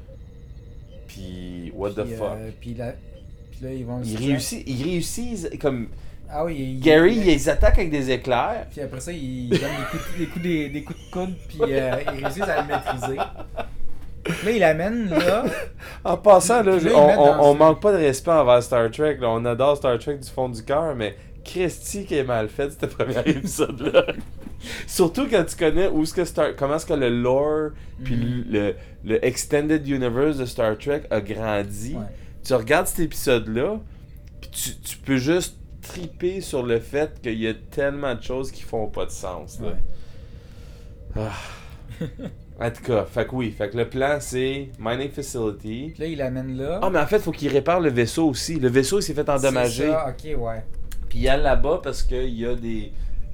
Puis, 1.07 1.73
what 1.75 1.91
the 1.91 2.05
Puis, 2.05 2.15
fuck? 2.15 2.29
euh, 2.37 2.51
puis, 2.61 2.75
là, 2.75 2.95
puis 3.51 3.61
là, 3.65 3.73
ils 3.75 3.85
vont. 3.85 4.01
Il 4.03 4.17
se- 4.17 4.23
réussit, 4.23 4.63
il 4.67 4.83
réussit 4.85 5.59
comme 5.61 5.89
Ah 6.33 6.45
oui, 6.45 6.57
il- 6.77 6.81
Gary, 6.81 7.13
il- 7.15 7.19
il 7.23 7.27
les 7.27 7.49
attaque 7.49 7.79
avec 7.79 7.91
des 7.91 8.11
éclairs. 8.11 8.67
Puis 8.71 8.81
après 8.81 9.01
ça, 9.01 9.11
il 9.13 9.49
donne 9.49 9.59
des 9.59 9.67
coups, 9.91 10.19
des 10.19 10.27
coups, 10.27 10.43
des, 10.45 10.69
des 10.69 10.83
coups 10.85 10.99
de 11.07 11.11
coude, 11.11 11.35
puis 11.49 11.59
euh, 11.63 11.97
il 12.15 12.25
réussit 12.25 12.43
à 12.43 12.63
le 12.63 12.69
maîtriser. 12.69 13.17
Là, 13.17 14.51
il 14.53 14.59
l'amène 14.61 15.09
là. 15.11 15.45
En 16.05 16.17
passant, 16.19 16.63
là, 16.63 16.73
on, 16.95 16.99
on- 17.41 17.53
ce- 17.55 17.59
manque 17.59 17.81
pas 17.81 17.93
de 17.93 17.97
respect 17.99 18.31
envers 18.31 18.63
Star 18.63 18.91
Trek. 18.91 19.17
là. 19.21 19.29
On 19.31 19.45
adore 19.45 19.77
Star 19.77 19.99
Trek 19.99 20.19
du 20.19 20.29
fond 20.29 20.49
du 20.49 20.63
cœur, 20.63 20.95
mais 20.95 21.17
Christy 21.45 22.05
qui 22.05 22.17
est 22.17 22.25
mal 22.25 22.49
fait, 22.49 22.71
ce 22.79 22.87
premier 22.87 23.19
épisode-là. 23.27 24.07
Surtout 24.87 25.27
quand 25.29 25.43
tu 25.45 25.57
connais 25.57 25.89
où 25.89 26.03
est-ce 26.03 26.13
que 26.15 26.25
Star, 26.27 26.55
comment 26.57 26.77
est-ce 26.77 26.85
que 26.87 26.93
le 26.93 27.09
lore 27.09 27.71
puis 28.05 28.15
Mhm. 28.15 28.45
le, 28.51 28.75
le 29.05 29.25
extended 29.25 29.89
universe 29.89 30.37
de 30.37 30.45
Star 30.45 30.77
Trek 30.79 31.03
a 31.11 31.21
grandi. 31.23 31.95
Ouais. 31.97 32.05
Tu 32.47 32.53
regardes 32.55 32.87
cet 32.87 33.01
épisode-là, 33.01 33.79
puis 34.43 34.51
tu, 34.51 34.77
tu 34.77 34.97
peux 34.99 35.17
juste 35.17 35.57
triper 35.81 36.41
sur 36.41 36.63
le 36.63 36.81
fait 36.81 37.21
qu'il 37.23 37.41
y 37.41 37.49
a 37.49 37.55
tellement 37.55 38.15
de 38.15 38.23
choses 38.23 38.51
qui 38.51 38.63
font 38.63 38.87
pas 38.89 39.07
de 39.07 39.11
sens. 39.11 39.59
là. 39.61 39.73
Ouais. 41.17 42.07
En 42.63 42.71
tout 42.71 42.83
cas, 42.83 43.07
fait 43.07 43.27
que 43.27 43.35
oui, 43.35 43.53
fait 43.57 43.71
que 43.71 43.77
le 43.79 43.89
plan 43.89 44.19
c'est 44.21 44.69
mining 44.79 45.11
facility. 45.11 45.93
Puis 45.95 45.99
là, 45.99 46.07
il 46.07 46.19
l'amène 46.19 46.59
là. 46.59 46.79
Ah, 46.83 46.91
mais 46.91 46.99
en 46.99 47.07
fait, 47.07 47.19
faut 47.19 47.33
qu'il 47.33 47.49
répare 47.49 47.81
le 47.81 47.89
vaisseau 47.89 48.29
aussi. 48.29 48.57
Le 48.61 48.69
vaisseau, 48.69 49.01
il 49.01 49.03
s'est 49.03 49.15
fait 49.15 49.27
endommager. 49.31 49.87
Ça, 49.89 50.09
ok, 50.11 50.39
ouais. 50.39 50.63
Puis 51.09 51.21
il 51.21 51.23
y 51.23 51.29
a 51.31 51.39
là-bas 51.39 51.81
parce 51.83 52.03
qu'il 52.03 52.35
y 52.39 52.45
a 52.45 52.55
des, 52.55 52.93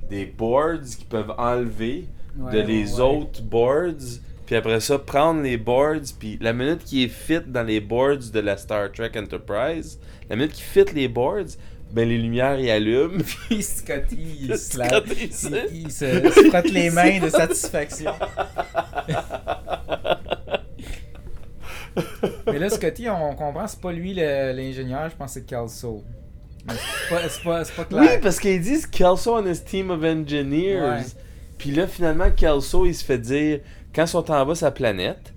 des 0.08 0.26
boards 0.26 0.84
qui 0.96 1.04
peuvent 1.06 1.34
enlever 1.38 2.06
Ouais, 2.38 2.52
de 2.52 2.60
les 2.60 2.94
ouais. 2.94 3.00
autres 3.00 3.42
boards. 3.42 4.20
Puis 4.46 4.54
après 4.54 4.78
ça, 4.78 4.96
prendre 5.00 5.42
les 5.42 5.56
boards. 5.56 6.02
Puis 6.20 6.38
la 6.40 6.52
minute 6.52 6.84
qui 6.84 7.02
est 7.02 7.08
fit 7.08 7.40
dans 7.44 7.64
les 7.64 7.80
boards 7.80 8.30
de 8.32 8.38
la 8.38 8.56
Star 8.56 8.92
Trek 8.92 9.10
Enterprise, 9.16 9.98
la 10.30 10.36
minute 10.36 10.52
qui 10.52 10.62
fit 10.62 10.84
les 10.94 11.08
boards, 11.08 11.56
ben 11.96 12.06
les 12.08 12.18
lumières 12.18 12.60
y 12.60 12.70
allument. 12.70 13.18
Puis 13.48 13.62
Scotty, 13.62 14.18
il, 14.42 14.56
Scotty, 14.58 15.16
il 15.24 15.32
se- 15.32 15.72
il, 15.72 15.90
se, 15.90 16.30
se 16.30 16.48
frotte 16.50 16.70
les 16.70 16.90
mains 16.90 17.18
de 17.20 17.30
satisfaction. 17.30 18.12
Mais 22.46 22.58
là, 22.58 22.68
Scotty, 22.68 23.08
on 23.08 23.34
comprend, 23.34 23.66
c'est 23.66 23.80
pas 23.80 23.92
lui 23.92 24.12
l'ingénieur, 24.14 25.08
je 25.10 25.16
pense 25.16 25.34
que 25.34 25.40
c'est 25.40 25.46
Kelso. 25.46 26.04
C'est 26.68 27.44
pas, 27.44 27.62
clair. 27.84 28.00
Oui, 28.02 28.08
parce 28.22 28.38
qu'ils 28.40 28.60
disent 28.60 28.86
Kelso 28.86 29.34
on 29.36 29.46
his 29.46 29.62
team 29.64 29.90
of 29.90 30.02
engineers. 30.04 30.80
Ouais. 30.80 31.02
Puis 31.56 31.70
là, 31.70 31.86
finalement, 31.86 32.30
Kelso, 32.30 32.84
il 32.84 32.94
se 32.94 33.04
fait 33.04 33.18
dire, 33.18 33.60
quand 33.94 34.02
ils 34.04 34.08
sont 34.08 34.30
en 34.30 34.44
bas 34.44 34.54
sa 34.54 34.70
planète, 34.70 35.32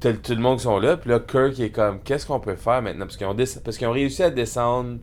tout 0.00 0.14
le 0.30 0.36
monde 0.40 0.58
qui 0.58 0.64
sont 0.64 0.78
là, 0.78 0.96
puis 0.96 1.10
là, 1.10 1.18
Kirk 1.20 1.58
est 1.60 1.70
comme, 1.70 2.00
qu'est-ce 2.00 2.24
qu'on 2.26 2.40
peut 2.40 2.56
faire 2.56 2.80
maintenant? 2.82 3.04
Parce 3.04 3.16
qu'ils 3.16 3.26
ont, 3.26 3.34
des- 3.34 3.44
parce 3.62 3.76
qu'ils 3.76 3.86
ont 3.86 3.92
réussi 3.92 4.22
à 4.22 4.30
descendre 4.30 4.98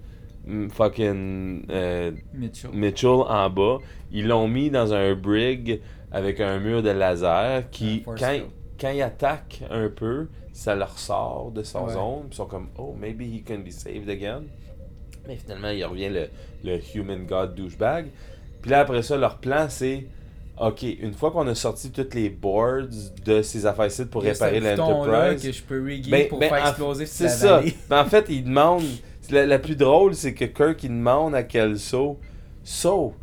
fucking 0.69 1.65
euh, 1.69 2.11
Mitchell. 2.33 2.71
Mitchell 2.73 3.09
en 3.09 3.49
bas. 3.49 3.77
Ils 4.11 4.27
l'ont 4.27 4.47
mis 4.47 4.69
dans 4.69 4.93
un 4.93 5.13
brig 5.15 5.81
avec 6.11 6.39
un 6.39 6.59
mur 6.59 6.81
de 6.83 6.89
laser 6.89 7.69
qui, 7.71 8.03
quand, 8.03 8.37
quand 8.79 8.89
il 8.89 9.01
attaque 9.01 9.61
un 9.69 9.87
peu, 9.89 10.27
ça 10.53 10.75
leur 10.75 10.97
sort 10.99 11.51
de 11.53 11.63
son 11.63 11.85
Ouais. 11.85 11.93
zone. 11.93 12.27
Ils 12.31 12.35
sont 12.35 12.45
comme, 12.45 12.67
oh, 12.77 12.95
maybe 12.99 13.21
he 13.21 13.43
can 13.45 13.59
be 13.59 13.69
saved 13.71 14.09
again. 14.09 14.43
Mais 15.27 15.35
finalement, 15.37 15.69
il 15.69 15.83
revient 15.85 16.09
le, 16.09 16.27
le 16.63 16.79
Human 16.95 17.25
God 17.25 17.55
douchebag. 17.55 18.07
Puis 18.61 18.71
là, 18.71 18.79
après 18.81 19.01
ça, 19.03 19.17
leur 19.17 19.37
plan, 19.37 19.67
c'est 19.69 20.05
OK, 20.59 20.83
une 20.83 21.13
fois 21.13 21.31
qu'on 21.31 21.47
a 21.47 21.55
sorti 21.55 21.91
toutes 21.91 22.13
les 22.13 22.29
boards 22.29 22.87
de 23.25 23.41
ces 23.41 23.65
affaires-ci 23.65 24.05
pour 24.05 24.21
réparer 24.23 24.59
l'Enterprise. 24.59 25.41
que 25.43 25.51
je 25.51 25.63
peux 25.63 25.81
Ben- 26.09 26.27
pour 26.27 26.39
ben, 26.39 26.49
faire 26.49 26.67
exploser 26.67 27.05
C'est 27.05 27.29
ça. 27.29 27.57
vallée. 27.59 27.73
Ben, 27.89 28.01
en 28.01 28.05
fait, 28.05 28.25
il 28.29 28.43
demande. 28.43 28.83
La, 29.29 29.45
la 29.45 29.59
plus 29.59 29.75
drôle, 29.75 30.15
c'est 30.15 30.33
que 30.33 30.45
Kirk, 30.45 30.83
il 30.83 30.89
demande 30.89 31.35
à 31.35 31.43
Kelso 31.43 32.19
So, 32.63 33.13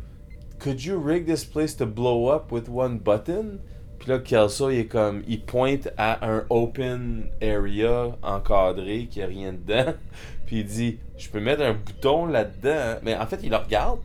could 0.59 0.83
you 0.83 0.99
rig 0.99 1.25
this 1.25 1.45
place 1.45 1.75
to 1.77 1.85
blow 1.85 2.29
up 2.29 2.51
with 2.51 2.67
one 2.67 2.99
button? 2.99 3.59
Puis 3.99 4.09
là, 4.09 4.19
Kelso, 4.19 4.69
il 4.69 4.79
est 4.79 4.85
comme. 4.85 5.23
Il 5.27 5.41
pointe 5.41 5.89
à 5.97 6.25
un 6.27 6.45
open 6.49 7.29
area 7.41 8.15
encadré 8.23 9.07
qui 9.11 9.21
a 9.21 9.27
rien 9.27 9.53
dedans. 9.53 9.93
Puis 10.45 10.59
il 10.59 10.65
dit 10.65 10.97
Je 11.17 11.29
peux 11.29 11.39
mettre 11.39 11.61
un 11.61 11.73
bouton 11.73 12.25
là-dedans. 12.25 12.99
Mais 13.03 13.15
en 13.15 13.25
fait, 13.27 13.39
il 13.43 13.49
le 13.49 13.57
regarde. 13.57 13.99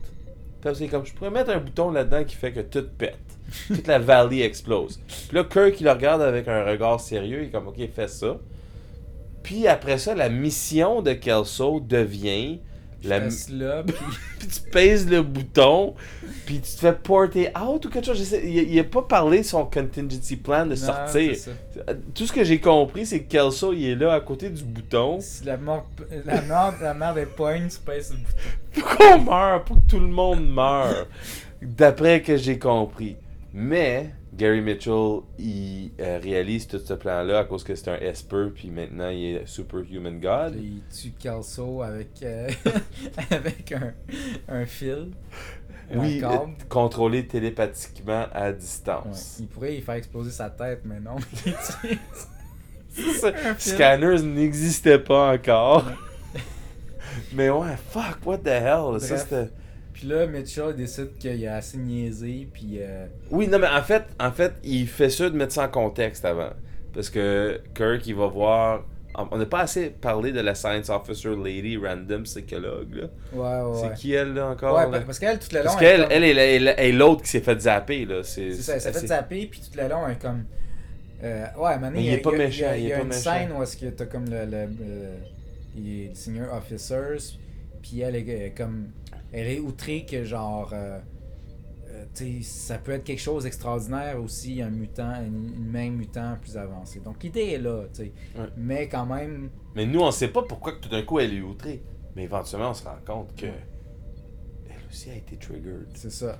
Puis 0.61 0.75
c'est 0.75 0.87
comme 0.87 1.05
Je 1.05 1.13
pourrais 1.13 1.31
mettre 1.31 1.51
un 1.51 1.59
bouton 1.59 1.91
là-dedans 1.91 2.23
qui 2.23 2.35
fait 2.35 2.51
que 2.51 2.59
tout 2.59 2.85
pète. 2.97 3.17
Toute 3.67 3.87
la 3.87 3.99
vallée 3.99 4.41
explose. 4.41 4.99
Puis 5.27 5.35
là, 5.37 5.43
Kirk, 5.43 5.79
il 5.79 5.85
le 5.85 5.91
regarde 5.91 6.21
avec 6.21 6.47
un 6.47 6.65
regard 6.65 6.99
sérieux. 6.99 7.43
Il 7.43 7.47
est 7.47 7.51
comme 7.51 7.67
Ok, 7.67 7.79
fais 7.93 8.07
ça. 8.07 8.37
Puis 9.45 9.67
après 9.67 9.99
ça, 9.99 10.15
la 10.15 10.27
mission 10.27 11.03
de 11.03 11.13
Kelso 11.13 11.79
devient. 11.79 12.59
La... 13.03 13.19
Là, 13.19 13.83
puis 13.85 13.95
Puis 14.39 14.47
tu 14.47 14.59
pèses 14.71 15.07
le 15.07 15.21
bouton, 15.21 15.93
puis 16.47 16.55
tu 16.55 16.71
te 16.73 16.79
fais 16.79 16.93
porter 16.93 17.49
out 17.55 17.85
ou 17.85 17.89
quelque 17.91 18.07
chose. 18.07 18.17
Je 18.17 18.23
sais- 18.23 18.41
il, 18.43 18.57
il 18.73 18.79
a 18.79 18.83
pas 18.83 19.03
parlé 19.03 19.37
de 19.41 19.43
son 19.43 19.63
contingency 19.65 20.35
plan 20.37 20.65
de 20.65 20.71
Non, 20.71 20.75
sortir. 20.75 21.35
ça. 21.35 21.51
Tout 22.15 22.25
ce 22.25 22.33
que 22.33 22.43
j'ai 22.43 22.59
compris, 22.59 23.05
c'est 23.05 23.19
que 23.21 23.29
Kelso, 23.29 23.73
il 23.73 23.85
est 23.89 23.95
là 23.95 24.13
à 24.15 24.21
côté 24.21 24.49
du 24.49 24.63
bouton. 24.63 25.19
Si 25.21 25.43
la 25.45 25.57
mort, 25.57 25.85
la 26.25 26.41
mort, 26.41 26.73
la 26.81 26.95
mère 26.95 27.13
des 27.13 27.27
poignes, 27.27 27.67
tu 27.67 27.77
pèses 27.77 28.09
le 28.11 28.17
bouton. 28.17 28.39
Pour 28.73 28.97
qu'on 28.97 29.19
meure, 29.21 29.63
pour 29.63 29.75
que 29.75 29.87
tout 29.87 29.99
le 29.99 30.07
monde 30.07 30.49
meure. 30.49 31.05
D'après 31.61 32.23
que 32.23 32.37
j'ai 32.37 32.57
compris. 32.57 33.17
Mais 33.53 34.09
Gary 34.35 34.59
Mitchell, 34.61 35.21
il 35.39 35.91
euh, 35.99 36.19
réalise 36.21 36.67
tout 36.67 36.79
ce 36.83 36.93
plan-là 36.93 37.39
à 37.39 37.43
cause 37.45 37.63
que 37.63 37.73
c'est 37.73 37.89
un 37.89 37.95
Esper, 37.97 38.47
puis 38.53 38.69
maintenant 38.69 39.09
il 39.09 39.35
est 39.35 39.45
Superhuman 39.45 40.19
God. 40.19 40.55
Il 40.57 40.81
tue 40.93 41.11
Kelso 41.17 41.81
avec, 41.81 42.09
euh, 42.23 42.49
avec 43.31 43.71
un, 43.71 43.93
un 44.49 44.65
fil. 44.65 45.11
Oui, 45.93 46.19
euh, 46.23 46.29
contrôlé 46.67 47.27
télépathiquement 47.27 48.25
à 48.33 48.47
Ouais. 48.47 48.53
distance. 48.53 49.37
Il 49.39 49.47
pourrait 49.47 49.75
y 49.77 49.81
faire 49.81 49.95
exploser 49.95 50.31
sa 50.31 50.49
tête, 50.49 50.81
mais 50.83 50.99
non. 50.99 51.15
Scanners 53.57 54.21
n'existait 54.23 54.99
pas 54.99 55.33
encore. 55.33 55.85
Mais 57.33 57.49
ouais, 57.49 57.75
fuck, 57.89 58.17
what 58.25 58.39
the 58.39 58.47
hell? 58.47 58.99
Ça, 58.99 59.17
c'était- 59.17 59.49
Puis 59.95 60.07
là, 60.07 60.27
Mitchell 60.27 60.75
décide 60.75 61.17
qu'il 61.17 61.47
a 61.47 61.55
assez 61.55 61.77
niaisé, 61.77 62.49
puis 62.53 62.79
euh, 62.81 63.05
Oui, 63.31 63.47
non, 63.47 63.59
mais 63.59 63.67
en 63.69 63.81
fait, 63.81 64.03
en 64.19 64.29
fait, 64.29 64.51
il 64.61 64.87
fait 64.87 65.09
sûr 65.09 65.31
de 65.31 65.37
mettre 65.37 65.53
ça 65.53 65.63
en 65.63 65.69
contexte 65.69 66.25
avant. 66.25 66.49
Parce 66.93 67.09
que 67.09 67.61
Kirk, 67.73 68.05
il 68.05 68.13
va 68.15 68.27
voir. 68.27 68.83
On 69.31 69.37
n'a 69.37 69.45
pas 69.45 69.61
assez 69.61 69.91
parlé 69.91 70.33
de 70.33 70.41
la 70.41 70.53
Science 70.53 70.89
Officer 70.89 71.33
Lady 71.41 71.77
Random 71.77 72.23
Psychologue, 72.23 72.93
là. 72.93 73.03
ouais, 73.31 73.71
ouais. 73.71 73.87
C'est 73.95 74.01
qui 74.01 74.11
elle, 74.11 74.33
là, 74.33 74.47
encore? 74.49 74.75
Ouais, 74.75 74.91
là? 74.91 74.99
parce 75.05 75.17
qu'elle, 75.17 75.39
tout 75.39 75.47
le 75.53 75.59
long, 75.59 75.63
Parce 75.63 75.77
qu'elle, 75.77 76.07
elle, 76.11 76.23
elle 76.37 76.67
est 76.77 76.91
l'autre 76.91 77.21
qui 77.23 77.29
s'est 77.29 77.39
fait 77.39 77.57
zapper, 77.61 78.03
là. 78.05 78.21
C'est 78.23 78.51
ça, 78.51 78.73
elle 78.75 78.81
s'est 78.81 78.91
fait 78.91 79.07
zapper, 79.07 79.47
puis 79.49 79.61
tout 79.61 79.79
le 79.81 79.87
long, 79.87 80.05
elle 80.05 80.15
est 80.15 80.21
comme. 80.21 80.43
Euh, 81.23 81.45
ouais, 81.57 81.71
à 81.71 81.91
il 81.95 82.01
y 82.01 82.09
a- 82.09 82.13
est 82.15 82.17
pas 82.17 82.31
méchant, 82.31 82.73
il 82.75 82.83
y 82.87 82.91
a 82.93 83.01
une 83.01 83.11
scène 83.13 83.53
où 83.57 83.63
est-ce 83.63 83.77
que 83.77 83.85
t'as 83.85 84.05
comme 84.07 84.25
le. 84.25 84.43
le, 84.43 84.65
le- 84.65 85.81
les 85.81 86.11
senior 86.13 86.53
officers, 86.53 87.37
puis 87.81 88.01
elle 88.01 88.17
est 88.17 88.53
comme. 88.57 88.87
Elle 89.37 89.47
est 89.47 89.59
outrée 89.59 90.05
que 90.05 90.23
genre. 90.23 90.71
euh, 90.73 90.99
euh, 91.89 92.39
ça 92.41 92.77
peut 92.77 92.91
être 92.93 93.03
quelque 93.03 93.19
chose 93.21 93.43
d'extraordinaire 93.43 94.21
aussi, 94.21 94.61
un 94.61 94.69
mutant, 94.69 95.13
une, 95.25 95.65
main 95.69 95.89
mutant 95.89 96.37
plus 96.41 96.55
avancée. 96.57 96.99
Donc 97.01 97.21
l'idée 97.23 97.51
est 97.51 97.57
là, 97.57 97.83
tu 97.93 98.03
sais. 98.05 98.11
Ouais. 98.37 98.45
Mais 98.57 98.87
quand 98.87 99.05
même, 99.05 99.49
Mais 99.75 99.85
nous, 99.85 99.99
on 99.99 100.11
sait 100.11 100.29
pas 100.29 100.43
pourquoi 100.43 100.73
que 100.73 100.79
tout 100.79 100.89
d'un 100.89 101.01
coup 101.03 101.19
elle 101.19 101.33
est 101.33 101.41
outrée. 101.41 101.83
Mais 102.15 102.23
éventuellement, 102.23 102.69
on 102.69 102.73
se 102.73 102.83
rend 102.85 102.97
compte 103.05 103.35
que. 103.35 103.45
Elle 103.47 104.75
aussi 104.89 105.09
a 105.09 105.15
été 105.15 105.35
triggered. 105.35 105.87
c'est 105.95 106.11
ça. 106.11 106.39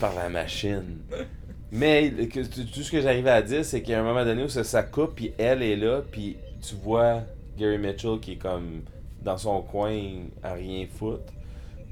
par 0.00 0.14
la 0.14 0.28
machine. 0.28 0.98
Mais 1.72 2.10
que- 2.28 2.40
tout 2.40 2.82
ce 2.82 2.90
que 2.90 3.00
j'arrivais 3.00 3.30
à 3.30 3.42
dire, 3.42 3.64
c'est 3.64 3.80
qu'il 3.82 3.92
y 3.92 3.94
a 3.94 4.00
un 4.00 4.04
moment 4.04 4.24
donné 4.24 4.44
où 4.44 4.48
ça, 4.48 4.64
ça 4.64 4.82
coupe, 4.82 5.14
puis 5.16 5.32
elle 5.38 5.62
est 5.62 5.76
là, 5.76 6.02
puis 6.10 6.36
tu 6.60 6.74
vois 6.76 7.22
Gary 7.58 7.78
Mitchell 7.78 8.20
qui 8.20 8.32
est 8.32 8.36
comme 8.36 8.82
dans 9.22 9.36
son 9.38 9.62
coin 9.62 9.96
à 10.42 10.52
rien 10.54 10.86
foutre. 10.94 11.32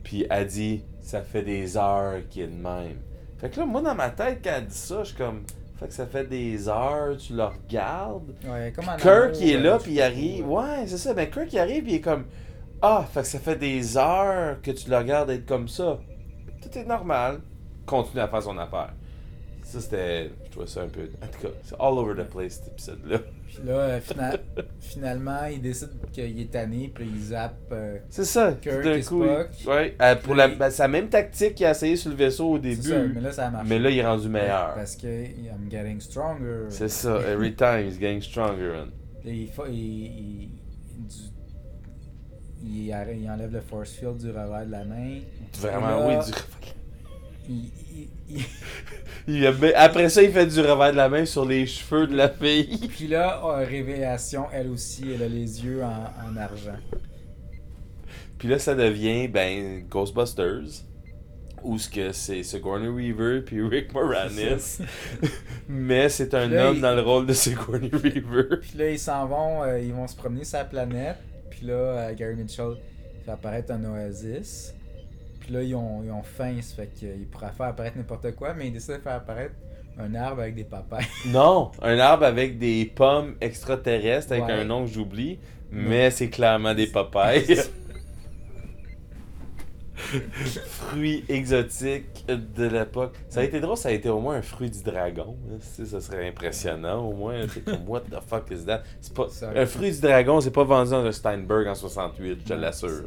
Puis 0.03 0.26
elle 0.28 0.46
dit, 0.46 0.82
ça 1.00 1.22
fait 1.22 1.42
des 1.42 1.76
heures 1.76 2.20
qu'il 2.30 2.42
est 2.42 2.46
de 2.48 2.53
même. 2.53 2.98
Fait 3.38 3.50
que 3.50 3.61
là, 3.61 3.66
moi, 3.66 3.82
dans 3.82 3.94
ma 3.94 4.11
tête, 4.11 4.40
quand 4.42 4.53
elle 4.57 4.66
dit 4.66 4.74
ça, 4.74 5.03
je 5.03 5.09
suis 5.09 5.16
comme, 5.16 5.42
fait 5.82 5.88
que 5.88 5.94
ça 5.94 6.07
fait 6.07 6.24
des 6.24 6.68
heures, 6.68 7.16
tu 7.16 7.34
le 7.34 7.44
regardes. 7.44 8.34
Ouais, 8.44 8.72
comme 8.74 8.84
Kirk, 8.84 9.05
amour, 9.05 9.36
il 9.40 9.50
est 9.50 9.57
euh, 9.57 9.62
là, 9.62 9.78
puis 9.78 9.92
il 9.92 10.00
arrive. 10.00 10.48
Ouais, 10.48 10.86
c'est 10.86 10.98
ça. 10.98 11.12
Ben, 11.12 11.28
Kirk, 11.28 11.53
il 11.53 11.59
arrive, 11.59 11.82
puis 11.82 11.92
il 11.94 11.96
est 11.96 12.00
comme. 12.00 12.24
Ah, 12.80 13.05
fait 13.12 13.22
que 13.22 13.26
ça 13.26 13.40
fait 13.40 13.57
des 13.57 13.96
heures 13.96 14.61
que 14.62 14.70
tu 14.70 14.88
le 14.88 14.96
regardes 14.96 15.30
être 15.30 15.44
comme 15.44 15.66
ça. 15.66 15.98
Tout 16.61 16.78
est 16.78 16.84
normal. 16.84 17.40
Continue 17.84 18.20
à 18.20 18.28
faire 18.28 18.42
son 18.42 18.59
affaire. 18.59 18.92
Ça, 19.64 19.80
c'était. 19.80 20.30
Je 20.53 20.57
trouvais 20.59 20.70
ça 20.70 20.82
un 20.82 20.88
peu. 20.88 21.00
En 21.22 21.26
tout 21.28 21.40
cas, 21.48 21.55
c'est 21.64 21.74
all 21.80 21.94
over 21.98 22.12
the 22.22 22.28
place, 22.28 22.57
cet 22.62 22.68
épisode-là. 22.74 23.18
Puis 23.46 23.59
là, 23.64 23.72
euh, 23.72 24.00
fina- 24.00 24.36
finalement, 24.80 25.46
il 25.46 25.62
décide 25.62 25.88
qu'il 26.12 26.38
est 26.38 26.50
tanné, 26.50 26.92
puis 26.94 27.07
il 27.11 27.22
zappe. 27.22 27.55
euh, 27.72 27.96
C'est 28.11 28.26
ça. 28.26 28.53
Kirk 28.61 28.76
tout 28.76 28.82
d'un 28.82 28.94
et 28.96 29.03
coup. 29.03 29.24
Spock. 29.24 29.48
il- 29.62 29.68
Ouais, 29.70 29.96
euh, 30.03 30.14
pour 30.16 30.34
la, 30.34 30.48
ben, 30.48 30.68
sa 30.68 30.88
même 30.88 31.09
tactique 31.09 31.55
qu'il 31.55 31.64
a 31.64 31.70
essayé 31.70 31.96
sur 31.96 32.11
le 32.11 32.16
vaisseau 32.16 32.50
au 32.50 32.57
c'est 32.57 32.61
début. 32.68 32.82
ça, 32.82 32.98
mais 33.14 33.20
là, 33.22 33.32
ça 33.32 33.46
a 33.46 33.50
marché. 33.50 33.68
mais 33.70 33.78
là, 33.78 33.88
il 33.88 33.96
est 33.98 34.07
rendu 34.07 34.28
meilleur. 34.28 34.74
Parce 34.74 34.94
que 34.94 35.07
I'm 35.07 35.70
getting 35.70 36.00
stronger. 36.03 36.66
C'est 36.68 36.88
ça. 36.90 37.18
Every 37.26 37.55
time, 37.57 37.86
he's 37.88 37.98
getting 37.98 38.20
stronger. 38.20 38.74
Et 39.24 39.32
il, 39.34 39.48
fa- 39.48 39.68
il, 39.68 39.74
il, 39.74 40.50
du- 41.07 42.92
il 43.18 43.30
enlève 43.30 43.53
le 43.53 43.61
force 43.62 43.92
field 43.92 44.18
du 44.18 44.28
revers 44.28 44.66
de 44.66 44.70
la 44.72 44.84
main. 44.84 45.20
Vraiment, 45.61 45.86
là, 45.88 46.07
oui. 46.09 46.24
Du... 46.26 46.30
Il, 46.30 46.82
il- 47.49 47.70
il- 48.30 48.45
Il 49.28 49.47
a- 49.47 49.53
Après 49.80 50.09
ça, 50.09 50.22
il 50.22 50.32
fait 50.32 50.47
du 50.47 50.61
revers 50.61 50.90
de 50.93 50.97
la 50.97 51.09
main 51.09 51.24
sur 51.24 51.45
les 51.45 51.64
cheveux 51.66 52.07
de 52.09 52.16
la 52.16 52.28
fille. 52.28 52.88
Puis 52.88 53.07
là, 53.07 53.40
oh, 53.45 53.53
révélation, 53.57 54.47
elle 54.53 54.68
aussi, 54.68 55.05
elle 55.14 55.22
a 55.22 55.28
les 55.28 55.64
yeux 55.64 55.82
en, 55.84 56.05
en 56.28 56.36
argent. 56.36 56.76
Puis 58.38 58.49
là, 58.49 58.59
ça 58.59 58.74
devient, 58.74 59.28
ben, 59.28 59.84
Ghostbusters. 59.88 60.82
Où 61.62 61.78
ce 61.78 61.88
que 61.88 62.11
c'est 62.11 62.43
Sigourney 62.43 62.88
Weaver 62.88 63.43
puis 63.43 63.62
Rick 63.62 63.95
Moranis. 63.95 64.78
Mais 65.68 66.09
c'est 66.09 66.34
un 66.34 66.49
là, 66.49 66.70
homme 66.70 66.76
il- 66.76 66.82
dans 66.82 66.95
le 66.97 67.03
rôle 67.03 67.24
de 67.26 67.32
Sigourney 67.34 67.88
Weaver. 67.95 68.59
Puis 68.61 68.72
là, 68.76 68.90
ils 68.90 68.99
s'en 68.99 69.26
vont, 69.28 69.62
euh, 69.62 69.78
ils 69.78 69.93
vont 69.93 70.09
se 70.09 70.16
promener 70.16 70.43
sur 70.43 70.59
la 70.59 70.64
planète. 70.64 71.18
Puis 71.51 71.66
là, 71.66 71.74
euh, 71.74 72.14
Gary 72.14 72.34
Mitchell 72.34 72.72
fait 73.24 73.30
apparaître 73.30 73.70
un 73.72 73.84
oasis. 73.84 74.74
Puis 75.43 75.53
là, 75.53 75.62
ils 75.62 75.74
ont, 75.74 76.03
ils 76.05 76.11
ont 76.11 76.22
faim, 76.22 76.55
ça 76.62 76.76
fait 76.76 76.88
qu'ils 76.95 77.26
pourraient 77.26 77.53
faire 77.57 77.66
apparaître 77.66 77.97
n'importe 77.97 78.34
quoi, 78.36 78.55
mais 78.55 78.68
ils 78.68 78.72
décident 78.72 78.97
de 78.99 79.03
faire 79.03 79.14
apparaître 79.14 79.55
un 79.99 80.14
arbre 80.14 80.43
avec 80.43 80.55
des 80.55 80.64
papayes. 80.64 81.07
Non, 81.26 81.72
un 81.82 81.99
arbre 81.99 82.24
avec 82.24 82.59
des 82.59 82.84
pommes 82.95 83.34
extraterrestres 83.40 84.32
avec 84.32 84.45
Ouais. 84.47 84.53
un 84.53 84.64
nom 84.64 84.84
que 84.86 84.90
j'oublie. 84.93 85.38
Mais 85.70 86.11
c'est 86.11 86.28
clairement 86.28 86.74
des 86.74 86.86
papayes. 86.86 87.57
Fruits 90.66 91.24
exotiques 91.28 92.26
de 92.28 92.66
l'époque. 92.66 93.14
Ça 93.28 93.40
a 93.40 93.43
été 93.45 93.61
drôle, 93.61 93.76
ça 93.76 93.88
a 93.90 93.93
été 93.93 94.09
au 94.09 94.20
moins 94.20 94.36
un 94.36 94.43
fruit 94.43 94.70
du 94.70 94.82
dragon. 94.82 95.36
hein. 95.51 95.57
Tu 95.61 95.84
sais, 95.84 95.86
ça 95.86 96.01
serait 96.01 96.28
impressionnant 96.28 97.07
au 97.07 97.12
moins. 97.12 97.36
C'est 97.53 97.64
comme, 97.64 97.88
what 97.88 98.01
the 98.01 98.18
fuck 98.26 98.51
is 98.51 98.64
that? 98.66 98.82
Pas... 99.14 99.28
Ça- 99.30 99.51
Un 99.55 99.66
fruit 99.66 99.93
du 99.93 100.01
dragon, 100.01 100.40
c'est 100.40 100.51
pas 100.51 100.64
vendu 100.64 100.90
dans 100.90 101.05
un 101.05 101.12
Steinberg 101.12 101.66
en 101.68 101.74
68, 101.74 102.40
je 102.47 102.55
l'assure. 102.55 103.05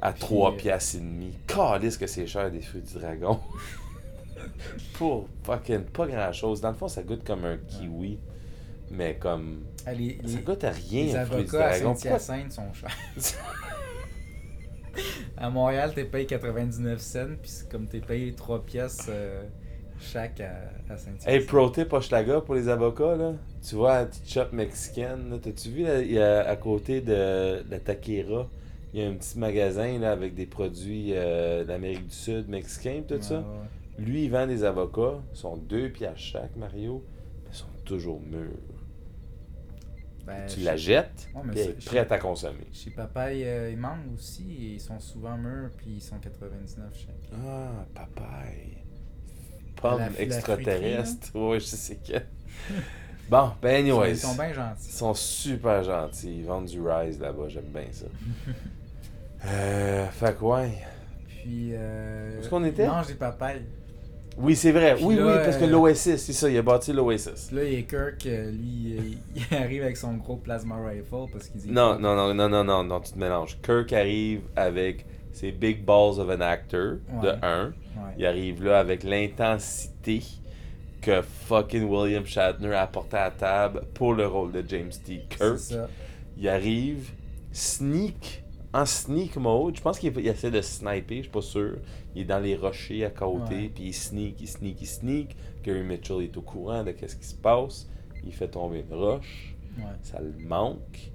À 0.00 0.12
Puis, 0.12 0.20
3 0.20 0.52
euh, 0.52 0.56
piastres 0.56 0.96
et 0.96 1.00
demi. 1.00 1.32
Calisse 1.46 1.96
que 1.96 2.06
c'est 2.06 2.26
cher 2.26 2.50
des 2.50 2.60
fruits 2.60 2.82
du 2.82 2.94
dragon. 2.94 3.40
Pour 4.94 5.28
fucking 5.42 5.84
pas 5.84 6.06
grand 6.06 6.32
chose. 6.32 6.60
Dans 6.60 6.70
le 6.70 6.74
fond, 6.74 6.88
ça 6.88 7.02
goûte 7.02 7.24
comme 7.24 7.44
un 7.44 7.56
kiwi. 7.56 8.18
Mais 8.90 9.16
comme. 9.16 9.64
Ah, 9.86 9.92
les, 9.92 10.18
Ça 10.26 10.38
goûte 10.38 10.64
à 10.64 10.70
rien, 10.70 11.04
les 11.04 11.16
un 11.16 11.24
fruit 11.24 11.44
du 11.44 11.56
avocats 11.56 11.68
à 11.68 11.94
Saint-Hyacinthe 11.94 12.52
sont 12.52 12.72
chers. 12.72 12.96
à 15.36 15.50
Montréal, 15.50 15.92
t'es 15.94 16.04
payé 16.04 16.26
99 16.26 17.00
cents, 17.00 17.26
puis 17.40 17.50
c'est 17.50 17.68
comme 17.68 17.86
t'es 17.86 18.00
payé 18.00 18.32
3 18.34 18.64
pièces 18.64 19.06
euh, 19.08 19.42
chaque 20.00 20.40
à, 20.40 20.52
à 20.92 20.96
Saint-Hyacinthe. 20.96 21.28
Hey, 21.28 21.40
pro 21.40 21.70
tip 21.70 21.92
Hochelaga 21.92 22.40
pour 22.42 22.54
les 22.54 22.68
avocats, 22.68 23.16
là. 23.16 23.32
Tu 23.66 23.74
vois, 23.74 24.00
la 24.00 24.06
petite 24.06 24.30
shop 24.30 24.52
mexicaine, 24.52 25.38
t'as-tu 25.42 25.70
vu, 25.70 25.84
là, 25.84 26.46
à 26.46 26.56
côté 26.56 27.00
de 27.00 27.64
la 27.68 27.80
Taquera, 27.80 28.48
il 28.94 29.00
y 29.00 29.04
a 29.04 29.08
un 29.08 29.14
petit 29.14 29.38
magasin, 29.38 29.98
là, 29.98 30.12
avec 30.12 30.34
des 30.36 30.46
produits 30.46 31.10
euh, 31.14 31.64
d'Amérique 31.64 32.06
du 32.06 32.14
Sud, 32.14 32.48
mexicains, 32.48 33.02
tout 33.06 33.14
Ouais, 33.14 33.22
ça. 33.22 33.40
ouais. 33.40 33.44
Lui, 33.98 34.24
il 34.24 34.30
vend 34.30 34.46
des 34.46 34.62
avocats, 34.64 35.20
ils 35.32 35.36
sont 35.36 35.56
deux 35.56 35.88
piastres 35.90 36.18
chaque, 36.20 36.54
Mario, 36.56 37.04
mais 37.44 37.50
ils 37.52 37.56
sont 37.56 37.66
toujours 37.84 38.20
mûrs. 38.20 38.50
Ben, 40.26 40.46
tu 40.46 40.60
la 40.60 40.76
jettes, 40.76 41.28
Ouais, 41.34 41.42
puis 41.50 41.60
elle 41.60 41.70
est 41.70 41.84
prête 41.84 42.10
à 42.12 42.18
consommer. 42.18 42.66
Chez 42.72 42.90
Papaye, 42.90 43.44
euh, 43.44 43.70
ils 43.70 43.76
mangent 43.76 44.08
aussi, 44.14 44.50
et 44.58 44.74
ils 44.74 44.80
sont 44.80 44.98
souvent 45.00 45.36
mûrs, 45.36 45.70
puis 45.76 45.96
ils 45.96 46.00
sont 46.00 46.16
99 46.18 46.96
chaque. 46.96 47.38
Ah, 47.44 47.84
papaye. 47.94 48.78
Pomme 49.76 49.98
la 50.00 50.20
extraterrestre. 50.22 51.30
Oui, 51.34 51.58
je 51.60 51.64
sais 51.66 51.96
que. 51.96 52.12
Bon, 53.30 53.52
ben 53.62 53.76
anyways. 53.80 54.10
Ils 54.10 54.16
sont 54.18 54.34
bien 54.34 54.48
Ils 54.48 54.54
gentils. 54.54 54.92
sont 54.92 55.14
super 55.14 55.82
gentils. 55.82 56.40
Ils 56.40 56.44
vendent 56.44 56.66
du 56.66 56.78
Rise 56.82 57.18
là-bas, 57.18 57.48
j'aime 57.48 57.70
bien 57.72 57.86
ça. 57.90 58.04
euh, 59.46 60.06
fait 60.08 60.36
que 60.38 60.44
ouais. 60.44 60.70
Puis. 61.28 61.70
Euh, 61.74 62.36
Où 62.36 62.40
est-ce 62.40 62.48
qu'on 62.48 62.64
était? 62.64 62.84
Ils 62.84 62.88
mangent 62.88 63.06
des 63.08 63.14
papayes. 63.14 63.62
Oui, 64.36 64.56
c'est 64.56 64.72
vrai. 64.72 64.96
Puis 64.96 65.04
oui, 65.04 65.14
là, 65.16 65.26
oui, 65.26 65.32
parce 65.44 65.56
que 65.56 65.64
euh, 65.64 65.68
l'Oasis, 65.68 66.16
c'est 66.16 66.32
ça, 66.32 66.50
il 66.50 66.58
a 66.58 66.62
bâti 66.62 66.92
l'Oasis. 66.92 67.52
Là, 67.52 67.62
il 67.64 67.74
y 67.74 67.76
a 67.76 67.82
Kirk, 67.82 68.26
euh, 68.26 68.50
lui, 68.50 69.18
il 69.36 69.56
arrive 69.56 69.82
avec 69.84 69.96
son 69.96 70.14
gros 70.14 70.36
plasma 70.36 70.74
rifle 70.84 71.30
parce 71.32 71.48
qu'il 71.48 71.60
dit. 71.60 71.70
Non, 71.70 71.98
non, 71.98 72.16
non, 72.16 72.34
non, 72.34 72.48
non, 72.48 72.64
non, 72.64 72.82
non, 72.82 73.00
tu 73.00 73.12
te 73.12 73.18
mélanges. 73.18 73.56
Kirk 73.62 73.92
arrive 73.92 74.40
avec 74.56 75.06
ses 75.32 75.52
big 75.52 75.84
balls 75.84 76.18
of 76.18 76.28
an 76.30 76.40
actor, 76.40 76.98
de 77.22 77.28
Ouais. 77.28 77.38
1. 77.42 77.64
Ouais. 77.66 77.72
Il 78.18 78.26
arrive 78.26 78.64
là 78.64 78.80
avec 78.80 79.04
l'intensité 79.04 80.22
que 81.00 81.22
fucking 81.22 81.84
William 81.88 82.24
Shatner 82.26 82.74
a 82.74 82.82
apporté 82.82 83.16
à 83.16 83.24
la 83.24 83.30
table 83.30 83.82
pour 83.94 84.14
le 84.14 84.26
rôle 84.26 84.50
de 84.52 84.64
James 84.66 84.90
T. 85.04 85.24
Kirk. 85.28 85.58
C'est 85.58 85.74
ça. 85.74 85.88
Il 86.38 86.48
arrive, 86.48 87.10
sneak, 87.52 88.42
en 88.74 88.84
sneak 88.84 89.36
mode. 89.36 89.76
Je 89.76 89.80
pense 89.80 89.98
qu'il 89.98 90.12
il 90.18 90.26
essaie 90.26 90.50
de 90.50 90.60
sniper, 90.60 91.18
je 91.18 91.22
suis 91.22 91.30
pas 91.30 91.40
sûr. 91.40 91.76
Il 92.14 92.22
est 92.22 92.24
dans 92.24 92.40
les 92.40 92.56
rochers 92.56 93.04
à 93.04 93.10
côté, 93.10 93.70
puis 93.72 93.84
il 93.84 93.94
sneak, 93.94 94.40
il 94.40 94.48
sneak, 94.48 94.82
il 94.82 94.86
sneak. 94.86 95.36
Gary 95.62 95.82
Mitchell 95.82 96.22
est 96.22 96.36
au 96.36 96.42
courant 96.42 96.82
de 96.82 96.90
qu'est-ce 96.90 97.16
qui 97.16 97.26
se 97.26 97.36
passe. 97.36 97.88
Il 98.26 98.32
fait 98.32 98.48
tomber 98.48 98.84
une 98.88 98.96
roche. 98.96 99.54
Ouais. 99.78 99.84
Ça 100.02 100.20
le 100.20 100.34
manque. 100.44 101.10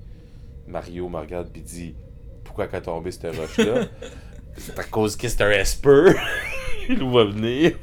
Mario 0.68 1.10
me 1.10 1.18
regarde 1.18 1.50
puis 1.52 1.62
dit 1.62 1.96
Pourquoi 2.44 2.68
qu'a 2.68 2.82
tombé 2.82 3.12
cette 3.12 3.36
roche-là? 3.36 3.88
C'est 4.58 4.78
à 4.78 4.84
cause 4.84 5.16
que 5.16 5.28
c'est 5.28 5.42
un 5.42 5.52
Esper. 5.52 6.14
Il 6.90 7.04
voit 7.04 7.26
venir. 7.26 7.76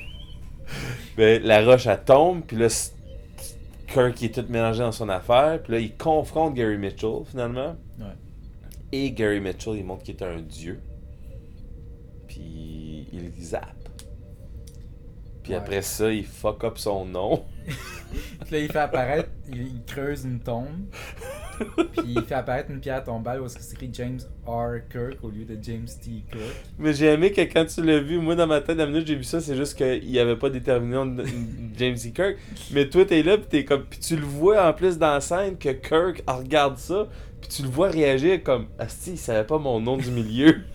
Ben, 1.16 1.42
la 1.42 1.64
roche, 1.64 1.86
elle 1.86 2.04
tombe, 2.04 2.42
puis 2.42 2.56
là, 2.56 2.68
Kirk 3.86 4.22
est 4.22 4.34
tout 4.34 4.44
mélangé 4.50 4.80
dans 4.80 4.92
son 4.92 5.08
affaire, 5.08 5.62
puis 5.62 5.72
là, 5.72 5.78
il 5.78 5.96
confronte 5.96 6.54
Gary 6.54 6.76
Mitchell 6.76 7.20
finalement. 7.24 7.76
Ouais. 7.98 8.06
Et 8.92 9.10
Gary 9.12 9.40
Mitchell, 9.40 9.76
il 9.76 9.84
montre 9.84 10.02
qu'il 10.04 10.16
est 10.16 10.22
un 10.22 10.40
dieu. 10.40 10.80
Puis 12.28 13.06
il 13.12 13.32
zappe. 13.40 13.72
Puis 15.42 15.52
Ouais. 15.52 15.58
après 15.58 15.82
ça, 15.82 16.12
il 16.12 16.24
fuck 16.24 16.64
up 16.64 16.76
son 16.76 17.04
nom. 17.06 17.44
Puis 17.66 18.50
là, 18.52 18.58
il 18.58 18.70
fait 18.70 18.78
apparaître, 18.78 19.28
il, 19.48 19.82
creuse 19.86 20.24
une 20.24 20.40
tombe. 20.40 20.66
Puis 21.58 22.02
il 22.08 22.22
fait 22.22 22.34
apparaître 22.34 22.70
une 22.70 22.80
pierre 22.80 23.02
tombale 23.02 23.40
où 23.40 23.46
est-ce 23.46 23.56
que 23.56 23.62
c'est 23.62 23.74
écrit 23.74 23.90
James 23.92 24.18
R. 24.46 24.88
Kirk 24.90 25.18
au 25.22 25.30
lieu 25.30 25.44
de 25.44 25.56
James 25.62 25.86
T. 25.86 26.24
Kirk. 26.30 26.42
Mais 26.78 26.92
j'ai 26.92 27.06
aimé 27.06 27.32
que 27.32 27.40
quand 27.40 27.64
tu 27.64 27.82
l'as 27.82 28.00
vu, 28.00 28.18
moi 28.18 28.34
dans 28.34 28.46
ma 28.46 28.60
tête, 28.60 28.76
la 28.76 28.86
minute 28.86 29.06
j'ai 29.06 29.14
vu 29.14 29.24
ça, 29.24 29.40
c'est 29.40 29.56
juste 29.56 29.76
qu'il 29.76 30.08
n'y 30.10 30.18
avait 30.18 30.36
pas 30.36 30.50
déterminé 30.50 30.96
James 31.78 31.96
E. 31.96 32.10
Kirk. 32.10 32.36
Mais 32.72 32.88
toi, 32.88 33.04
t'es 33.04 33.22
là, 33.22 33.38
puis 33.38 33.46
t'es 33.48 33.64
comme. 33.64 33.84
Puis 33.84 34.00
tu 34.00 34.16
le 34.16 34.24
vois 34.24 34.68
en 34.68 34.72
plus 34.72 34.98
dans 34.98 35.12
la 35.14 35.20
scène 35.20 35.56
que 35.56 35.70
Kirk 35.70 36.22
regarde 36.28 36.76
ça, 36.76 37.08
puis 37.40 37.48
tu 37.48 37.62
le 37.62 37.68
vois 37.68 37.88
réagir 37.88 38.42
comme. 38.42 38.66
Asti, 38.78 39.12
il 39.12 39.18
savait 39.18 39.46
pas 39.46 39.58
mon 39.58 39.80
nom 39.80 39.96
du 39.96 40.10
milieu. 40.10 40.60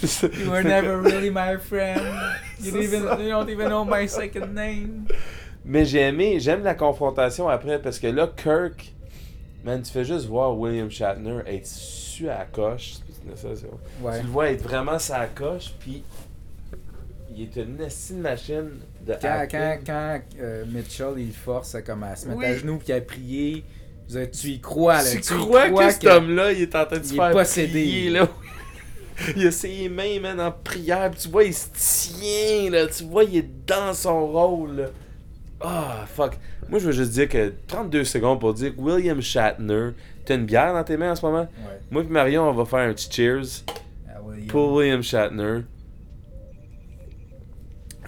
You 0.00 0.50
were 0.50 0.62
never 0.62 1.00
really 1.00 1.30
my 1.30 1.56
friend. 1.56 2.00
You, 2.60 2.72
don't 2.72 2.82
even, 2.82 3.02
ça. 3.02 3.20
you 3.20 3.28
don't 3.28 3.48
even 3.50 3.68
know 3.68 3.84
my 3.84 4.06
second 4.08 4.54
name. 4.54 5.06
Mais 5.64 5.84
j'ai 5.84 6.00
aimé, 6.00 6.40
j'aime 6.40 6.64
la 6.64 6.74
confrontation 6.74 7.48
après 7.48 7.80
parce 7.80 7.98
que 7.98 8.08
là, 8.08 8.28
Kirk, 8.36 8.92
man, 9.64 9.82
tu 9.82 9.92
fais 9.92 10.04
juste 10.04 10.26
voir 10.26 10.58
William 10.58 10.90
Shatner 10.90 11.40
être 11.46 11.66
su 11.66 12.28
à 12.28 12.38
la 12.38 12.44
coche. 12.46 12.96
Ouais. 14.02 14.18
Tu 14.18 14.26
le 14.26 14.32
vois 14.32 14.50
être 14.50 14.62
vraiment 14.62 14.98
sa 14.98 15.26
coche, 15.26 15.74
puis 15.78 16.02
il 17.38 17.42
est 17.44 17.56
une 18.10 18.20
machine 18.20 18.70
de 19.06 19.14
Quand, 19.20 19.46
quand, 19.50 19.78
quand 19.86 20.20
euh, 20.40 20.64
Mitchell 20.66 21.14
il 21.18 21.32
force 21.32 21.74
à, 21.74 21.82
comme 21.82 22.02
à 22.02 22.16
se 22.16 22.26
mettre 22.26 22.38
Oui. 22.40 22.46
à 22.46 22.56
genoux 22.56 22.78
puis 22.78 22.92
à 22.92 23.00
prier, 23.00 23.64
tu 24.08 24.48
y 24.48 24.60
crois 24.60 25.02
là. 25.02 25.10
tu, 25.10 25.18
y 25.34 25.36
crois, 25.36 25.68
que 25.70 25.90
cet 25.92 26.06
homme-là, 26.06 26.52
il 26.52 26.62
est 26.62 26.74
en 26.74 26.86
train 26.86 26.98
de 26.98 27.04
se 27.04 27.10
il 27.12 27.14
est 27.14 27.16
faire 27.18 27.30
possédé. 27.32 27.68
prier, 27.68 28.10
là? 28.10 28.28
il 29.36 29.46
a 29.46 29.50
ses 29.50 29.88
mains, 29.88 30.20
man, 30.20 30.40
en 30.40 30.50
prière, 30.52 31.10
puis 31.10 31.20
tu 31.20 31.28
vois, 31.28 31.44
il 31.44 31.54
se 31.54 31.66
tient, 31.74 32.70
là. 32.70 32.86
Tu 32.86 33.04
vois, 33.04 33.24
il 33.24 33.36
est 33.36 33.66
dans 33.66 33.92
son 33.92 34.26
rôle. 34.26 34.90
Ah, 35.60 36.04
fuck. 36.06 36.38
Moi, 36.68 36.78
je 36.78 36.86
veux 36.86 36.92
juste 36.92 37.12
dire 37.12 37.28
que 37.28 37.52
32 37.66 38.04
secondes 38.04 38.40
pour 38.40 38.54
dire 38.54 38.74
que 38.76 38.80
William 38.80 39.20
Shatner, 39.20 39.90
t'as 40.24 40.34
une 40.36 40.44
bière 40.46 40.72
dans 40.72 40.84
tes 40.84 40.96
mains 40.96 41.12
en 41.12 41.16
ce 41.16 41.24
moment? 41.26 41.40
Ouais. 41.40 41.80
Moi 41.90 42.02
et 42.02 42.06
Marion, 42.06 42.48
on 42.48 42.52
va 42.52 42.64
faire 42.64 42.80
un 42.88 42.92
petit 42.92 43.10
cheers 43.10 43.64
Ah, 44.08 44.20
William. 44.22 44.46
pour 44.48 44.72
William 44.74 45.02
Shatner. 45.02 45.60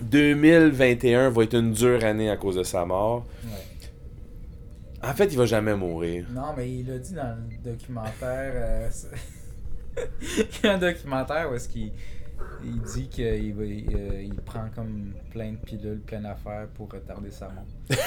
2021 0.02 1.30
va 1.30 1.42
être 1.44 1.54
une 1.54 1.72
dure 1.72 2.04
année 2.04 2.30
à 2.30 2.36
cause 2.36 2.56
de 2.56 2.62
sa 2.62 2.84
mort. 2.84 3.26
Ouais. 3.44 5.08
En 5.08 5.14
fait, 5.14 5.26
il 5.26 5.36
va 5.38 5.46
jamais 5.46 5.74
mourir. 5.74 6.26
Non, 6.30 6.52
mais 6.56 6.70
il 6.70 6.90
a 6.90 6.98
dit 6.98 7.14
dans 7.14 7.36
le 7.64 7.70
documentaire. 7.70 8.52
euh, 8.54 8.88
il 10.22 10.46
y 10.64 10.66
a 10.66 10.74
un 10.74 10.78
documentaire 10.78 11.50
où 11.50 11.54
est-ce 11.54 11.68
qu'il 11.68 11.92
il 12.64 12.80
dit 12.82 13.08
qu'il 13.08 13.54
va- 13.54 13.64
il, 13.64 13.86
euh, 13.94 14.22
il 14.22 14.34
prend 14.34 14.66
comme 14.74 15.12
plein 15.30 15.52
de 15.52 15.56
pilules, 15.56 16.00
plein 16.00 16.20
d'affaires 16.20 16.66
pour 16.74 16.90
retarder 16.92 17.30
sa 17.30 17.46
mort. 17.48 17.64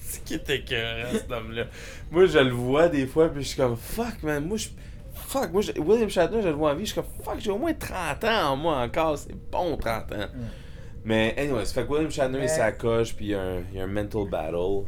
C'est 0.00 0.24
qui 0.24 0.34
était 0.34 0.56
écœurant, 0.58 1.10
cet 1.12 1.30
homme-là? 1.30 1.64
Moi, 2.10 2.26
je 2.26 2.38
le 2.38 2.50
vois 2.50 2.88
des 2.88 3.06
fois, 3.06 3.28
puis 3.28 3.42
je 3.42 3.48
suis 3.48 3.56
comme, 3.56 3.76
fuck, 3.76 4.22
man, 4.22 4.44
moi, 4.44 4.56
je. 4.56 4.68
Fuck, 5.26 5.52
moi, 5.52 5.62
William 5.78 6.08
Shatner, 6.08 6.42
je 6.42 6.48
le 6.48 6.54
vois 6.54 6.72
en 6.72 6.74
vie, 6.74 6.84
je 6.86 6.92
suis 6.92 7.00
comme, 7.00 7.10
fuck, 7.22 7.38
j'ai 7.38 7.50
au 7.50 7.58
moins 7.58 7.72
30 7.72 8.24
ans 8.24 8.52
en 8.52 8.56
moi 8.56 8.78
encore, 8.82 9.16
c'est 9.18 9.34
bon 9.50 9.76
30 9.76 10.12
ans. 10.12 10.26
Mais, 11.04 11.34
anyway, 11.38 11.64
ça 11.64 11.74
fait 11.74 11.86
que 11.86 11.92
William 11.92 12.10
Shatner, 12.10 12.38
Mais- 12.38 12.44
il 12.44 12.48
s'accroche, 12.48 13.14
puis 13.14 13.26
il 13.26 13.30
y, 13.30 13.34
a 13.34 13.40
un, 13.40 13.60
il 13.72 13.78
y 13.78 13.80
a 13.80 13.84
un 13.84 13.86
mental 13.86 14.28
battle. 14.28 14.84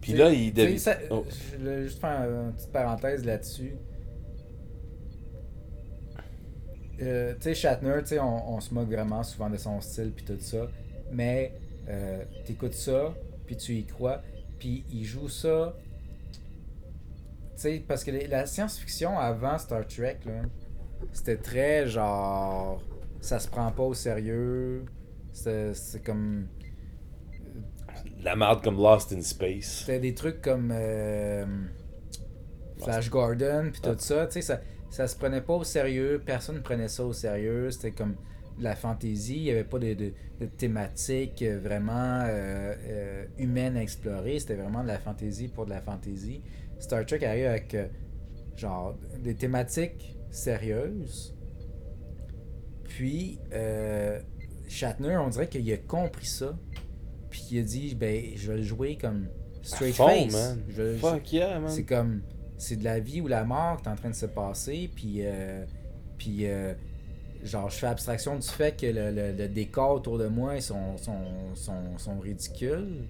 Puis 0.00 0.12
là, 0.12 0.30
il 0.30 0.52
devient. 0.52 0.80
Oh. 1.10 1.24
Je 1.52 1.58
voulais 1.58 1.82
juste 1.82 2.00
faire 2.00 2.22
une 2.30 2.52
petite 2.52 2.70
parenthèse 2.72 3.24
là-dessus. 3.24 3.74
Euh, 7.02 7.34
tu 7.34 7.42
sais, 7.42 7.54
Shatner, 7.54 7.96
tu 8.00 8.06
sais, 8.08 8.20
on, 8.20 8.54
on 8.56 8.60
se 8.60 8.72
moque 8.72 8.88
vraiment 8.88 9.22
souvent 9.22 9.50
de 9.50 9.56
son 9.58 9.80
style 9.80 10.12
puis 10.12 10.24
tout 10.24 10.38
ça. 10.40 10.68
Mais 11.12 11.52
euh, 11.88 12.22
t'écoutes 12.46 12.72
ça, 12.74 13.14
puis 13.46 13.56
tu 13.56 13.74
y 13.74 13.84
crois, 13.84 14.22
puis 14.58 14.84
il 14.90 15.04
joue 15.04 15.28
ça. 15.28 15.74
Sais, 17.56 17.82
parce 17.88 18.04
que 18.04 18.10
les- 18.10 18.26
la 18.28 18.46
science-fiction 18.46 19.18
avant 19.18 19.58
Star 19.58 19.86
Trek, 19.86 20.18
là, 20.26 20.42
c'était 21.12 21.38
très 21.38 21.86
genre. 21.86 22.82
Ça 23.20 23.38
se 23.38 23.48
prend 23.48 23.70
pas 23.72 23.82
au 23.82 23.94
sérieux. 23.94 24.84
C'est 25.32 25.74
c'est 25.74 26.00
comme. 26.04 26.46
La 28.22 28.36
merde 28.36 28.62
comme 28.62 28.76
Lost 28.76 29.12
in 29.12 29.22
Space. 29.22 29.84
C'était 29.86 30.00
des 30.00 30.14
trucs 30.14 30.40
comme 30.42 30.70
euh, 30.72 31.46
Flash 32.82 33.08
Gordon 33.10 33.70
puis 33.72 33.80
tout 33.80 33.90
Ah. 33.90 33.98
ça, 33.98 34.26
tu 34.26 34.32
sais, 34.34 34.42
ça, 34.42 34.60
ça 34.90 35.06
se 35.08 35.16
prenait 35.16 35.40
pas 35.40 35.54
au 35.54 35.64
sérieux, 35.64 36.20
personne 36.24 36.56
ne 36.56 36.60
prenait 36.60 36.88
ça 36.88 37.04
au 37.04 37.12
sérieux, 37.12 37.70
c'était 37.70 37.92
comme 37.92 38.16
de 38.58 38.64
la 38.64 38.74
fantaisie, 38.74 39.36
il 39.36 39.42
n'y 39.44 39.50
avait 39.50 39.64
pas 39.64 39.78
de, 39.78 39.94
de, 39.94 40.12
de 40.40 40.46
thématique 40.46 41.42
euh, 41.42 41.58
vraiment 41.60 42.22
euh, 42.24 42.74
euh, 42.88 43.24
humaine 43.38 43.76
à 43.76 43.82
explorer, 43.82 44.38
c'était 44.38 44.56
vraiment 44.56 44.82
de 44.82 44.88
la 44.88 44.98
fantaisie 44.98 45.48
pour 45.48 45.64
de 45.66 45.70
la 45.70 45.80
fantaisie. 45.80 46.42
Star 46.78 47.04
Trek 47.06 47.24
arrive 47.24 47.46
avec 47.46 47.74
euh, 47.74 47.86
genre 48.56 48.96
des 49.22 49.34
thématiques 49.34 50.16
sérieuses, 50.30 51.34
puis 52.84 53.38
euh, 53.52 54.20
Shatner, 54.68 55.16
on 55.16 55.28
dirait 55.28 55.48
qu'il 55.48 55.70
a 55.72 55.76
compris 55.76 56.26
ça, 56.26 56.56
puis 57.30 57.42
il 57.52 57.58
a 57.60 57.62
dit, 57.62 57.94
ben, 57.94 58.22
je 58.36 58.50
vais 58.50 58.58
le 58.58 58.62
jouer 58.62 58.96
comme 58.96 59.28
straight 59.62 59.94
fond, 59.94 60.08
face. 60.08 60.32
man. 60.32 60.62
Je 60.68 60.96
Fuck 60.96 61.32
yeah, 61.32 61.58
man. 61.60 61.70
c'est 61.70 61.84
comme 61.84 62.22
c'est 62.58 62.76
de 62.76 62.84
la 62.84 63.00
vie 63.00 63.20
ou 63.20 63.26
la 63.26 63.44
mort 63.44 63.82
qui 63.82 63.88
est 63.88 63.92
en 63.92 63.96
train 63.96 64.08
de 64.10 64.14
se 64.14 64.24
passer 64.26 64.88
puis 64.94 65.18
euh, 65.20 65.64
puis 66.16 66.46
euh, 66.46 66.72
genre 67.42 67.68
je 67.68 67.76
fais 67.76 67.86
abstraction 67.88 68.38
du 68.38 68.46
fait 68.48 68.74
que 68.80 68.86
le, 68.86 69.10
le- 69.10 69.32
le 69.36 69.48
décor 69.48 69.90
autour 69.96 70.16
de 70.16 70.26
moi 70.26 70.58
sont 70.62 70.96
sont, 70.96 71.54
sont, 71.54 71.98
sont 71.98 72.18
ridicules 72.18 73.04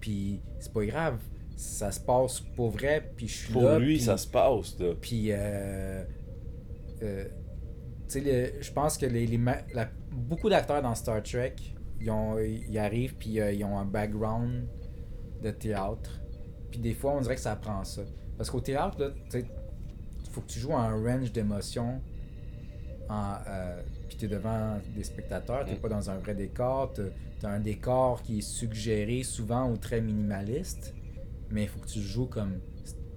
puis 0.00 0.40
c'est 0.58 0.72
pas 0.72 0.86
grave 0.86 1.18
ça 1.62 1.92
se 1.92 2.00
passe 2.00 2.40
pour 2.40 2.70
vrai 2.70 3.12
puis 3.16 3.28
je 3.28 3.36
suis 3.44 3.52
Pour 3.52 3.62
là 3.62 3.78
lui, 3.78 3.96
puis- 3.96 4.04
ça 4.04 4.16
se 4.16 4.26
passe, 4.26 4.78
là. 4.80 4.94
puis, 5.00 5.28
euh, 5.30 6.04
euh, 7.02 7.24
tu 8.08 8.20
sais, 8.22 8.54
je 8.60 8.72
pense 8.72 8.98
que 8.98 9.06
les, 9.06 9.26
les 9.26 9.38
ma- 9.38 9.62
la- 9.74 9.88
beaucoup 10.10 10.48
d'acteurs 10.50 10.82
dans 10.82 10.94
Star 10.94 11.22
Trek, 11.22 11.54
ils, 12.00 12.10
ont, 12.10 12.38
ils 12.38 12.78
arrivent, 12.78 13.14
puis 13.16 13.40
euh, 13.40 13.52
ils 13.52 13.64
ont 13.64 13.78
un 13.78 13.84
background 13.84 14.66
de 15.42 15.50
théâtre. 15.50 16.20
Puis 16.70 16.80
des 16.80 16.94
fois, 16.94 17.12
on 17.16 17.20
dirait 17.20 17.34
que 17.36 17.40
ça 17.40 17.54
prend 17.56 17.84
ça. 17.84 18.02
Parce 18.36 18.50
qu'au 18.50 18.60
théâtre, 18.60 18.98
là, 19.00 19.10
tu 19.30 19.40
sais, 19.40 19.46
il 20.24 20.30
faut 20.30 20.40
que 20.40 20.46
tu 20.48 20.58
joues 20.58 20.72
à 20.74 20.80
un 20.80 21.02
range 21.02 21.32
d'émotions. 21.32 22.00
Euh, 23.10 23.82
puis 24.08 24.16
tu 24.16 24.24
es 24.24 24.28
devant 24.28 24.78
des 24.96 25.04
spectateurs, 25.04 25.64
tu 25.66 25.72
Mm. 25.74 25.76
pas 25.76 25.88
dans 25.88 26.10
un 26.10 26.16
vrai 26.16 26.34
décor. 26.34 26.92
Tu 26.94 27.02
as 27.46 27.50
un 27.50 27.60
décor 27.60 28.22
qui 28.22 28.38
est 28.38 28.42
suggéré 28.42 29.22
souvent 29.22 29.70
ou 29.70 29.76
très 29.76 30.00
minimaliste. 30.00 30.94
Mais 31.52 31.64
il 31.64 31.68
faut 31.68 31.78
que 31.80 31.86
tu 31.86 32.00
joues 32.00 32.26
comme 32.26 32.58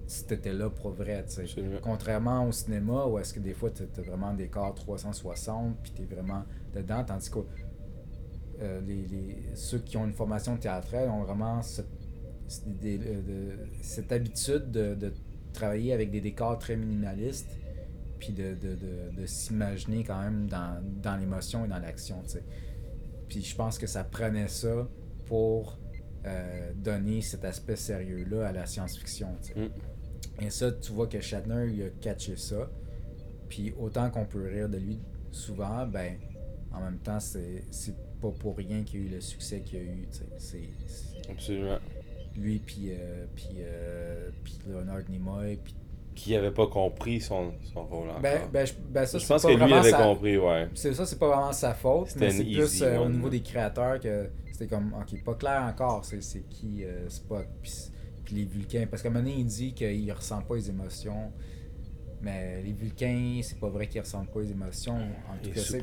si 0.08 0.26
tu 0.28 0.34
étais 0.36 0.54
là 0.54 0.70
pour 0.70 0.92
vrai. 0.92 1.26
tu 1.28 1.48
sais. 1.48 1.64
Contrairement 1.82 2.46
au 2.48 2.52
cinéma 2.52 3.06
où 3.08 3.18
est-ce 3.18 3.34
que 3.34 3.40
des 3.40 3.54
fois 3.54 3.72
tu 3.72 3.84
as 3.84 4.02
vraiment 4.04 4.34
des 4.34 4.44
décor 4.44 4.76
360 4.76 5.78
puis 5.82 5.92
tu 5.96 6.02
es 6.04 6.06
vraiment 6.06 6.44
dedans, 6.74 7.04
tandis 7.04 7.30
que 7.30 7.40
euh, 8.62 8.82
les, 8.82 9.06
les- 9.08 9.56
ceux 9.56 9.80
qui 9.80 9.98
ont 9.98 10.06
une 10.06 10.14
formation 10.14 10.56
théâtrale 10.58 11.10
ont 11.10 11.24
vraiment 11.24 11.62
des- 12.82 13.00
euh, 13.00 13.22
de- 13.22 13.58
cette 13.82 14.12
habitude 14.12 14.70
de, 14.72 14.96
de 14.96 15.12
travailler 15.54 15.94
avec 15.94 16.12
des 16.12 16.22
décors 16.22 16.58
très 16.60 16.76
minimalistes. 16.76 17.50
puis 18.20 18.32
de, 18.34 18.54
de, 18.56 18.76
de, 18.76 19.22
de 19.22 19.26
s'imaginer 19.26 20.04
quand 20.04 20.20
même 20.20 20.48
dans, 20.48 20.82
dans 21.04 21.18
l'émotion 21.18 21.66
et 21.66 21.68
dans 21.68 21.80
l'action, 21.80 22.22
tu 22.24 22.30
sais. 22.30 22.44
Puis 23.28 23.42
je 23.44 23.56
pense 23.56 23.78
que 23.78 23.88
ça 23.88 24.04
prenait 24.06 24.48
ça 24.48 24.88
pour 25.28 25.78
euh, 26.26 26.72
donner 26.76 27.22
cet 27.22 27.46
aspect 27.46 27.76
sérieux-là 27.76 28.48
à 28.48 28.52
la 28.52 28.66
science-fiction. 28.66 29.28
Mm. 29.56 30.44
Et 30.44 30.50
ça, 30.50 30.72
tu 30.72 30.92
vois 30.92 31.08
que 31.08 31.20
Shatner, 31.22 31.68
il 31.74 31.84
a 31.84 31.90
catché 32.02 32.36
ça. 32.36 32.70
Puis 33.50 33.74
autant 33.80 34.10
qu'on 34.10 34.26
peut 34.26 34.48
rire 34.48 34.68
de 34.70 34.78
lui 34.78 35.00
souvent, 35.32 35.86
ben, 35.86 36.16
en 36.74 36.82
même 36.82 36.98
temps, 36.98 37.20
c'est 37.20 37.64
pas 38.22 38.32
pour 38.40 38.58
rien 38.58 38.84
qu'il 38.84 39.02
y 39.02 39.04
a 39.04 39.06
eu 39.08 39.10
le 39.10 39.22
succès 39.22 39.62
qu'il 39.62 39.78
y 39.78 39.82
a 39.82 39.86
eu. 39.86 40.08
C'est- 40.38 41.30
Absolument. 41.30 41.78
lui 42.36 42.60
puis 42.60 42.90
euh, 42.92 43.26
puis 43.36 43.48
euh, 43.60 44.30
puis 44.44 44.58
Leonard 44.68 45.02
Nimoy 45.10 45.58
puis 45.64 45.74
Qui 46.16 46.36
avait 46.36 46.52
pas 46.52 46.68
compris 46.68 47.20
son, 47.22 47.54
son 47.74 47.84
rôle 47.86 48.10
encore. 48.10 48.22
ben, 48.22 48.42
ben, 48.52 48.66
je, 48.66 48.74
ben 48.90 49.06
ça 49.06 49.18
je 49.18 49.26
pense 49.26 49.42
pas 49.42 49.54
que 49.56 49.64
lui 49.64 49.74
avait 49.74 49.90
sa- 49.92 50.04
compris, 50.04 50.38
ouais. 50.38 50.68
c'est 50.76 50.94
ça 50.94 51.06
c'est 51.06 51.18
pas 51.18 51.28
vraiment 51.30 51.52
sa 51.54 51.74
faute 51.74 52.14
mais 52.20 52.30
c'est 52.30 52.44
plus 52.44 52.82
euh, 52.84 53.00
au 53.00 53.10
niveau 53.10 53.30
des 53.30 53.42
créateurs 53.42 54.00
que 54.00 54.28
c'était 54.58 54.68
comme 54.74 54.94
ok 54.94 55.22
pas 55.24 55.36
clair 55.36 55.62
encore 55.64 56.06
c'est 56.06 56.22
c'est 56.24 56.48
qui 56.50 56.86
euh, 56.86 57.10
Spock 57.10 57.46
puis, 58.24 58.36
les 58.36 58.46
Vulcains 58.46 58.86
parce 58.90 59.02
qu'à 59.04 59.10
un 59.10 59.12
moment 59.12 59.24
donné 59.26 59.38
il 59.40 59.46
dit 59.46 59.74
qu'il 59.74 60.12
ressent 60.14 60.42
pas 60.42 60.56
les 60.56 60.70
émotions 60.70 61.32
mais 62.22 62.62
les 62.64 62.72
Vulcains 62.74 63.42
c'est 63.44 63.60
pas 63.60 63.70
vrai 63.70 63.88
qu'ils 63.88 64.02
ressentent 64.02 64.32
pas 64.32 64.40
les 64.42 64.52
émotions 64.52 64.96
en 64.96 65.38
tout 65.44 65.52
cas 65.52 65.60
est 65.60 65.64
c'est 65.64 65.82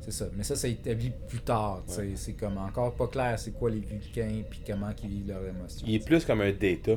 c'est 0.00 0.12
ça 0.12 0.26
mais 0.36 0.44
ça 0.44 0.54
ça 0.56 0.68
établi 0.68 1.12
plus 1.28 1.40
tard. 1.40 1.82
Ouais. 1.98 2.12
c'est 2.14 2.32
comme 2.34 2.56
encore 2.58 2.94
pas 2.94 3.08
clair 3.08 3.38
c'est 3.38 3.50
quoi 3.52 3.68
les 3.70 3.80
Vulcains 3.80 4.42
puis 4.48 4.60
comment 4.66 4.92
qu'ils 4.92 5.10
vivent 5.10 5.28
leurs 5.28 5.44
émotions 5.46 5.86
Il 5.86 5.96
est 5.96 6.04
plus 6.06 6.24
comme 6.24 6.40
un 6.40 6.52
data. 6.52 6.92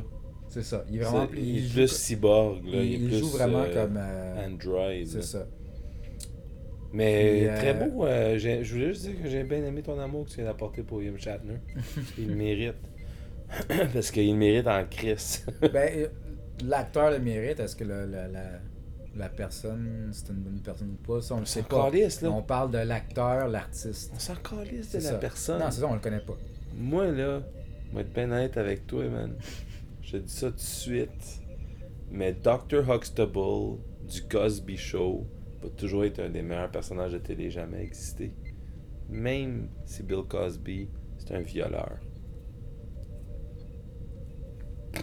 c'est 0.50 0.64
ça 0.64 0.86
il 0.90 0.98
est 0.98 1.00
vraiment 1.04 1.28
C'est- 1.34 1.42
il 1.42 1.58
est 1.58 1.62
joue- 1.68 1.74
plus 1.74 1.88
cyborg, 1.92 2.64
là. 2.66 2.72
il, 2.84 2.86
Il, 2.86 2.94
est 2.94 2.98
il 2.98 3.08
plus, 3.10 3.18
joue 3.20 3.28
vraiment 3.30 3.64
euh, 3.64 3.74
comme 3.86 3.98
euh, 3.98 4.48
Android. 4.48 4.92
c'est 5.06 5.24
ça 5.24 5.48
Mais 6.94 7.32
Puis, 7.40 7.48
euh, 7.48 7.58
très 7.58 7.74
beau. 7.74 8.06
euh, 8.06 8.38
je 8.38 8.74
voulais 8.74 8.94
juste 8.94 9.04
dire 9.08 9.22
que 9.22 9.30
j'ai 9.30 9.44
bien 9.44 9.64
aimé 9.66 9.82
ton 9.82 9.98
amour 10.00 10.26
que 10.26 10.30
tu 10.32 10.36
viens 10.38 10.46
d'apporter 10.46 10.84
pour 10.84 10.98
William 10.98 11.18
Shatner. 11.18 11.58
il 12.18 12.28
le 12.30 12.36
mérite. 12.36 12.76
Parce 13.94 14.12
qu'il 14.12 14.36
mérite 14.36 14.68
en 14.68 14.86
crise. 14.86 15.46
ben, 15.62 15.90
euh, 15.96 16.08
l'acteur 16.66 17.12
le 17.12 17.20
mérite. 17.20 17.60
Est-ce 17.60 17.76
que 17.76 17.84
le- 17.84 18.06
la, 18.06 18.28
la, 18.28 18.44
la 19.16 19.30
personne, 19.30 20.10
c'est 20.12 20.30
une 20.30 20.40
bonne 20.40 20.60
personne 20.64 20.90
ou 21.02 21.08
pas? 21.08 21.22
Ça, 21.22 21.36
on 21.36 21.40
le 21.40 21.46
sait 21.46 21.64
pas. 21.64 21.90
calisse, 21.90 22.22
là. 22.22 22.30
On 22.32 22.42
parle 22.42 22.72
de 22.72 22.78
l'acteur, 22.80 23.48
l'artiste. 23.48 24.12
On 24.16 24.20
s'en 24.20 24.36
calisse 24.36 24.92
de 24.92 25.00
C'est 25.00 25.06
la 25.06 25.10
ça. 25.12 25.18
personne. 25.18 25.60
Non, 25.60 25.66
c'est 25.72 25.82
ça, 25.82 25.88
on 25.88 25.94
le 25.94 26.00
connaît 26.00 26.20
pas. 26.20 26.38
Moi, 26.76 27.08
là, 27.12 27.42
je 27.90 27.96
vais 27.96 28.02
être 28.02 28.14
bien 28.14 28.32
honnête 28.32 28.58
avec 28.58 28.88
toi, 28.88 29.04
man. 29.06 29.34
Je 30.02 30.14
te 30.14 30.18
dis 30.18 30.34
ça 30.34 30.48
tout 30.48 30.56
de 30.56 30.60
suite. 30.60 31.42
Mais 32.10 32.34
Dr. 32.34 32.90
Huxtable 32.94 33.78
du 34.10 34.22
Cosby 34.30 34.76
Show 34.78 35.26
va 35.62 35.70
toujours 35.70 36.06
être 36.06 36.20
un 36.20 36.30
des 36.30 36.42
meilleurs 36.42 36.72
personnages 36.72 37.12
de 37.14 37.18
télé 37.20 37.50
jamais 37.52 37.82
existé. 37.84 38.34
Même 39.10 39.70
si 39.86 40.04
Bill 40.04 40.24
Cosby, 40.28 40.90
c'est 41.18 41.34
un 41.36 41.42
violeur. 41.42 41.98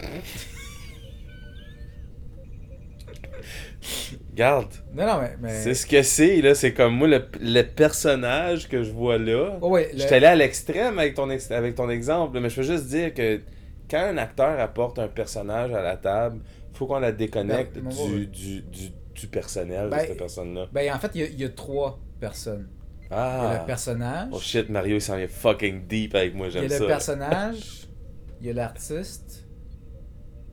Garde, 4.33 4.67
Non, 4.93 5.05
non, 5.05 5.21
mais. 5.21 5.35
mais... 5.41 5.61
c'est 5.61 5.73
ce 5.73 5.85
que 5.85 6.01
c'est, 6.01 6.41
là. 6.41 6.55
C'est 6.55 6.73
comme 6.73 6.95
moi, 6.95 7.07
le, 7.07 7.25
le 7.41 7.61
personnage 7.63 8.67
que 8.67 8.83
je 8.83 8.91
vois 8.91 9.17
là. 9.17 9.57
Oh, 9.61 9.69
ouais, 9.69 9.89
Je 9.93 9.99
suis 9.99 10.13
allé 10.13 10.25
à 10.25 10.35
l'extrême 10.35 10.99
avec 10.99 11.13
ton, 11.15 11.29
ex- 11.29 11.51
avec 11.51 11.75
ton 11.75 11.89
exemple, 11.89 12.39
mais 12.39 12.49
je 12.49 12.61
veux 12.61 12.67
juste 12.67 12.87
dire 12.87 13.13
que 13.13 13.41
quand 13.89 13.99
un 13.99 14.17
acteur 14.17 14.59
apporte 14.59 14.99
un 14.99 15.07
personnage 15.07 15.71
à 15.71 15.81
la 15.81 15.97
table, 15.97 16.39
faut 16.73 16.85
qu'on 16.85 16.99
la 16.99 17.11
déconnecte 17.11 17.77
Ben, 17.79 17.89
du, 17.89 18.27
du, 18.27 18.61
du, 18.61 18.89
du 19.19 19.27
personnel 19.27 19.89
Ben, 19.89 20.01
de 20.01 20.07
cette 20.07 20.17
personne-là. 20.17 20.67
Ben, 20.71 20.93
en 20.93 20.99
fait, 20.99 21.11
il 21.15 21.21
y 21.21 21.23
a, 21.23 21.27
il 21.27 21.39
y 21.39 21.45
a 21.45 21.49
trois 21.49 21.99
personnes. 22.19 22.69
Il 23.01 23.05
y 23.11 23.13
a 23.13 23.17
Ah! 23.55 23.59
le 23.61 23.65
personnage, 23.65 24.29
Oh 24.31 24.39
shit, 24.39 24.69
Mario, 24.69 24.95
il 24.97 25.01
s'en 25.01 25.17
vient 25.17 25.27
fucking 25.27 25.87
deep 25.87 26.15
avec 26.15 26.35
moi, 26.35 26.47
il 26.47 26.53
y 26.53 26.57
a 26.57 26.61
j'aime 26.61 26.69
le 26.71 26.77
ça. 26.77 26.85
personnage, 26.87 27.87
il 28.41 28.47
y 28.47 28.49
a 28.49 28.53
l'artiste, 28.53 29.47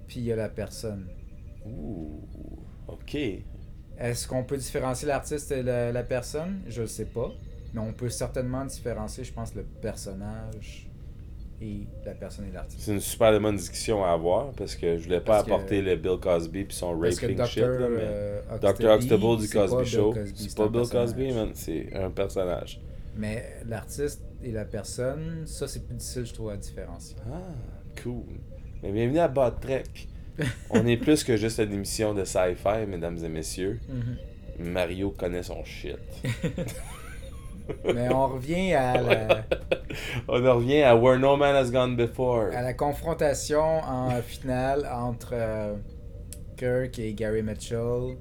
puis 0.09 0.21
il 0.21 0.25
y 0.25 0.33
a 0.33 0.37
la 0.37 0.49
personne. 0.49 1.09
Ouh, 1.67 2.21
ok. 2.89 3.17
Est-ce 3.99 4.29
qu'on 4.29 4.45
peut 4.45 4.57
différencier 4.59 5.09
l'artiste 5.09 5.51
et 5.53 5.63
la, 5.63 5.91
la 5.93 6.03
personne? 6.03 6.63
Je 6.69 6.83
ne 6.83 6.87
sais 6.87 7.07
pas. 7.07 7.31
Mais 7.75 7.81
on 7.81 7.93
peut 7.93 8.09
certainement 8.11 8.65
différencier, 8.65 9.25
je 9.25 9.33
pense, 9.33 9.55
le 9.55 9.65
personnage 9.65 10.86
et 11.61 11.87
la 12.05 12.13
personne 12.13 12.47
et 12.49 12.53
l'artiste. 12.53 12.83
C'est 12.83 12.93
une 12.93 13.01
super 13.01 13.39
bonne 13.41 13.57
discussion 13.57 14.05
à 14.05 14.11
avoir 14.11 14.51
parce 14.53 14.75
que 14.77 14.97
je 14.99 15.05
voulais 15.05 15.21
pas 15.21 15.37
Parce 15.37 15.45
que- 15.47 15.51
apporter 15.53 15.81
le 15.83 15.97
Bill 15.97 16.19
Cosby 16.21 16.65
puis 16.65 16.77
son 16.77 16.99
raping 16.99 17.45
shit, 17.47 17.63
là, 17.63 17.89
mais... 17.89 17.99
euh, 18.03 18.41
Dr. 18.61 18.99
Du 19.39 19.49
Cosby 19.49 19.85
Show. 19.87 20.15
C'est 20.35 20.57
pas 20.57 20.69
Bill 20.69 20.89
Cosby, 20.89 21.33
man, 21.33 21.51
c'est 21.55 21.95
un 21.95 22.11
personnage. 22.11 22.81
Mais 23.17 23.45
l'artiste 23.67 24.23
et 24.43 24.53
la 24.53 24.65
personne, 24.67 25.45
ça 25.47 25.67
c'est 25.67 25.87
plus 25.87 25.95
difficile, 25.97 26.27
je 26.27 26.35
trouve, 26.35 26.51
à 26.51 26.57
différencier. 26.57 27.17
Ah, 27.33 27.41
cool. 28.03 28.25
Mais 28.83 28.93
bienvenue 28.93 29.21
à 29.21 29.29
Bad 29.29 29.59
Trek. 29.61 29.85
On 30.71 30.87
est 30.87 30.99
plus 30.99 31.25
que 31.25 31.35
juste 31.37 31.59
une 31.61 31.73
émission 31.73 32.13
de 32.13 32.25
sci-fi, 32.25 32.85
mesdames 32.87 33.17
et 33.25 33.29
messieurs. 33.31 33.81
Mario 34.59 35.11
connaît 35.11 35.43
son 35.43 35.65
shit. 35.65 35.97
Mais 37.95 38.09
on 38.13 38.29
revient 38.29 38.75
à 38.75 39.01
la, 39.01 39.45
On 40.29 40.45
en 40.47 40.57
revient 40.57 40.83
à 40.83 40.95
Where 40.97 41.19
No 41.19 41.37
Man 41.37 41.55
Has 41.57 41.71
Gone 41.71 41.97
Before. 41.97 42.51
à 42.55 42.63
la 42.63 42.75
confrontation 42.75 43.63
en 43.63 44.11
finale 44.23 44.89
entre 44.93 45.31
euh, 45.33 45.75
Kirk 46.57 46.99
et 46.99 47.13
Gary 47.15 47.43
Mitchell. 47.43 48.17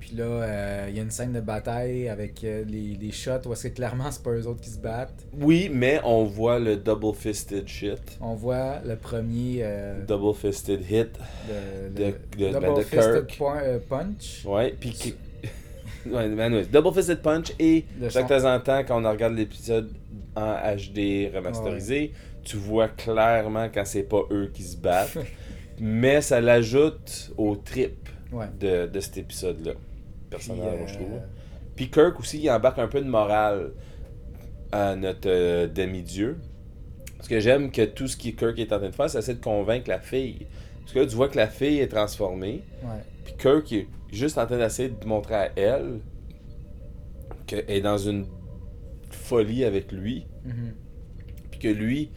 Puis 0.00 0.16
là, 0.16 0.24
euh, 0.24 0.86
il 0.88 0.96
y 0.96 0.98
a 0.98 1.02
une 1.02 1.10
scène 1.10 1.32
de 1.32 1.40
bataille 1.40 2.08
avec 2.08 2.42
euh, 2.42 2.64
les, 2.66 2.96
les 3.00 3.12
shots 3.12 3.46
où 3.46 3.52
est-ce 3.52 3.68
que 3.68 3.74
clairement 3.74 4.10
c'est 4.10 4.22
pas 4.22 4.30
eux 4.30 4.46
autres 4.46 4.60
qui 4.62 4.70
se 4.70 4.78
battent. 4.78 5.26
Oui, 5.38 5.70
mais 5.72 6.00
on 6.04 6.24
voit 6.24 6.58
le 6.58 6.76
double 6.76 7.14
fisted 7.14 7.68
shit. 7.68 8.18
On 8.20 8.34
voit 8.34 8.76
le 8.84 8.96
premier 8.96 9.62
Double 10.08 10.34
fisted 10.34 10.80
hit. 10.90 11.18
de- 11.94 12.04
le 12.04 12.12
de- 12.48 12.52
Double 12.52 12.76
de 12.78 12.82
Fisted 12.82 13.26
Kirk. 13.26 13.38
point- 13.38 13.62
Punch. 13.88 14.44
Ouais, 14.46 14.74
puis 14.80 15.14
ouais, 16.06 16.28
ben 16.28 16.64
Double 16.72 16.94
Fisted 16.94 17.20
Punch 17.22 17.52
et 17.58 17.84
son- 18.08 18.26
temps 18.26 18.44
en 18.44 18.60
temps, 18.60 18.82
quand 18.86 19.04
on 19.04 19.10
regarde 19.10 19.34
l'épisode 19.34 19.92
en 20.36 20.54
HD 20.54 21.30
remasterisé, 21.34 22.12
tu 22.44 22.56
vois 22.56 22.88
clairement 22.88 23.68
quand 23.72 23.84
c'est 23.84 24.02
pas 24.04 24.22
eux 24.30 24.50
qui 24.52 24.62
se 24.62 24.76
battent. 24.76 25.18
mais 25.80 26.20
ça 26.20 26.40
l'ajoute 26.40 27.32
au 27.38 27.56
trip 27.56 28.08
Ouais. 28.32 28.46
de, 28.60 28.86
de 28.86 29.00
cet 29.00 29.18
épisode-là. 29.18 29.72
Personnellement, 30.30 30.86
je 30.86 30.92
euh, 30.94 30.96
trouve. 30.98 31.18
Puis 31.74 31.90
Kirk 31.90 32.20
aussi, 32.20 32.38
il 32.38 32.48
embarque 32.50 32.78
un 32.78 32.86
peu 32.86 33.00
de 33.00 33.08
morale 33.08 33.72
à 34.70 34.94
notre 34.94 35.28
euh, 35.28 35.66
demi-dieu. 35.66 36.38
Parce 37.16 37.28
que 37.28 37.40
j'aime 37.40 37.72
que 37.72 37.84
tout 37.84 38.06
ce 38.06 38.16
que 38.16 38.28
Kirk 38.28 38.56
est 38.58 38.72
en 38.72 38.78
train 38.78 38.88
de 38.90 38.94
faire, 38.94 39.10
c'est 39.10 39.18
essayer 39.18 39.36
de 39.36 39.42
convaincre 39.42 39.88
la 39.88 39.98
fille. 39.98 40.46
Parce 40.80 40.92
que 40.92 40.98
là, 41.00 41.06
tu 41.06 41.16
vois 41.16 41.28
que 41.28 41.36
la 41.36 41.48
fille 41.48 41.80
est 41.80 41.88
transformée. 41.88 42.62
Puis 43.24 43.34
Kirk 43.36 43.72
est 43.72 43.88
juste 44.12 44.38
en 44.38 44.46
train 44.46 44.58
d'essayer 44.58 44.88
de 44.88 45.06
montrer 45.06 45.34
à 45.34 45.50
elle 45.56 46.00
qu'elle 47.46 47.64
est 47.68 47.80
dans 47.80 47.98
une 47.98 48.26
folie 49.10 49.64
avec 49.64 49.92
lui. 49.92 50.26
Mhm. 50.44 50.74
Puis 51.50 51.60
que 51.60 51.68
lui, 51.68 52.10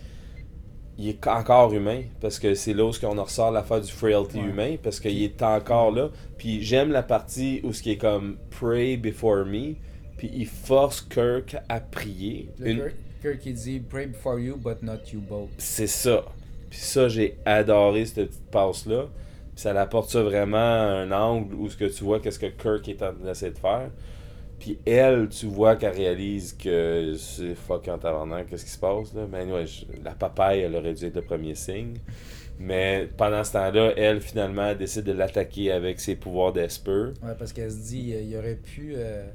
il 0.98 1.10
est 1.10 1.28
encore 1.28 1.74
humain. 1.74 2.04
Parce 2.22 2.40
que 2.40 2.54
c'est 2.54 2.74
là 2.74 2.86
où 2.86 2.92
on 3.04 3.18
en 3.18 3.24
ressort 3.24 3.52
l'affaire 3.52 3.82
du 3.82 3.92
frailty 3.92 4.38
Ouais. 4.40 4.46
humain. 4.50 4.76
Parce 4.82 5.00
qu'il 5.00 5.22
est 5.24 5.42
encore 5.42 5.92
là. 5.92 6.10
Puis 6.38 6.62
j'aime 6.64 6.92
la 6.92 7.04
partie 7.04 7.62
où 7.64 7.74
ce 7.74 7.82
qui 7.82 7.92
est 7.92 7.98
comme 7.98 8.38
Pray 8.52 8.98
before 8.98 9.46
me. 9.46 9.74
Puis 10.18 10.30
il 10.34 10.46
force 10.46 11.02
Kirk 11.02 11.56
à 11.68 11.80
prier. 11.80 12.50
Une- 12.60 12.78
Kirk, 12.78 12.94
Kirk, 13.22 13.46
il 13.46 13.54
dit 13.54 13.80
Pray 13.80 14.08
before 14.08 14.40
you, 14.40 14.56
but 14.58 14.82
not 14.84 15.00
you 15.12 15.20
both. 15.20 15.50
C'est 15.58 15.88
ça. 15.88 16.24
Puis 16.70 16.80
ça, 16.80 17.08
j'ai 17.10 17.38
adoré 17.46 18.06
cette 18.06 18.28
petite 18.30 18.50
passe-là. 18.52 19.08
Puis 19.56 19.62
ça 19.62 19.80
apporte 19.80 20.10
ça 20.10 20.22
vraiment 20.24 20.58
à 20.58 21.04
un 21.04 21.12
angle 21.12 21.54
où 21.56 21.70
ce 21.70 21.78
que 21.78 21.86
tu 21.86 22.04
vois 22.04 22.20
qu'est-ce 22.20 22.40
que 22.40 22.48
Kirk 22.48 22.88
est 22.90 23.02
en 23.04 23.14
train 23.14 23.24
d'essayer 23.26 23.52
de 23.52 23.58
faire. 23.58 23.90
Puis 24.60 24.80
elle, 24.86 25.28
tu 25.30 25.46
vois 25.48 25.76
qu'elle 25.76 25.94
réalise 25.96 26.54
que 26.54 27.14
c'est 27.18 27.54
fuck 27.54 27.88
en 27.90 27.98
tabarnak, 27.98 28.48
qu'est-ce 28.48 28.66
qui 28.66 28.72
se 28.72 28.80
passe 28.80 29.14
là. 29.14 29.28
Mais 29.30 29.44
ouais, 29.52 29.66
je- 29.68 29.86
la 30.04 30.12
papaye, 30.12 30.62
elle 30.62 30.76
aurait 30.76 30.94
dû 30.94 31.06
être 31.06 31.16
le 31.16 31.22
premier 31.22 31.54
signe. 31.56 31.96
Mais 32.60 33.10
pendant 33.18 33.44
ce 33.44 33.52
temps-là, 33.54 33.94
elle, 33.98 34.22
finalement, 34.22 34.68
elle 34.68 34.78
décide 34.78 35.04
de 35.04 35.12
l'attaquer 35.12 35.72
avec 35.72 36.00
ses 36.00 36.16
pouvoirs 36.16 36.54
d'Esper. 36.54 37.12
Ouais, 37.22 37.34
parce 37.38 37.52
qu'elle 37.52 37.72
se 37.72 37.78
dit, 37.78 38.14
il 38.26 38.38
aurait 38.38 38.56
pu. 38.56 38.94
euh, 38.96 39.26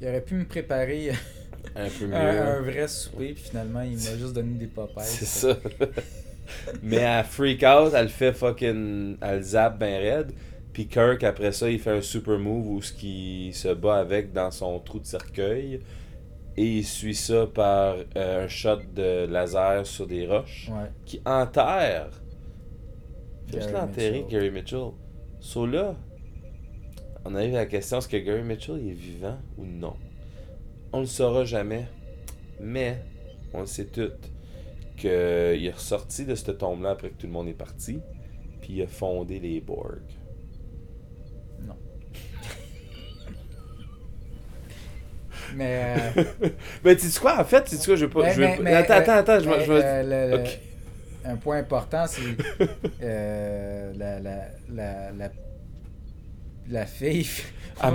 il 0.00 0.06
aurait 0.06 0.20
pu 0.20 0.34
me 0.34 0.44
préparer 0.44 1.10
Un 1.74 1.88
peu 1.88 2.06
mieux. 2.06 2.14
un, 2.14 2.58
un 2.58 2.60
vrai 2.60 2.86
souper, 2.86 3.32
puis 3.32 3.42
finalement, 3.44 3.80
il 3.80 3.96
m'a 3.96 4.16
juste 4.16 4.34
donné 4.34 4.56
des 4.58 4.66
papayes. 4.74 5.04
C'est 5.06 5.24
ça. 5.24 5.56
Mais 6.82 6.96
elle 6.96 7.24
freak 7.24 7.62
out, 7.62 7.92
elle 7.94 8.08
fait 8.08 8.32
fucking. 8.32 9.16
Elle 9.20 9.42
zappe 9.42 9.78
ben 9.78 10.00
raide. 10.00 10.32
Puis 10.72 10.86
Kirk, 10.86 11.24
après 11.24 11.52
ça, 11.52 11.68
il 11.68 11.78
fait 11.80 11.90
un 11.90 12.00
super 12.00 12.38
move 12.38 12.68
où 12.68 12.82
ce 12.82 12.92
qui 12.92 13.50
se 13.52 13.68
bat 13.74 13.96
avec 13.96 14.32
dans 14.32 14.50
son 14.50 14.78
trou 14.78 15.00
de 15.00 15.06
cercueil. 15.06 15.80
Et 16.56 16.64
il 16.78 16.84
suit 16.84 17.14
ça 17.14 17.46
par 17.46 17.96
euh, 18.16 18.44
un 18.44 18.48
shot 18.48 18.78
de 18.94 19.26
laser 19.26 19.86
sur 19.86 20.06
des 20.06 20.26
roches 20.26 20.68
Ouais. 20.70 20.90
qui 21.04 21.20
enterre. 21.24 22.08
Fait 23.48 23.56
juste 23.60 23.70
Gary 23.72 23.86
l'enterrer. 23.86 24.26
Gary 24.28 24.50
Mitchell. 24.50 24.90
So 25.40 25.66
là, 25.66 25.94
on 27.24 27.34
arrive 27.34 27.54
à 27.54 27.58
la 27.58 27.66
question 27.66 27.98
est-ce 27.98 28.08
que 28.08 28.16
Gary 28.16 28.42
Mitchell 28.42 28.76
est 28.88 28.92
vivant 28.92 29.38
ou 29.56 29.64
non? 29.66 29.94
On 30.92 30.98
ne 30.98 31.02
le 31.02 31.08
saura 31.08 31.44
jamais. 31.44 31.86
Mais, 32.60 33.02
on 33.54 33.60
le 33.60 33.66
sait 33.66 33.84
tout, 33.86 34.10
qu'il 34.98 35.66
est 35.66 35.74
ressorti 35.74 36.24
de 36.26 36.34
cette 36.34 36.58
tombe-là 36.58 36.90
après 36.90 37.08
que 37.10 37.14
tout 37.14 37.26
le 37.26 37.32
monde 37.32 37.48
est 37.48 37.52
parti, 37.54 38.00
puis 38.60 38.74
il 38.74 38.82
a 38.82 38.86
fondé 38.86 39.38
les 39.38 39.60
Borg. 39.60 40.00
Non. 41.66 41.74
mais. 45.54 45.94
euh, 46.16 46.24
Mais 46.84 46.96
tu 46.96 47.08
sais 47.08 47.20
quoi, 47.20 47.40
en 47.40 47.44
fait, 47.44 47.64
tu 47.64 47.76
sais 47.76 47.84
quoi, 47.86 47.96
je 47.96 48.04
veux 48.06 48.10
pas. 48.10 48.22
mais- 48.24 48.34
je 48.34 48.40
veux 48.42 48.62
mais- 48.62 48.74
attends, 48.74 48.94
euh, 48.94 48.98
attends, 48.98 49.12
attends, 49.12 49.40
je 49.40 49.48
vais. 49.48 49.58
vais- 49.64 49.84
euh, 49.84 50.02
le- 50.30 50.36
le- 50.36 50.42
Ok. 50.42 50.58
Un 51.24 51.36
point 51.36 51.58
important, 51.58 52.04
c'est 52.06 52.22
euh, 53.02 53.92
la, 53.96 54.18
la, 54.20 54.36
la, 54.72 55.12
la, 55.12 55.30
la 56.70 56.86
fille. 56.86 57.26
On 57.82 57.90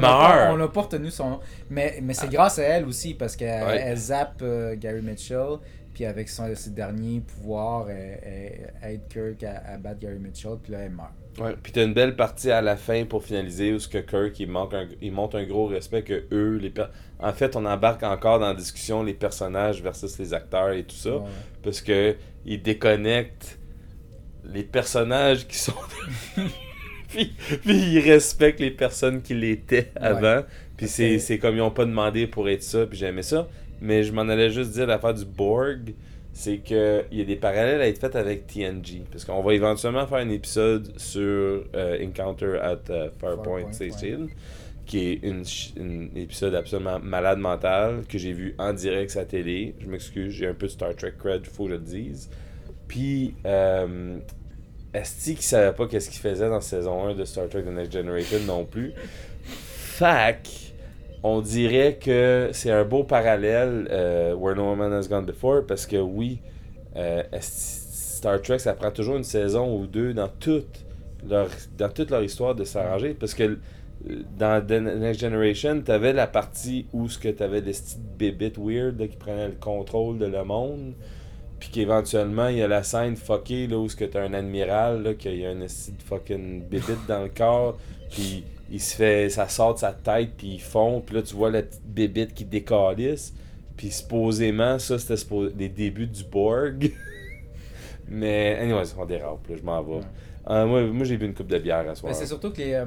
n'a 0.58 0.68
pas- 0.68 0.82
retenu 0.82 1.10
son 1.10 1.30
nom. 1.32 1.39
Mais, 1.70 1.99
mais 2.01 2.14
c'est 2.14 2.30
grâce 2.30 2.60
à 2.60 2.64
elle 2.64 2.86
aussi, 2.86 3.14
parce 3.16 3.36
qu'elle 3.36 3.64
Ouais. 3.64 3.95
zappe 3.95 4.41
euh, 4.43 4.76
Gary 4.78 5.01
Mitchell, 5.01 5.58
puis 5.94 6.06
avec 6.06 6.30
son, 6.30 6.54
ses 6.56 6.72
derniers 6.72 7.20
pouvoirs, 7.22 7.89
elle, 7.89 8.70
elle 8.82 8.94
aide 8.94 9.02
Kirk 9.10 9.44
à, 9.44 9.74
à 9.74 9.78
battre 9.78 10.00
Gary 10.00 10.20
Mitchell, 10.20 10.58
puis 10.62 10.72
là, 10.72 10.80
elle 10.80 10.91
meurt. 10.91 11.12
Ouais, 11.39 11.56
puis 11.62 11.72
t'as 11.72 11.84
une 11.84 11.94
belle 11.96 12.16
partie 12.16 12.52
à 12.52 12.62
la 12.62 12.78
fin 12.78 13.06
pour 13.06 13.24
finaliser 13.24 13.74
où 13.74 13.80
ce 13.80 13.88
que 13.88 13.98
Kirk 13.98 14.39
il, 14.39 14.50
manque 14.50 14.74
un, 14.76 14.88
il 15.02 15.12
montre 15.12 15.36
un 15.38 15.44
gros 15.46 15.66
respect 15.66 16.04
que 16.04 16.26
eux, 16.32 16.58
les 16.62 16.70
per- 16.70 16.88
en 17.20 17.34
fait, 17.34 17.56
on 17.56 17.66
embarque 17.66 18.04
encore 18.04 18.39
dans 18.39 18.50
la 18.50 18.54
discussion 18.54 19.02
les 19.04 19.14
personnages 19.16 19.82
versus 19.82 20.18
les 20.20 20.34
acteurs 20.34 20.72
et 20.72 20.84
tout 20.84 20.96
ça, 20.96 21.16
Ouais. 21.18 21.24
parce 21.64 21.82
que 21.82 22.16
ils 22.46 22.62
déconnectent 22.62 23.58
les 24.46 24.64
personnages 24.64 25.48
qui 25.48 25.58
sont 25.58 25.74
puis, 27.08 27.34
puis 27.64 27.78
ils 27.94 28.00
respectent 28.00 28.60
les 28.60 28.72
personnes 28.72 29.22
qui 29.22 29.34
l'étaient 29.34 29.91
avant, 29.96 30.44
puis 30.78 30.88
c'est 30.88 31.16
Ok. 31.16 31.22
c'est 31.22 31.38
comme 31.38 31.56
ils 31.56 31.62
ont 31.62 31.72
pas 31.72 31.86
demandé 31.86 32.28
pour 32.28 32.50
être 32.50 32.64
ça, 32.64 32.86
puis 32.86 32.98
j'aimais 32.98 33.24
ça, 33.24 33.48
mais 33.84 34.04
je 34.04 34.14
m'en 34.14 34.22
allais 34.22 34.50
juste 34.50 34.72
dire 34.72 34.88
l'affaire 34.88 35.14
du 35.14 35.26
Borg, 35.26 35.94
c'est 36.32 36.58
que 36.58 37.04
il 37.12 37.20
y 37.20 37.22
a 37.22 37.26
des 37.26 37.36
parallèles 37.36 37.82
à 37.82 37.88
être 37.88 38.00
faits 38.00 38.16
avec 38.16 38.48
TNG 38.48 39.04
parce 39.12 39.26
qu'on 39.26 39.44
va 39.44 39.54
éventuellement 39.54 40.08
faire 40.08 40.20
un 40.20 40.30
épisode 40.30 40.98
sur 40.98 41.22
euh, 41.22 42.04
Encounter 42.04 42.58
at 42.60 42.90
euh, 42.90 43.10
Farpoint 43.20 43.62
Farpoint, 43.62 43.74
Station 43.74 44.28
qui 44.86 45.12
est 45.12 45.26
un 45.26 46.10
épisode 46.16 46.56
absolument 46.56 47.00
malade 47.00 47.40
mental 47.40 48.04
que 48.08 48.18
j'ai 48.18 48.34
vu 48.34 48.56
en 48.58 48.74
direct 48.74 49.12
sur 49.12 49.22
la 49.22 49.26
télé. 49.26 49.76
Je 49.80 49.88
m'excuse, 49.88 50.34
j'ai 50.34 50.48
un 50.48 50.54
peu 50.54 50.68
de 50.68 50.72
Star 50.72 50.96
Trek 50.96 51.14
cred, 51.18 51.46
faut 51.46 51.66
que 51.66 51.70
je 51.70 51.76
le 51.76 51.82
dise. 51.82 52.30
Puis 52.88 53.36
euh, 53.46 54.18
Esti 54.94 55.36
qui 55.36 55.44
savait 55.44 55.74
pas 55.74 55.88
qu'est-ce 55.88 56.10
qu'il 56.10 56.20
faisait 56.20 56.50
dans 56.50 56.62
saison 56.62 57.08
1 57.08 57.16
de 57.16 57.26
Star 57.26 57.48
Trek 57.50 57.64
The 57.64 57.68
Next 57.68 57.94
Generation 57.94 58.40
non 58.46 58.66
plus. 58.66 58.94
Fac, 59.44 60.50
on 61.24 61.41
dirait 61.41 61.97
que 62.01 62.49
c'est 62.51 62.71
un 62.71 62.84
beau 62.84 63.03
parallèle 63.03 63.88
euh, 63.91 64.36
Where 64.36 64.55
No 64.55 64.76
Man 64.76 64.91
Has 64.93 65.07
Gone 65.07 65.26
Before 65.26 65.65
parce 65.65 65.86
que 65.86 65.97
oui, 65.97 66.39
euh, 66.95 67.24
Star 67.39 68.41
Trek 68.41 68.59
ça 68.59 68.74
prend 68.74 68.91
toujours 68.91 69.15
une 69.15 69.24
saison 69.24 69.76
ou 69.76 69.88
deux 69.88 70.13
dans 70.13 70.28
toute 70.28 70.86
leur, 71.28 72.24
histoire 72.24 72.55
de 72.55 72.63
s'arranger? 72.63 73.13
Parce 73.13 73.34
que 73.34 73.57
dans 74.38 74.65
The 74.65 74.71
Next 74.71 75.21
Generation, 75.21 75.82
t'avais 75.82 76.13
la 76.13 76.28
partie 76.28 76.88
où 76.93 77.07
ce 77.07 77.17
que 77.17 77.30
t'avais 77.30 77.61
des 77.61 77.71
petites 77.71 78.17
bébites 78.17 78.57
weird 78.57 78.97
qui 79.07 79.17
prenaient 79.17 79.47
le 79.47 79.55
contrôle 79.59 80.17
de 80.17 80.26
le 80.26 80.43
monde. 80.43 80.93
Puis 81.59 81.69
qu'éventuellement, 81.69 82.49
il 82.49 82.57
y 82.57 82.61
a 82.61 82.67
la 82.67 82.84
scène 82.84 83.15
fuckée 83.15 83.67
là, 83.67 83.78
où 83.78 83.88
ce 83.88 83.95
que 83.95 84.03
t'as 84.03 84.24
un 84.24 84.34
admiral, 84.34 85.15
qu'il 85.17 85.38
y 85.38 85.45
a 85.45 85.51
une 85.51 85.61
esti 85.61 85.93
de 85.93 86.03
fucking 86.03 86.63
bébite 86.63 87.07
dans 87.07 87.24
le 87.24 87.30
corps. 87.30 87.78
Puis 88.11 88.43
il 88.72 88.82
se 88.82 88.95
fait, 88.95 89.30
ça 89.30 89.47
sort 89.49 89.76
de 89.76 89.80
sa 89.80 89.91
tête, 89.91 90.32
puis 90.38 90.55
il 90.55 90.61
fond. 90.61 91.01
Puis 91.05 91.16
là, 91.16 91.22
tu 91.22 91.36
vois 91.36 91.51
la 91.51 91.61
petite 91.61 91.86
bébite 91.86 92.34
qui 92.34 92.45
décalisse. 92.45 93.34
Puis 93.78 93.91
supposément, 93.91 94.80
ça, 94.80 94.97
c'était 94.99 95.36
les 95.57 95.70
débuts 95.70 96.07
du 96.07 96.24
Borg. 96.24 96.91
Mais, 98.07 98.57
anyways, 98.59 98.93
on 98.97 99.05
dérape, 99.05 99.47
là, 99.47 99.55
je 99.57 99.64
m'en 99.64 99.82
vais. 99.82 99.95
Ouais. 99.95 100.01
Euh, 100.49 100.66
moi, 100.66 100.84
moi 100.84 101.05
j'ai 101.05 101.18
bu 101.18 101.26
une 101.26 101.34
coupe 101.34 101.47
de 101.47 101.57
bière 101.57 101.89
à 101.89 101.95
soir. 101.95 102.11
Mais 102.11 102.18
c'est 102.18 102.26
surtout 102.26 102.51
que 102.51 102.57
les, 102.57 102.74
euh, 102.74 102.86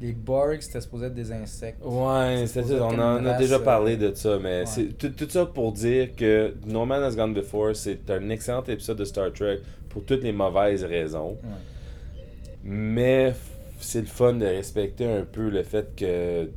les 0.00 0.12
Borg, 0.12 0.58
c'était 0.60 0.80
supposé 0.80 1.06
être 1.06 1.14
des 1.14 1.30
insectes. 1.30 1.82
Ouais, 1.84 2.44
C'est 2.46 2.64
ça. 2.64 2.74
On 2.80 2.98
en 2.98 3.24
a 3.24 3.38
déjà 3.38 3.56
euh, 3.56 3.60
parlé 3.60 3.96
de 3.96 4.12
ça, 4.14 4.38
mais 4.42 4.60
ouais. 4.60 4.66
c'est 4.66 4.98
tout, 4.98 5.10
tout 5.10 5.28
ça 5.28 5.46
pour 5.46 5.72
dire 5.72 6.14
que 6.16 6.54
No 6.66 6.84
Man 6.84 7.02
Has 7.02 7.14
Gone 7.14 7.34
Before, 7.34 7.74
c'est 7.74 8.10
un 8.10 8.28
excellent 8.30 8.64
épisode 8.64 8.98
de 8.98 9.04
Star 9.04 9.32
Trek 9.32 9.60
pour 9.88 10.04
toutes 10.04 10.24
les 10.24 10.32
mauvaises 10.32 10.84
raisons. 10.84 11.38
Ouais. 11.42 11.50
Mais 12.64 13.34
c'est 13.78 14.00
le 14.00 14.06
fun 14.06 14.34
de 14.34 14.46
respecter 14.46 15.06
un 15.06 15.24
peu 15.24 15.48
le 15.48 15.62
fait 15.62 15.94
que 15.96 16.50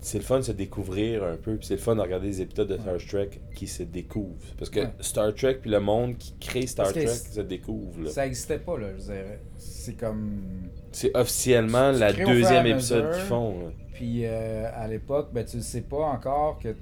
c'est 0.00 0.18
le 0.18 0.24
fun 0.24 0.38
de 0.40 0.42
se 0.44 0.52
découvrir 0.52 1.24
un 1.24 1.36
peu, 1.36 1.56
puis 1.56 1.66
c'est 1.66 1.74
le 1.76 1.80
fun 1.80 1.96
de 1.96 2.00
regarder 2.02 2.26
des 2.28 2.42
épisodes 2.42 2.68
de 2.68 2.76
Star 2.76 2.98
Trek 3.08 3.30
qui 3.54 3.66
se 3.66 3.82
découvrent. 3.84 4.36
Parce 4.58 4.68
que 4.70 4.80
Ouais. 4.80 4.90
Star 5.00 5.34
Trek 5.34 5.54
puis 5.62 5.70
le 5.70 5.80
monde 5.80 6.18
qui 6.18 6.34
crée 6.38 6.66
Star 6.66 6.92
Trek 6.92 7.06
se 7.06 7.40
découvre. 7.40 8.02
là. 8.02 8.10
Ça 8.10 8.26
existait 8.26 8.58
pas, 8.58 8.78
là, 8.78 8.88
je 8.98 9.02
dirais. 9.02 9.40
C'est 9.56 9.94
comme. 9.94 10.42
C'est 10.92 11.16
officiellement 11.16 11.90
Tu- 11.92 11.94
tu 11.96 12.00
la 12.00 12.12
deuxième 12.12 12.66
épisode 12.66 13.12
qu'ils 13.14 13.22
font. 13.22 13.60
là. 13.60 13.66
Puis 13.94 14.26
euh, 14.26 14.68
à 14.74 14.86
l'époque, 14.88 15.30
ben, 15.32 15.44
tu 15.44 15.56
ne 15.56 15.62
sais 15.62 15.80
pas 15.82 16.04
encore 16.04 16.58
que 16.58 16.74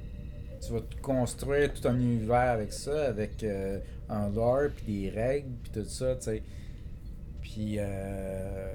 tu 0.67 0.73
vas 0.73 0.81
te 0.81 0.97
construire 1.01 1.73
tout 1.73 1.87
un 1.87 1.95
univers 2.01 2.51
avec 2.51 2.73
ça, 2.73 3.05
avec 3.07 3.43
euh, 3.45 3.79
un 4.09 4.31
lore, 4.31 4.71
puis 4.75 5.03
des 5.03 5.11
règles, 5.11 5.49
puis 5.63 5.73
tout 5.73 5.89
ça, 5.89 6.17
tu 6.17 6.23
sais. 6.23 6.43
Puis 7.41 7.77
euh, 7.79 8.73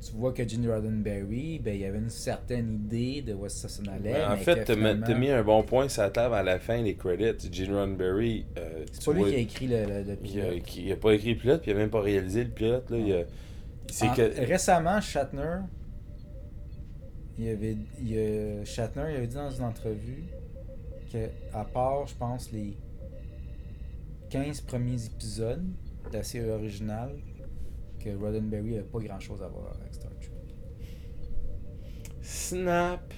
tu 0.00 0.12
vois 0.16 0.32
que 0.32 0.48
Gene 0.48 0.66
Roddenberry, 0.70 1.58
ben, 1.58 1.78
il 1.78 1.84
avait 1.84 1.98
une 1.98 2.08
certaine 2.10 2.74
idée 2.74 3.20
de 3.22 3.34
où 3.34 3.48
ça 3.48 3.68
s'en 3.68 3.84
allait. 3.84 4.24
En 4.24 4.36
fait, 4.36 4.60
que 4.60 4.64
t'as 4.64 4.74
mis- 4.74 4.80
finalement, 4.80 5.06
t'as 5.06 5.14
mis 5.18 5.30
un 5.30 5.42
bon 5.42 5.62
point 5.62 5.88
sur 5.88 6.02
la 6.02 6.10
table 6.10 6.34
à 6.34 6.42
la 6.42 6.58
fin, 6.58 6.80
les 6.82 6.94
credits. 6.96 7.52
Gene 7.52 7.74
Roddenberry, 7.74 8.46
euh, 8.58 8.84
C'est 8.92 9.00
tu 9.00 9.04
pas 9.06 9.12
lui 9.12 9.20
vois, 9.20 9.28
qui 9.30 9.34
a 9.34 9.38
écrit 9.38 9.66
le, 9.68 9.84
le, 9.84 10.02
le 10.02 10.04
il 10.24 10.40
a, 10.40 10.44
pilote. 10.46 10.62
qui 10.62 10.92
a 10.92 10.96
pas 10.96 11.12
écrit 11.14 11.34
le 11.34 11.40
pilote, 11.40 11.60
puis 11.62 11.70
il 11.70 11.74
a 11.74 11.78
même 11.78 11.90
pas 11.90 12.00
réalisé 12.00 12.44
le 12.44 12.50
pilote. 12.50 12.88
Là, 12.90 12.96
il 12.98 13.12
a- 13.12 13.24
c'est 13.90 14.08
En- 14.08 14.14
que... 14.14 14.46
Récemment, 14.46 15.00
Shatner, 15.00 15.56
il 17.38 17.48
avait, 17.48 17.76
il 18.02 18.64
Shatner 18.64 19.04
il 19.10 19.16
avait 19.16 19.26
dit 19.26 19.34
dans 19.34 19.50
une 19.50 19.64
entrevue 19.64 20.24
que, 21.12 21.28
à 21.52 21.64
part, 21.64 22.06
je 22.06 22.14
pense, 22.14 22.52
les 22.52 22.76
15 24.30 24.60
premiers 24.62 25.04
épisodes 25.04 25.64
de 26.10 26.16
la 26.16 26.22
série 26.22 26.50
originale, 26.50 27.16
que 28.02 28.10
Roddenberry 28.16 28.70
n'avait 28.70 28.82
pas 28.82 28.98
grand 29.00 29.20
chose 29.20 29.42
à 29.42 29.48
voir 29.48 29.74
avec. 29.80 29.89
Snap. 32.30 33.12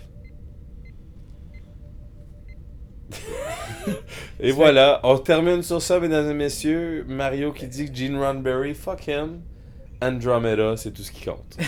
Et 4.41 4.53
voilà, 4.53 5.01
on 5.05 5.19
termine 5.19 5.63
sur 5.63 5.83
ça, 5.83 6.01
mesdames 6.01 6.31
et 6.31 6.35
messieurs. 6.35 7.05
Mario 7.07 7.53
qui 7.53 7.67
dit 7.67 7.91
que 7.91 7.95
Gene 7.95 8.17
Roddenberry, 8.17 8.73
fuck 8.75 9.07
him. 9.07 9.43
Andromeda, 10.01 10.77
c'est 10.79 10.93
tout 10.93 11.03
ce 11.03 11.13
qui 11.13 11.27
compte. 11.27 11.59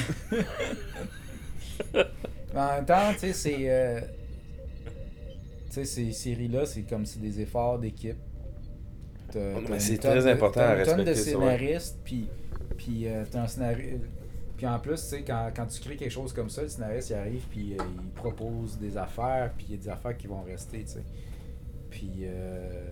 En 2.56 2.66
même 2.76 2.84
temps, 2.86 3.12
tu 3.14 3.18
sais, 3.18 3.32
c'est. 3.32 3.56
euh, 3.68 4.00
tu 5.66 5.72
sais, 5.72 5.84
ces 5.84 6.12
séries-là, 6.12 6.64
c'est 6.66 6.82
comme 6.82 7.04
c'est 7.04 7.20
des 7.20 7.40
efforts 7.40 7.80
d'équipe. 7.80 8.14
T'as- 9.32 9.54
t'as 9.66 9.78
c'est 9.80 9.98
très 9.98 10.22
de- 10.22 10.28
important 10.28 10.60
t'as 10.60 10.70
à 10.70 10.78
une 10.78 10.84
tonne 10.84 11.04
de 11.04 11.10
respecter 11.10 11.30
scénaristes, 11.32 11.98
puis, 12.04 12.28
puis 12.76 13.08
euh, 13.08 13.24
t'as 13.28 13.42
un 13.42 13.46
scénario. 13.48 13.98
Puis 14.64 14.72
en 14.72 14.78
plus, 14.78 15.10
tu 15.10 15.16
quand, 15.24 15.50
quand 15.54 15.66
tu 15.66 15.78
crées 15.78 15.96
quelque 15.96 16.10
chose 16.10 16.32
comme 16.32 16.48
ça, 16.48 16.62
le 16.62 16.68
scénariste 16.68 17.12
arrive, 17.12 17.44
puis 17.50 17.74
euh, 17.74 17.82
il 18.02 18.10
propose 18.12 18.78
des 18.78 18.96
affaires, 18.96 19.52
puis 19.54 19.66
il 19.68 19.74
y 19.74 19.78
a 19.78 19.82
des 19.82 19.88
affaires 19.90 20.16
qui 20.16 20.26
vont 20.26 20.40
rester, 20.40 20.84
tu 20.84 20.92
sais. 20.92 21.04
Puis, 21.90 22.20
euh, 22.22 22.90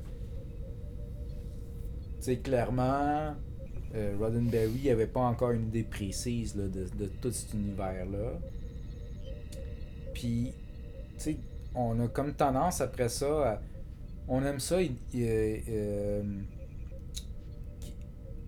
tu 2.19 2.25
sais, 2.25 2.37
clairement, 2.41 3.35
euh, 3.95 4.15
Roddenberry 4.21 4.91
avait 4.91 5.07
pas 5.07 5.21
encore 5.21 5.53
une 5.53 5.69
idée 5.69 5.85
précise 5.85 6.55
là, 6.57 6.65
de, 6.65 6.89
de 6.95 7.07
tout 7.23 7.33
cet 7.33 7.55
univers-là. 7.55 8.39
Puis, 10.13 10.53
tu 11.17 11.25
sais, 11.25 11.37
on 11.75 11.99
a 12.01 12.09
comme 12.09 12.35
tendance 12.35 12.83
après 12.83 13.09
ça 13.09 13.63
On 14.29 14.45
aime 14.45 14.61
ça, 14.61 14.77
euh, 15.15 16.23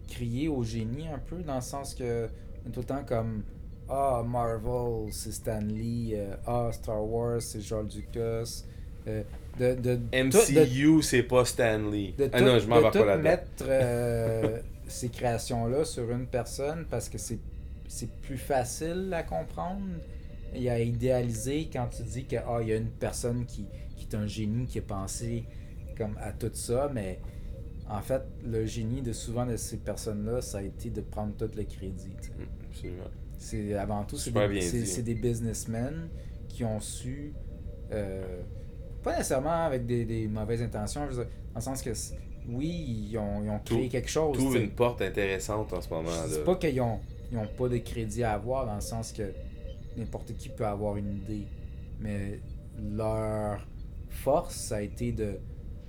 crier 0.09 0.49
au 0.49 0.63
génie 0.63 1.09
un 1.09 1.19
peu, 1.21 1.39
dans 1.39 1.55
le 1.55 1.63
sens 1.63 1.95
que 1.95 2.29
on 2.65 2.69
est 2.69 2.73
tout 2.73 2.81
le 2.81 2.87
temps 2.87 3.05
comme 3.07 3.43
Ah, 3.89 4.23
Marvel, 4.27 5.13
c'est 5.13 5.33
Stan 5.33 5.61
Lee, 5.61 6.13
euh, 6.15 6.35
Ah, 6.47 6.71
Star 6.73 7.05
Wars, 7.05 7.41
c'est 7.43 7.61
George 7.61 7.95
Lucas. 7.97 8.65
euh, 9.07 9.23
de, 9.59 9.75
de, 9.75 10.01
MCU, 10.13 11.03
c'est 11.03 11.23
pas 11.23 11.45
Stanley. 11.45 12.15
de 12.19 12.29
Ah 12.33 12.41
non, 12.41 12.59
je 12.59 12.67
m'en 12.67 12.81
vais 12.81 12.91
pas 12.91 13.05
là-dedans. 13.05 13.23
mettre 13.23 13.65
euh, 13.69 14.59
ces 14.89 15.09
créations-là 15.11 15.85
sur 15.85 16.11
une 16.11 16.27
personne 16.27 16.87
parce 16.91 17.09
que 17.09 17.19
c'est 17.19 17.39
c'est 17.87 18.11
plus 18.23 18.39
facile 18.39 19.13
à 19.15 19.23
comprendre 19.23 19.83
et 20.55 20.71
à 20.71 20.81
idéaliser 20.81 21.69
quand 21.73 21.87
tu 21.95 22.03
dis 22.03 22.25
que 22.25 22.37
ah, 22.37 22.59
il 22.63 22.69
y 22.69 22.73
a 22.73 22.77
une 22.77 22.89
personne 22.91 23.45
qui, 23.45 23.67
qui 23.97 24.07
est 24.11 24.17
un 24.17 24.27
génie 24.27 24.67
qui 24.67 24.79
a 24.79 24.83
pensé 24.83 25.45
comme 25.97 26.17
à 26.21 26.33
tout 26.33 26.51
ça, 26.55 26.91
mais 26.93 27.21
en 27.89 28.01
fait, 28.01 28.23
le 28.45 28.65
génie 28.65 29.03
de 29.03 29.13
souvent 29.13 29.47
de 29.47 29.57
ces 29.57 29.77
personnes-là, 29.79 30.41
ça 30.41 30.59
a 30.59 30.63
été 30.63 30.91
de 30.91 31.01
prendre 31.01 31.35
tout 31.37 31.51
le 31.57 31.65
crédit. 31.65 32.09
Mm, 32.39 32.43
Absolument. 32.71 33.05
C'est 33.39 33.75
avant 33.75 34.05
tout, 34.05 34.17
c'est 34.17 35.03
des, 35.03 35.15
businessmen 35.15 36.09
qui 36.49 36.65
ont 36.65 36.81
su, 36.81 37.35
euh, 37.93 38.41
pas 39.03 39.13
nécessairement 39.13 39.65
avec 39.67 39.85
des, 39.85 40.05
des 40.05 40.29
mauvaises 40.29 40.63
intentions, 40.63 41.07
je 41.11 41.15
dire, 41.17 41.27
dans 41.53 41.57
le 41.57 41.61
sens 41.61 41.83
que, 41.83 41.91
oui, 42.49 43.09
ils 43.11 43.19
ont, 43.19 43.43
ils 43.45 43.51
ont 43.51 43.59
créé 43.59 43.85
Tout- 43.85 43.91
quelque 43.91 44.09
chose. 44.11 44.53
Sais. 44.53 44.65
une 44.65 44.71
porte 44.71 45.03
intéressante 45.03 45.73
en 45.73 45.81
ce 45.81 45.89
moment. 45.91 46.11
C'est 46.27 46.39
là. 46.39 46.45
pas 46.45 46.57
qu'ils 46.57 46.81
ont, 46.81 47.01
ils 47.31 47.39
ont 47.39 47.47
pas 47.47 47.69
de 47.69 47.79
crédit 47.79 48.23
à 48.23 48.33
avoir, 48.33 48.65
dans 48.67 48.77
le 48.77 48.81
sens 48.81 49.13
que 49.13 49.31
n'importe 49.97 50.33
qui 50.35 50.49
peut 50.49 50.67
avoir 50.67 50.97
une 50.97 51.17
idée. 51.17 51.47
Mais 52.01 52.41
leur 52.93 53.67
force, 54.09 54.55
ça 54.55 54.77
a 54.77 54.81
été 54.81 55.13
de, 55.13 55.39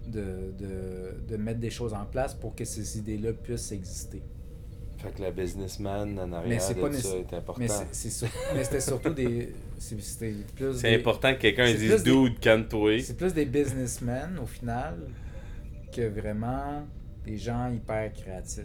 de, 0.07 0.53
de, 0.57 1.27
de 1.27 1.37
mettre 1.37 1.59
des 1.59 1.69
choses 1.69 1.93
en 1.93 2.05
place 2.05 2.33
pour 2.33 2.55
que 2.55 2.65
ces 2.65 2.97
idées-là 2.99 3.33
puissent 3.33 3.71
exister. 3.71 4.21
Fait 4.97 5.11
que 5.11 5.21
la 5.21 5.31
businessman 5.31 6.17
en 6.19 6.27
Mais 6.27 6.35
arrière 6.35 6.61
c'est 6.61 6.73
de 6.75 6.81
pas 6.81 6.91
ça 6.93 7.15
est 7.17 7.33
important. 7.33 7.59
Mais 7.59 7.67
c'est- 7.91 8.09
sur- 8.09 8.27
mais 8.55 8.63
c'était 8.63 8.79
surtout 8.81 9.13
des. 9.13 9.51
c'est- 9.77 9.99
C'était 10.01 10.33
plus. 10.55 10.73
C'est 10.73 10.89
des- 10.91 10.95
important 10.95 11.33
que 11.35 11.39
quelqu'un 11.41 11.71
dise 11.73 12.03
dude, 12.03 12.39
calme-toi. 12.39 12.99
C'est 13.01 13.17
plus 13.17 13.33
des 13.33 13.45
businessmen 13.45 14.39
au 14.41 14.45
final 14.45 14.95
que 15.91 16.07
vraiment 16.07 16.83
des 17.25 17.37
gens 17.37 17.69
hyper 17.71 18.13
créatifs. 18.13 18.63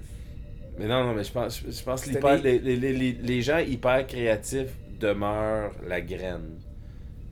Mais 0.78 0.86
non, 0.86 1.04
non, 1.04 1.14
mais 1.14 1.24
je 1.24 1.32
pense, 1.32 1.62
je 1.68 1.82
pense 1.82 2.04
que 2.04 2.10
les, 2.42 2.58
les, 2.60 2.76
les, 2.92 3.12
les 3.12 3.42
gens 3.42 3.58
hyper 3.58 4.06
créatifs 4.06 4.76
demeurent 5.00 5.72
la 5.86 6.00
graine. 6.00 6.58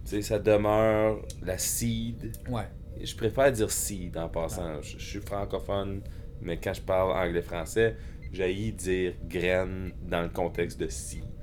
Tu 0.04 0.10
sais, 0.16 0.22
ça 0.22 0.38
demeure 0.38 1.20
la 1.42 1.56
seed. 1.56 2.32
Ouais. 2.50 2.64
Je 3.02 3.14
préfère 3.16 3.50
dire 3.52 3.70
seed 3.70 4.16
en 4.16 4.28
passant. 4.28 4.80
Je, 4.82 4.98
je 4.98 5.04
suis 5.04 5.20
francophone, 5.20 6.02
mais 6.40 6.58
quand 6.58 6.74
je 6.74 6.80
parle 6.82 7.12
anglais-français, 7.12 7.96
j'ai 8.32 8.72
dire 8.72 9.14
graine 9.24 9.92
dans 10.02 10.22
le 10.22 10.28
contexte 10.28 10.78
de. 10.78 10.86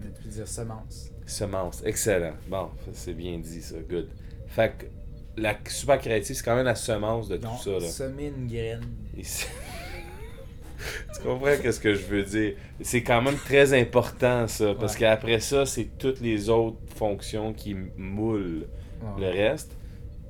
Mais 0.02 0.12
tu 0.12 0.22
peux 0.24 0.30
dire 0.30 0.48
semence. 0.48 1.12
Semence, 1.26 1.82
excellent. 1.86 2.36
Bon, 2.48 2.70
c'est 2.94 3.14
bien 3.14 3.40
dit 3.40 3.62
ça, 3.62 3.78
good. 3.90 4.10
Fait 4.48 4.74
que 4.78 4.86
la 5.42 5.58
super 5.68 6.00
créative, 6.00 6.36
c'est 6.36 6.44
quand 6.46 6.56
même 6.56 6.66
la 6.66 6.76
semence 6.76 7.28
de 7.28 7.38
tout 7.38 7.48
ça. 7.64 7.72
Là. 7.72 7.80
semer 7.82 8.28
une 8.38 8.48
graine. 8.48 8.84
Tu 11.16 11.22
comprends 11.24 11.56
qu'est-ce 11.62 11.80
que 11.80 11.94
je 11.96 12.06
veux 12.06 12.24
dire? 12.24 12.54
C'est 12.82 13.02
quand 13.02 13.22
même 13.22 13.38
très 13.38 13.74
important 13.80 14.48
ça, 14.48 14.76
parce 14.76 14.94
Ouais. 14.94 15.00
qu'après 15.00 15.40
ça, 15.40 15.66
c'est 15.66 15.98
toutes 15.98 16.20
les 16.20 16.50
autres 16.50 16.78
fonctions 16.96 17.54
qui 17.54 17.76
moulent 17.98 18.68
Ouais. 19.02 19.22
le 19.22 19.28
reste. 19.28 19.72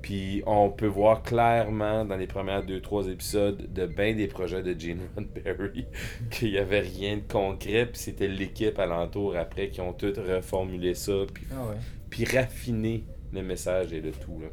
Puis 0.05 0.43
on 0.45 0.69
peut 0.69 0.85
voir 0.85 1.23
clairement 1.23 2.05
dans 2.05 2.15
les 2.15 2.27
premières 2.27 2.63
deux 2.63 2.79
trois 2.79 3.07
épisodes 3.07 3.73
de 3.73 3.87
bien 3.87 4.13
des 4.13 4.27
projets 4.27 4.61
de 4.61 4.79
Gene 4.79 4.99
Roddenberry 5.15 5.87
qu'il 6.29 6.51
n'y 6.51 6.59
avait 6.59 6.81
rien 6.81 7.17
de 7.17 7.23
concret, 7.23 7.87
puis 7.87 7.97
c'était 7.99 8.27
l'équipe 8.27 8.77
alentour 8.77 9.35
après 9.35 9.69
qui 9.69 9.81
ont 9.81 9.93
tout 9.93 10.13
reformulé 10.15 10.93
ça, 10.93 11.13
puis, 11.33 11.47
Ah 11.51 11.69
ouais. 11.69 11.75
puis 12.11 12.23
raffiné 12.25 13.03
le 13.33 13.41
message 13.41 13.93
et 13.93 13.99
le 14.01 14.11
tout. 14.11 14.39
Là. 14.41 14.47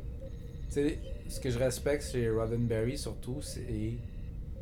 Tu 0.69 0.73
sais, 0.73 0.99
ce 1.29 1.39
que 1.39 1.51
je 1.51 1.59
respecte 1.59 2.11
chez 2.11 2.31
Roddenberry 2.31 2.97
surtout, 2.97 3.43
c'est 3.43 3.99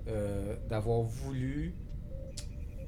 euh, 0.08 0.56
d'avoir 0.68 1.02
voulu 1.02 1.72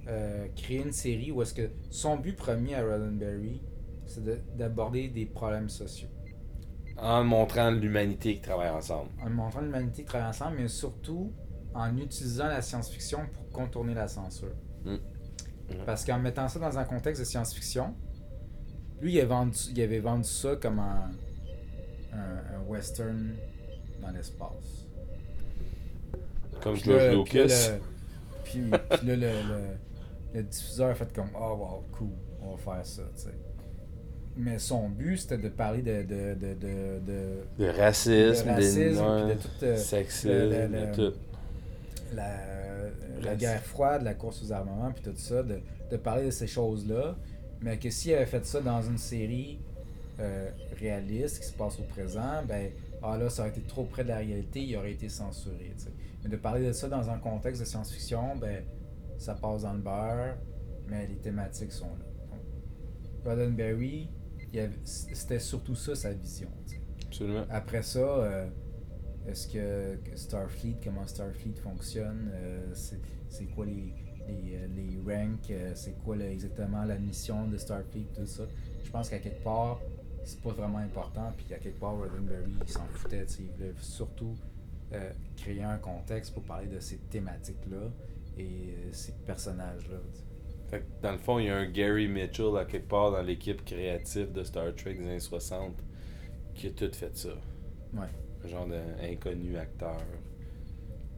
euh, 0.08 0.48
créer 0.56 0.78
une 0.82 0.90
série 0.92 1.30
où 1.30 1.40
est-ce 1.42 1.54
que 1.54 1.70
son 1.90 2.16
but 2.16 2.34
premier 2.34 2.74
à 2.74 2.82
Roddenberry, 2.84 3.60
c'est 4.06 4.24
de- 4.24 4.40
d'aborder 4.58 5.06
des 5.06 5.24
problèmes 5.26 5.68
sociaux. 5.68 6.08
En 7.02 7.24
montrant 7.24 7.70
l'humanité 7.70 8.36
qui 8.36 8.40
travaille 8.40 8.70
ensemble. 8.70 9.10
En 9.24 9.28
montrant 9.30 9.60
l'humanité 9.60 10.02
qui 10.02 10.08
travaille 10.08 10.28
ensemble, 10.28 10.56
mais 10.58 10.68
surtout 10.68 11.32
en 11.74 11.96
utilisant 11.96 12.46
la 12.46 12.62
science-fiction 12.62 13.20
pour 13.32 13.48
contourner 13.50 13.94
la 13.94 14.06
censure. 14.08 14.54
Mm. 14.84 14.96
Parce 15.86 16.04
qu'en 16.04 16.18
mettant 16.18 16.48
ça 16.48 16.58
dans 16.60 16.78
un 16.78 16.84
contexte 16.84 17.20
de 17.22 17.26
science-fiction, 17.26 17.94
lui, 19.00 19.14
il 19.14 19.18
avait 19.18 19.26
vendu, 19.28 19.58
il 19.74 19.82
avait 19.82 19.98
vendu 20.00 20.28
ça 20.28 20.54
comme 20.56 20.78
un, 20.78 21.10
un, 22.12 22.56
un 22.56 22.60
western 22.68 23.34
dans 24.00 24.10
l'espace. 24.10 24.86
Comme 26.62 26.74
Puis 26.74 26.84
George 26.84 27.02
là- 27.02 27.14
Lucas. 27.14 27.78
Puis 28.44 28.60
là, 28.60 28.76
le, 28.76 28.78
puis, 28.88 28.96
puis 28.98 29.06
là, 29.08 29.16
le, 29.16 29.48
le- 29.48 29.76
le 30.34 30.42
diffuseur 30.44 30.90
a 30.90 30.94
fait 30.94 31.12
comme 31.12 31.30
Oh 31.34 31.56
wow, 31.56 31.84
cool, 31.92 32.10
on 32.42 32.54
va 32.54 32.56
faire 32.76 32.86
ça, 32.86 33.02
tu 33.16 33.22
sais. 33.22 33.34
Mais 34.36 34.58
son 34.58 34.88
but, 34.88 35.18
c'était 35.18 35.36
de 35.38 35.48
parler 35.50 35.82
de, 35.82 36.02
de, 36.02 36.34
de, 36.34 36.54
de, 36.54 37.42
de, 37.58 37.68
racisme, 37.78 38.46
de 38.46 38.50
racisme, 38.50 39.04
puis 39.60 39.60
de 39.60 39.66
euh, 39.66 39.76
sexisme, 39.76 40.28
le- 40.28 40.66
le- 40.68 40.92
tout. 40.92 41.14
la, 42.14 42.30
la 43.22 43.36
guerre 43.36 43.62
froide, 43.62 44.02
la 44.02 44.14
course 44.14 44.42
aux 44.42 44.52
armements, 44.52 44.90
puis 44.92 45.02
tout 45.04 45.12
ça, 45.16 45.42
de, 45.42 45.60
de 45.90 45.96
parler 45.98 46.24
de 46.26 46.30
ces 46.30 46.46
choses-là. 46.46 47.16
Mais 47.60 47.78
que 47.78 47.90
s'il 47.90 48.14
avait 48.14 48.26
fait 48.26 48.44
ça 48.46 48.60
dans 48.60 48.80
une 48.82 48.96
série 48.98 49.60
euh, 50.18 50.48
réaliste 50.80 51.40
qui 51.40 51.46
se 51.46 51.52
passe 51.52 51.78
au 51.78 51.82
présent, 51.84 52.42
ben 52.48 52.70
ah 53.02 53.18
là, 53.18 53.28
ça 53.28 53.42
aurait 53.42 53.50
été 53.50 53.60
trop 53.62 53.84
près 53.84 54.02
de 54.02 54.08
la 54.08 54.18
réalité, 54.18 54.60
il 54.62 54.76
aurait 54.76 54.92
été 54.92 55.08
censuré. 55.08 55.72
tu 55.76 55.84
sais. 55.84 55.90
Mais 56.24 56.30
de 56.30 56.36
parler 56.36 56.66
de 56.66 56.72
ça 56.72 56.88
dans 56.88 57.10
un 57.10 57.18
contexte 57.18 57.60
de 57.60 57.66
science-fiction, 57.66 58.36
ben 58.40 58.64
ça 59.18 59.34
passe 59.34 59.62
dans 59.62 59.74
le 59.74 59.80
beurre, 59.80 60.36
mais 60.88 61.06
les 61.06 61.16
thématiques 61.16 61.72
sont 61.72 61.86
là. 61.86 62.06
Donc, 62.30 62.40
Roddenberry, 63.24 64.08
c'était 64.84 65.38
surtout 65.38 65.74
ça 65.74 65.94
sa 65.94 66.12
vision. 66.12 66.48
Absolument. 67.06 67.44
Après 67.50 67.82
ça, 67.82 67.98
euh, 68.00 68.46
est-ce 69.26 69.48
que, 69.48 69.98
Starfleet, 70.16 70.76
comment 70.82 71.06
Starfleet 71.06 71.54
fonctionne, 71.62 72.30
euh, 72.34 72.72
c'est 73.28 73.46
quoi 73.54 73.66
les, 73.66 73.94
les, 74.28 74.56
euh, 74.56 74.66
les 74.74 74.98
ranks, 74.98 75.50
euh, 75.50 75.72
c'est 75.74 75.96
quoi 76.02 76.16
le- 76.16 76.24
exactement 76.24 76.84
la 76.84 76.98
mission 76.98 77.46
de 77.48 77.56
Starfleet, 77.56 78.06
tout 78.14 78.26
ça. 78.26 78.44
Je 78.84 78.90
pense 78.90 79.08
qu'à 79.08 79.18
quelque 79.18 79.42
part, 79.42 79.80
c'est 80.24 80.40
pas 80.40 80.50
vraiment 80.52 80.78
important, 80.78 81.32
puis 81.36 81.52
à 81.54 81.58
quelque 81.58 81.80
part, 81.80 81.96
Roddenberry, 81.96 82.52
il 82.64 82.68
s'en 82.72 82.86
foutait, 82.92 83.24
il 83.40 83.46
voulait 83.50 83.74
surtout 83.80 84.34
créer 85.36 85.62
un 85.62 85.78
contexte 85.78 86.34
pour 86.34 86.42
parler 86.42 86.66
de 86.66 86.78
ces 86.78 86.98
thématiques-là 86.98 87.90
et 88.38 88.74
ces 88.92 89.12
personnages-là. 89.26 89.96
Fait 90.72 90.78
que 90.80 90.84
dans 91.02 91.12
le 91.12 91.18
fond, 91.18 91.38
il 91.38 91.46
y 91.46 91.50
a 91.50 91.56
un 91.58 91.66
Gary 91.66 92.08
Mitchell 92.08 92.56
à 92.58 92.64
quelque 92.64 92.88
part 92.88 93.12
dans 93.12 93.20
l'équipe 93.20 93.62
créative 93.62 94.32
de 94.32 94.42
Star 94.42 94.74
Trek 94.74 94.94
des 94.94 95.02
années 95.04 95.20
60 95.20 95.74
qui 96.54 96.68
a 96.68 96.70
tout 96.70 96.90
fait 96.94 97.14
ça. 97.14 97.28
Ouais. 97.92 98.06
Un 98.42 98.48
genre 98.48 98.66
d'inconnu 98.66 99.58
acteur. 99.58 99.98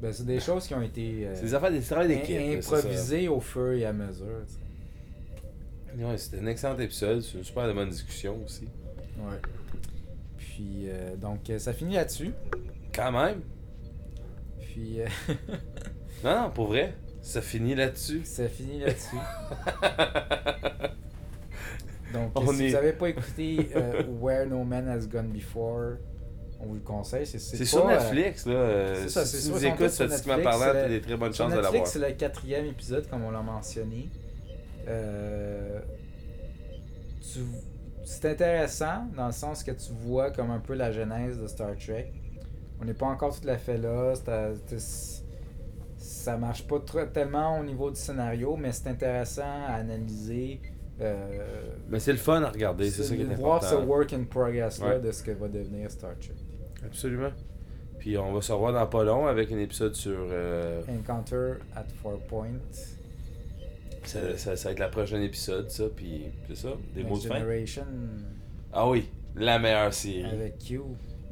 Ben, 0.02 0.12
c'est 0.12 0.26
des 0.26 0.40
choses 0.40 0.66
qui 0.66 0.74
ont 0.74 0.82
été 0.82 1.28
euh, 1.28 1.34
C'est 1.36 1.42
des 1.42 1.54
affaires 1.54 1.70
des 1.70 1.80
travail 1.80 2.08
d'équipe. 2.08 2.36
improvisées 2.58 3.28
au 3.28 3.38
fur 3.38 3.70
et 3.74 3.84
à 3.84 3.92
mesure. 3.92 4.42
Ouais, 5.96 6.18
c'était 6.18 6.40
un 6.40 6.46
excellent 6.48 6.76
épisode. 6.80 7.20
C'est 7.22 7.38
une 7.38 7.44
super 7.44 7.72
bonne 7.72 7.90
discussion 7.90 8.36
aussi. 8.44 8.64
Ouais. 9.18 9.38
Puis, 10.36 10.88
euh, 10.88 11.14
donc, 11.14 11.50
ça 11.58 11.72
finit 11.72 11.94
là-dessus. 11.94 12.32
Quand 12.92 13.12
même. 13.12 13.40
Puis, 14.60 15.00
euh, 15.00 15.06
Non, 16.24 16.42
non, 16.42 16.50
pour 16.50 16.66
vrai. 16.66 16.94
Ça 17.24 17.40
finit 17.40 17.74
là-dessus? 17.74 18.20
ça 18.24 18.46
finit 18.48 18.80
là-dessus. 18.80 19.16
Donc, 22.12 22.30
On 22.36 22.52
si 22.52 22.64
est- 22.64 22.68
vous 22.68 22.72
n'avez 22.74 22.92
pas 22.92 23.08
écouté 23.08 23.70
euh, 23.74 24.02
Where 24.20 24.46
No 24.46 24.62
Man 24.62 24.88
Has 24.88 25.06
Gone 25.08 25.28
Before, 25.32 25.94
on 26.60 26.66
vous 26.66 26.74
le 26.74 26.80
conseille. 26.80 27.26
C'est 27.26 27.38
sur 27.64 27.86
euh, 27.88 27.90
Netflix, 27.92 28.46
là. 28.46 28.52
euh, 28.52 28.94
c'est 29.02 29.08
ça, 29.08 29.24
si 29.26 29.36
c'est 29.38 29.48
écoutes 29.48 29.78
tous 29.78 29.84
sur 29.88 29.90
statistiquement 29.94 30.36
Netflix, 30.36 30.58
parlant, 30.58 30.72
t'as 30.74 30.88
des 30.88 31.00
très 31.00 31.16
bonnes 31.16 31.34
chances 31.34 31.50
de 31.50 31.56
l'avoir. 31.56 31.72
Netflix, 31.72 31.90
c'est 31.92 31.98
le 32.10 32.14
quatrième 32.14 32.66
épisode, 32.66 33.08
comme 33.08 33.24
on 33.24 33.30
l'a 33.32 33.42
mentionné. 33.42 34.10
Euh, 34.86 35.80
tu- 37.20 37.40
c'est 38.04 38.26
intéressant 38.30 39.06
dans 39.16 39.26
le 39.26 39.32
sens 39.32 39.64
que 39.64 39.70
tu 39.72 39.90
vois 39.92 40.30
comme 40.30 40.50
un 40.50 40.60
peu 40.60 40.74
la 40.74 40.92
genèse 40.92 41.40
de 41.40 41.46
Star 41.48 41.74
Trek. 41.76 42.12
On 42.80 42.84
n'est 42.84 42.92
pas 42.94 43.06
encore 43.06 43.34
tout 43.38 43.48
à 43.48 43.56
fait 43.56 43.78
là. 43.78 44.12
c'est- 44.66 45.23
ça 46.04 46.36
marche 46.36 46.66
pas 46.66 46.78
trop- 46.80 47.06
tellement 47.06 47.58
au 47.58 47.64
niveau 47.64 47.90
du 47.90 47.96
scénario, 47.96 48.56
mais 48.56 48.72
c'est 48.72 48.88
intéressant 48.88 49.42
à 49.66 49.74
analyser. 49.74 50.60
euh, 51.00 51.66
Mais 51.88 51.98
c'est 51.98 52.12
le 52.12 52.18
fun 52.18 52.42
à 52.42 52.50
regarder, 52.50 52.90
c'est 52.90 53.02
ça 53.02 53.16
qui 53.16 53.22
est 53.22 53.24
de 53.24 53.34
voir 53.34 53.56
important. 53.56 53.80
ce 53.80 53.86
work 53.86 54.12
in 54.12 54.24
progress 54.24 54.80
là 54.80 54.88
Ouais. 54.88 55.00
de 55.00 55.10
ce 55.12 55.22
que 55.22 55.30
va 55.32 55.48
devenir 55.48 55.90
Star 55.90 56.12
Trek. 56.20 56.34
Absolument. 56.84 57.30
Puis 57.98 58.18
on 58.18 58.32
va 58.34 58.42
se 58.42 58.52
revoir 58.52 58.72
dans 58.74 58.86
pas 58.86 59.02
long 59.02 59.26
avec 59.26 59.50
un 59.50 59.58
épisode 59.58 59.94
sur. 59.94 60.18
euh, 60.30 60.82
Encounter 60.88 61.54
at 61.74 61.86
Four 62.02 62.18
Point. 62.28 62.58
ça, 64.04 64.36
ça, 64.36 64.56
ça 64.56 64.68
va 64.68 64.72
être 64.72 64.78
la 64.78 64.88
prochaine 64.88 65.22
épisode, 65.22 65.70
ça. 65.70 65.84
Puis 65.96 66.26
c'est 66.48 66.56
ça. 66.56 66.68
Des 66.94 67.02
mots 67.02 67.10
de 67.10 67.14
Next 67.14 67.28
fin. 67.28 67.38
Generation 67.40 67.84
Ah 68.72 68.88
oui, 68.88 69.08
la 69.36 69.58
meilleure 69.58 69.94
série. 69.94 70.24
avec 70.26 70.58
Q. 70.58 70.80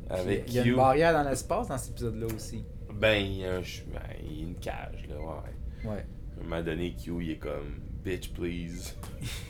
Avec 0.09 0.45
Il 0.49 0.55
y 0.55 0.59
a 0.59 0.63
Q. 0.63 0.71
une 0.71 0.77
barrière 0.77 1.13
dans 1.13 1.29
l'espace 1.29 1.69
dans 1.69 1.79
cet 1.79 1.91
épisode-là 1.93 2.27
aussi. 2.35 2.65
Ben, 3.01 3.15
il 3.25 3.39
y 3.41 3.45
a 3.45 3.55
un 3.55 3.63
ch- 3.63 3.85
ben, 3.93 4.01
il 4.25 4.37
y 4.39 4.41
a 4.41 4.47
une 4.49 4.55
cage, 4.57 5.07
là, 5.09 5.17
ouais. 5.17 5.91
Ouais. 5.91 6.05
À 6.39 6.41
un 6.41 6.45
moment 6.49 6.63
donné, 6.63 6.95
Q, 6.95 7.13
il 7.21 7.31
est 7.33 7.37
comme 7.37 7.81
Bitch, 8.05 8.31
please. 8.33 8.95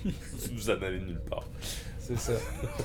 Vous 0.52 0.70
en 0.70 0.82
allez 0.82 0.98
nulle 1.00 1.20
part. 1.28 1.46
C'est 1.98 2.18
ça. 2.18 2.32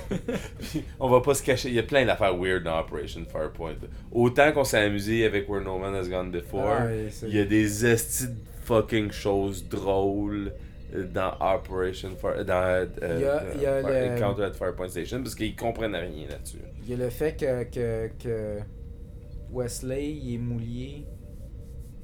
Puis, 0.60 0.84
on 1.00 1.10
va 1.10 1.22
pas 1.22 1.34
se 1.34 1.42
cacher. 1.44 1.70
Il 1.70 1.76
y 1.76 1.80
a 1.80 1.84
plein 1.84 2.06
d'affaires 2.06 2.38
weird 2.38 2.64
dans 2.64 2.80
Operation 2.80 3.26
Firepoint. 3.30 3.74
Autant 4.12 4.52
qu'on 4.52 4.64
s'est 4.64 4.78
amusé 4.80 5.26
avec 5.26 5.50
Where 5.50 5.64
No 5.64 5.78
Man 5.80 5.96
Has 5.96 6.08
Gone 6.08 6.32
Before, 6.32 6.68
Ah, 6.82 6.88
il 7.24 7.36
y 7.36 7.40
a 7.40 7.46
des 7.46 7.86
estis 7.86 8.28
de 8.28 8.36
fucking 8.64 9.12
choses 9.12 9.68
drôles 9.68 10.54
euh, 10.94 11.06
dans 11.12 11.34
Operation 11.42 12.16
Far, 12.16 12.46
dans 12.46 12.54
euh, 12.54 12.86
Il 13.02 13.22
y 13.22 13.26
a- 13.26 13.42
euh, 13.42 13.54
il 13.56 13.62
y 13.62 13.66
a 13.66 13.82
Far- 13.82 13.92
le- 13.92 14.14
Encounter 14.16 14.44
at 14.44 14.54
Firepoint 14.54 14.88
Station 14.90 15.22
parce 15.24 15.36
qu'ils 15.36 15.56
comprennent 15.56 15.96
rien 15.96 16.28
là-dessus. 16.30 16.60
Il 16.84 16.90
y 16.92 16.94
a 16.94 16.98
le 16.98 17.10
fait 17.10 17.36
que, 17.38 17.64
que, 17.64 18.10
que 18.24 18.60
Wesley 19.52 20.12
il 20.12 20.36
est 20.36 20.38
mouillé, 20.38 21.06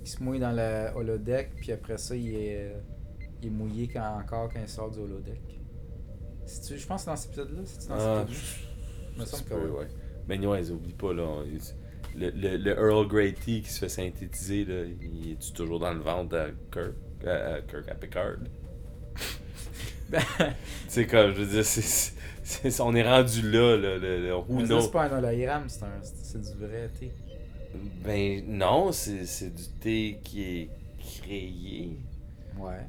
il 0.01 0.07
se 0.07 0.21
mouille 0.23 0.39
dans 0.39 0.51
le 0.51 0.95
holodeck, 0.97 1.51
puis 1.55 1.71
après 1.71 1.97
ça, 1.97 2.15
il 2.15 2.35
est, 2.35 2.75
il 3.41 3.47
est 3.47 3.51
mouillé 3.51 3.87
quand, 3.87 4.19
encore 4.21 4.49
quand 4.51 4.59
il 4.61 4.67
sort 4.69 4.91
du 4.91 4.99
holodeck. 4.99 5.41
C'est-tu- 6.45 6.77
Je 6.77 6.85
pense 6.87 7.01
que 7.01 7.05
c'est 7.05 7.09
dans 7.11 7.15
cet 7.15 7.29
épisode-là? 7.31 7.61
C'est-tu 7.65 7.87
dans 7.87 7.95
Ah, 7.95 8.25
cet 8.27 8.29
épisode 8.29 8.69
Il 9.15 9.19
me 9.21 9.25
Ça 9.25 9.31
semble 9.37 9.43
se 9.43 9.49
que 9.49 9.53
peut, 9.55 9.69
oui. 9.69 9.77
ouais. 9.79 9.87
Mais 10.27 10.37
non, 10.37 10.55
ils 10.55 10.71
oublient 10.71 10.93
pas, 10.93 11.13
là. 11.13 11.43
Le, 12.15 12.29
le, 12.29 12.57
le 12.57 12.71
Earl 12.71 13.07
Grey 13.07 13.33
Tea 13.33 13.61
qui 13.61 13.69
se 13.71 13.79
fait 13.79 13.89
synthétiser, 13.89 14.65
là, 14.65 14.83
il 14.85 15.31
est 15.31 15.53
toujours 15.53 15.79
dans 15.79 15.93
le 15.93 15.99
ventre 15.99 16.35
à 16.37 16.47
Kirk, 16.71 16.93
à, 17.25 17.55
à 17.55 17.61
Kirk, 17.61 17.87
à 17.89 17.95
Picard. 17.95 18.35
Ben, 20.09 20.21
C'est 20.87 21.07
comme, 21.07 21.31
je 21.33 21.41
veux 21.41 21.47
dire, 21.51 21.65
c'est, 21.65 21.81
c'est- 22.43 22.81
on 22.81 22.93
est 22.93 23.03
rendu 23.07 23.41
là, 23.49 23.75
là, 23.77 23.97
le, 23.97 24.21
le 24.27 24.35
who 24.35 24.61
knows. 24.63 24.81
c'est 24.81 24.91
pas 24.91 25.03
un 25.05 25.17
hologramme, 25.17 25.63
c'est 25.69 25.83
un- 25.83 26.01
c'est 26.03 26.41
du 26.41 26.53
vrai 26.59 26.89
thé. 26.99 27.11
Ben 28.03 28.43
non, 28.47 28.91
c'est, 28.91 29.53
du 29.53 29.63
thé 29.79 30.19
qui 30.23 30.43
est 30.43 30.69
créé. 30.99 31.97
Ouais. 32.57 32.85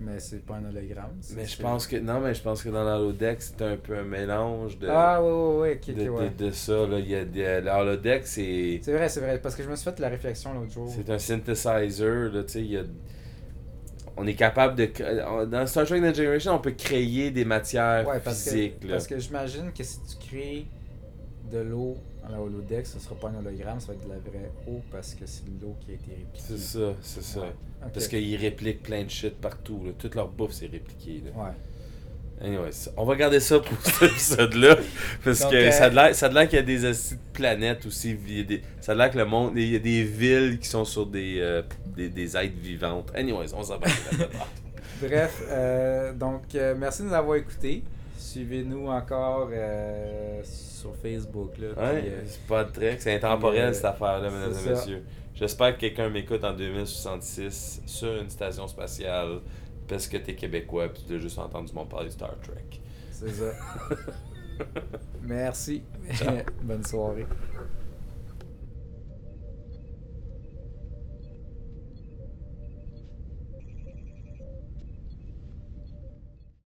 Mais 0.00 0.18
c'est 0.18 0.44
pas 0.44 0.56
un 0.56 0.64
hologramme. 0.64 1.12
Mais 1.36 1.46
je 1.46 1.60
pense 1.62 1.86
que, 1.86 1.96
non, 1.96 2.18
mais 2.20 2.34
je 2.34 2.42
pense 2.42 2.62
que 2.62 2.68
dans 2.68 2.82
l'holodeck, 2.82 3.40
c'est 3.40 3.62
un 3.62 3.76
peu 3.76 3.96
un 3.96 4.02
mélange 4.02 4.76
de, 4.78 4.88
Ah, 4.88 5.22
ouais, 5.22 5.30
ouais, 5.30 5.58
ouais, 5.60 5.80
ok, 5.80 5.88
ok, 5.88 6.04
de, 6.04 6.08
ouais. 6.10 6.30
de, 6.36 6.46
de 6.46 6.50
ça, 6.50 6.86
là. 6.86 6.98
Il 6.98 7.08
y 7.08 7.14
a 7.14 7.24
des, 7.24 7.60
l'holodeck, 7.60 8.26
c'est... 8.26 8.80
C'est 8.82 8.92
vrai, 8.92 9.08
c'est 9.08 9.20
vrai, 9.20 9.38
parce 9.40 9.54
que 9.54 9.62
je 9.62 9.70
me 9.70 9.76
suis 9.76 9.84
fait 9.84 9.98
la 10.00 10.08
réflexion 10.08 10.52
l'autre 10.52 10.72
jour. 10.72 10.90
C'est 10.94 11.08
un 11.10 11.18
synthesizer, 11.18 12.32
là, 12.32 12.42
tu 12.42 12.52
sais, 12.52 12.60
il 12.60 12.70
y 12.72 12.76
a... 12.76 12.82
On 14.16 14.26
est 14.26 14.34
capable 14.34 14.74
de... 14.76 15.44
Dans 15.46 15.66
Star 15.66 15.86
Trek 15.86 16.00
Next 16.00 16.20
Generation, 16.20 16.54
on 16.54 16.60
peut 16.60 16.72
créer 16.72 17.30
des 17.30 17.44
matières 17.44 18.06
Ouais, 18.06 18.20
parce 18.22 18.44
physiques, 18.44 18.80
que, 18.80 18.86
là. 18.86 18.92
parce 18.94 19.06
que 19.06 19.18
j'imagine 19.18 19.72
que 19.72 19.82
si 19.84 19.98
tu 20.02 20.28
crées 20.28 20.66
de 21.52 21.58
l'eau 21.58 21.96
la 22.30 22.40
holodeck, 22.40 22.86
ce 22.86 22.98
sera 22.98 23.14
pas 23.16 23.28
un 23.28 23.36
hologramme, 23.38 23.80
ça 23.80 23.88
va 23.88 23.94
être 23.94 24.04
de 24.04 24.08
la 24.08 24.18
vraie 24.18 24.50
eau 24.66 24.80
parce 24.90 25.14
que 25.14 25.26
c'est 25.26 25.44
de 25.44 25.62
l'eau 25.62 25.76
qui 25.80 25.92
a 25.92 25.94
été 25.94 26.10
répliquée. 26.10 26.40
C'est 26.46 26.58
ça, 26.58 26.94
c'est 27.02 27.22
ça. 27.22 27.40
Ouais, 27.40 27.52
ok. 27.84 27.92
Parce 27.92 28.08
qu'ils 28.08 28.36
répliquent 28.36 28.82
plein 28.82 29.04
de 29.04 29.10
shit 29.10 29.34
partout, 29.40 29.82
là. 29.84 29.92
Toute 29.98 30.14
leur 30.14 30.28
bouffe, 30.28 30.52
c'est 30.52 30.66
répliqué, 30.66 31.22
là. 31.24 31.30
Ouais. 31.44 31.52
Anyways, 32.40 32.90
on 32.96 33.04
va 33.04 33.14
garder 33.14 33.38
ça 33.40 33.60
pour 33.60 33.80
cet 33.82 34.10
épisode-là. 34.10 34.76
Parce 35.24 35.40
Donc, 35.40 35.52
que 35.52 35.56
euh, 35.56 35.70
ça 35.70 35.84
a 35.84 36.28
l'air 36.30 36.48
qu'il 36.48 36.56
y 36.58 36.62
a 36.62 36.62
des 36.62 36.92
planètes 37.32 37.86
aussi. 37.86 38.16
il 38.26 38.38
y 38.38 38.40
a 38.40 38.44
des- 38.44 38.62
ça 38.80 38.92
a 38.92 38.94
l'air 38.96 39.10
que 39.10 39.18
le 39.18 39.24
monde. 39.24 39.52
Il 39.56 39.72
y 39.72 39.76
a 39.76 39.78
des 39.78 40.02
villes 40.02 40.58
qui 40.58 40.66
sont 40.68 40.84
sur 40.84 41.06
des, 41.06 41.36
euh, 41.38 41.62
des, 41.96 42.08
des 42.08 42.36
êtres 42.36 42.58
vivantes. 42.60 43.10
Anyways, 43.14 43.54
on 43.54 43.62
s'en 43.62 43.78
va. 43.78 43.86
Bref, 45.00 45.42
euh, 45.48 46.12
donc 46.12 46.42
euh, 46.54 46.74
merci 46.76 47.02
de 47.02 47.08
nous 47.08 47.14
avoir 47.14 47.36
écoutés. 47.36 47.82
Suivez-nous 48.18 48.88
encore 48.88 49.48
euh, 49.52 50.42
sur 50.84 50.96
Facebook. 50.96 51.56
Là, 51.58 51.68
Ouais, 51.68 52.00
puis, 52.00 52.10
euh, 52.10 52.22
c'est 52.26 52.46
pas 52.46 52.64
de 52.64 52.96
c'est 52.98 53.14
intemporel 53.14 53.70
euh, 53.70 53.72
cette 53.72 53.84
affaire-là, 53.86 54.30
mesdames 54.30 54.52
et 54.66 54.70
messieurs. 54.70 55.04
J'espère 55.34 55.74
que 55.74 55.80
quelqu'un 55.80 56.10
m'écoute 56.10 56.44
en 56.44 56.52
2066 56.52 57.82
sur 57.86 58.14
une 58.20 58.30
station 58.30 58.68
spatiale 58.68 59.40
parce 59.88 60.06
que 60.06 60.16
t'es 60.18 60.34
québécois 60.34 60.88
puis 60.88 61.04
tu 61.06 61.14
as 61.16 61.18
juste 61.18 61.38
entendu 61.38 61.72
mon 61.72 61.86
parler 61.86 62.08
de 62.08 62.12
Star 62.12 62.34
Trek. 62.40 62.80
c'est 63.10 63.30
ça. 63.30 63.52
Merci. 65.22 65.82
Bonne 66.62 66.84
soirée. 66.84 67.26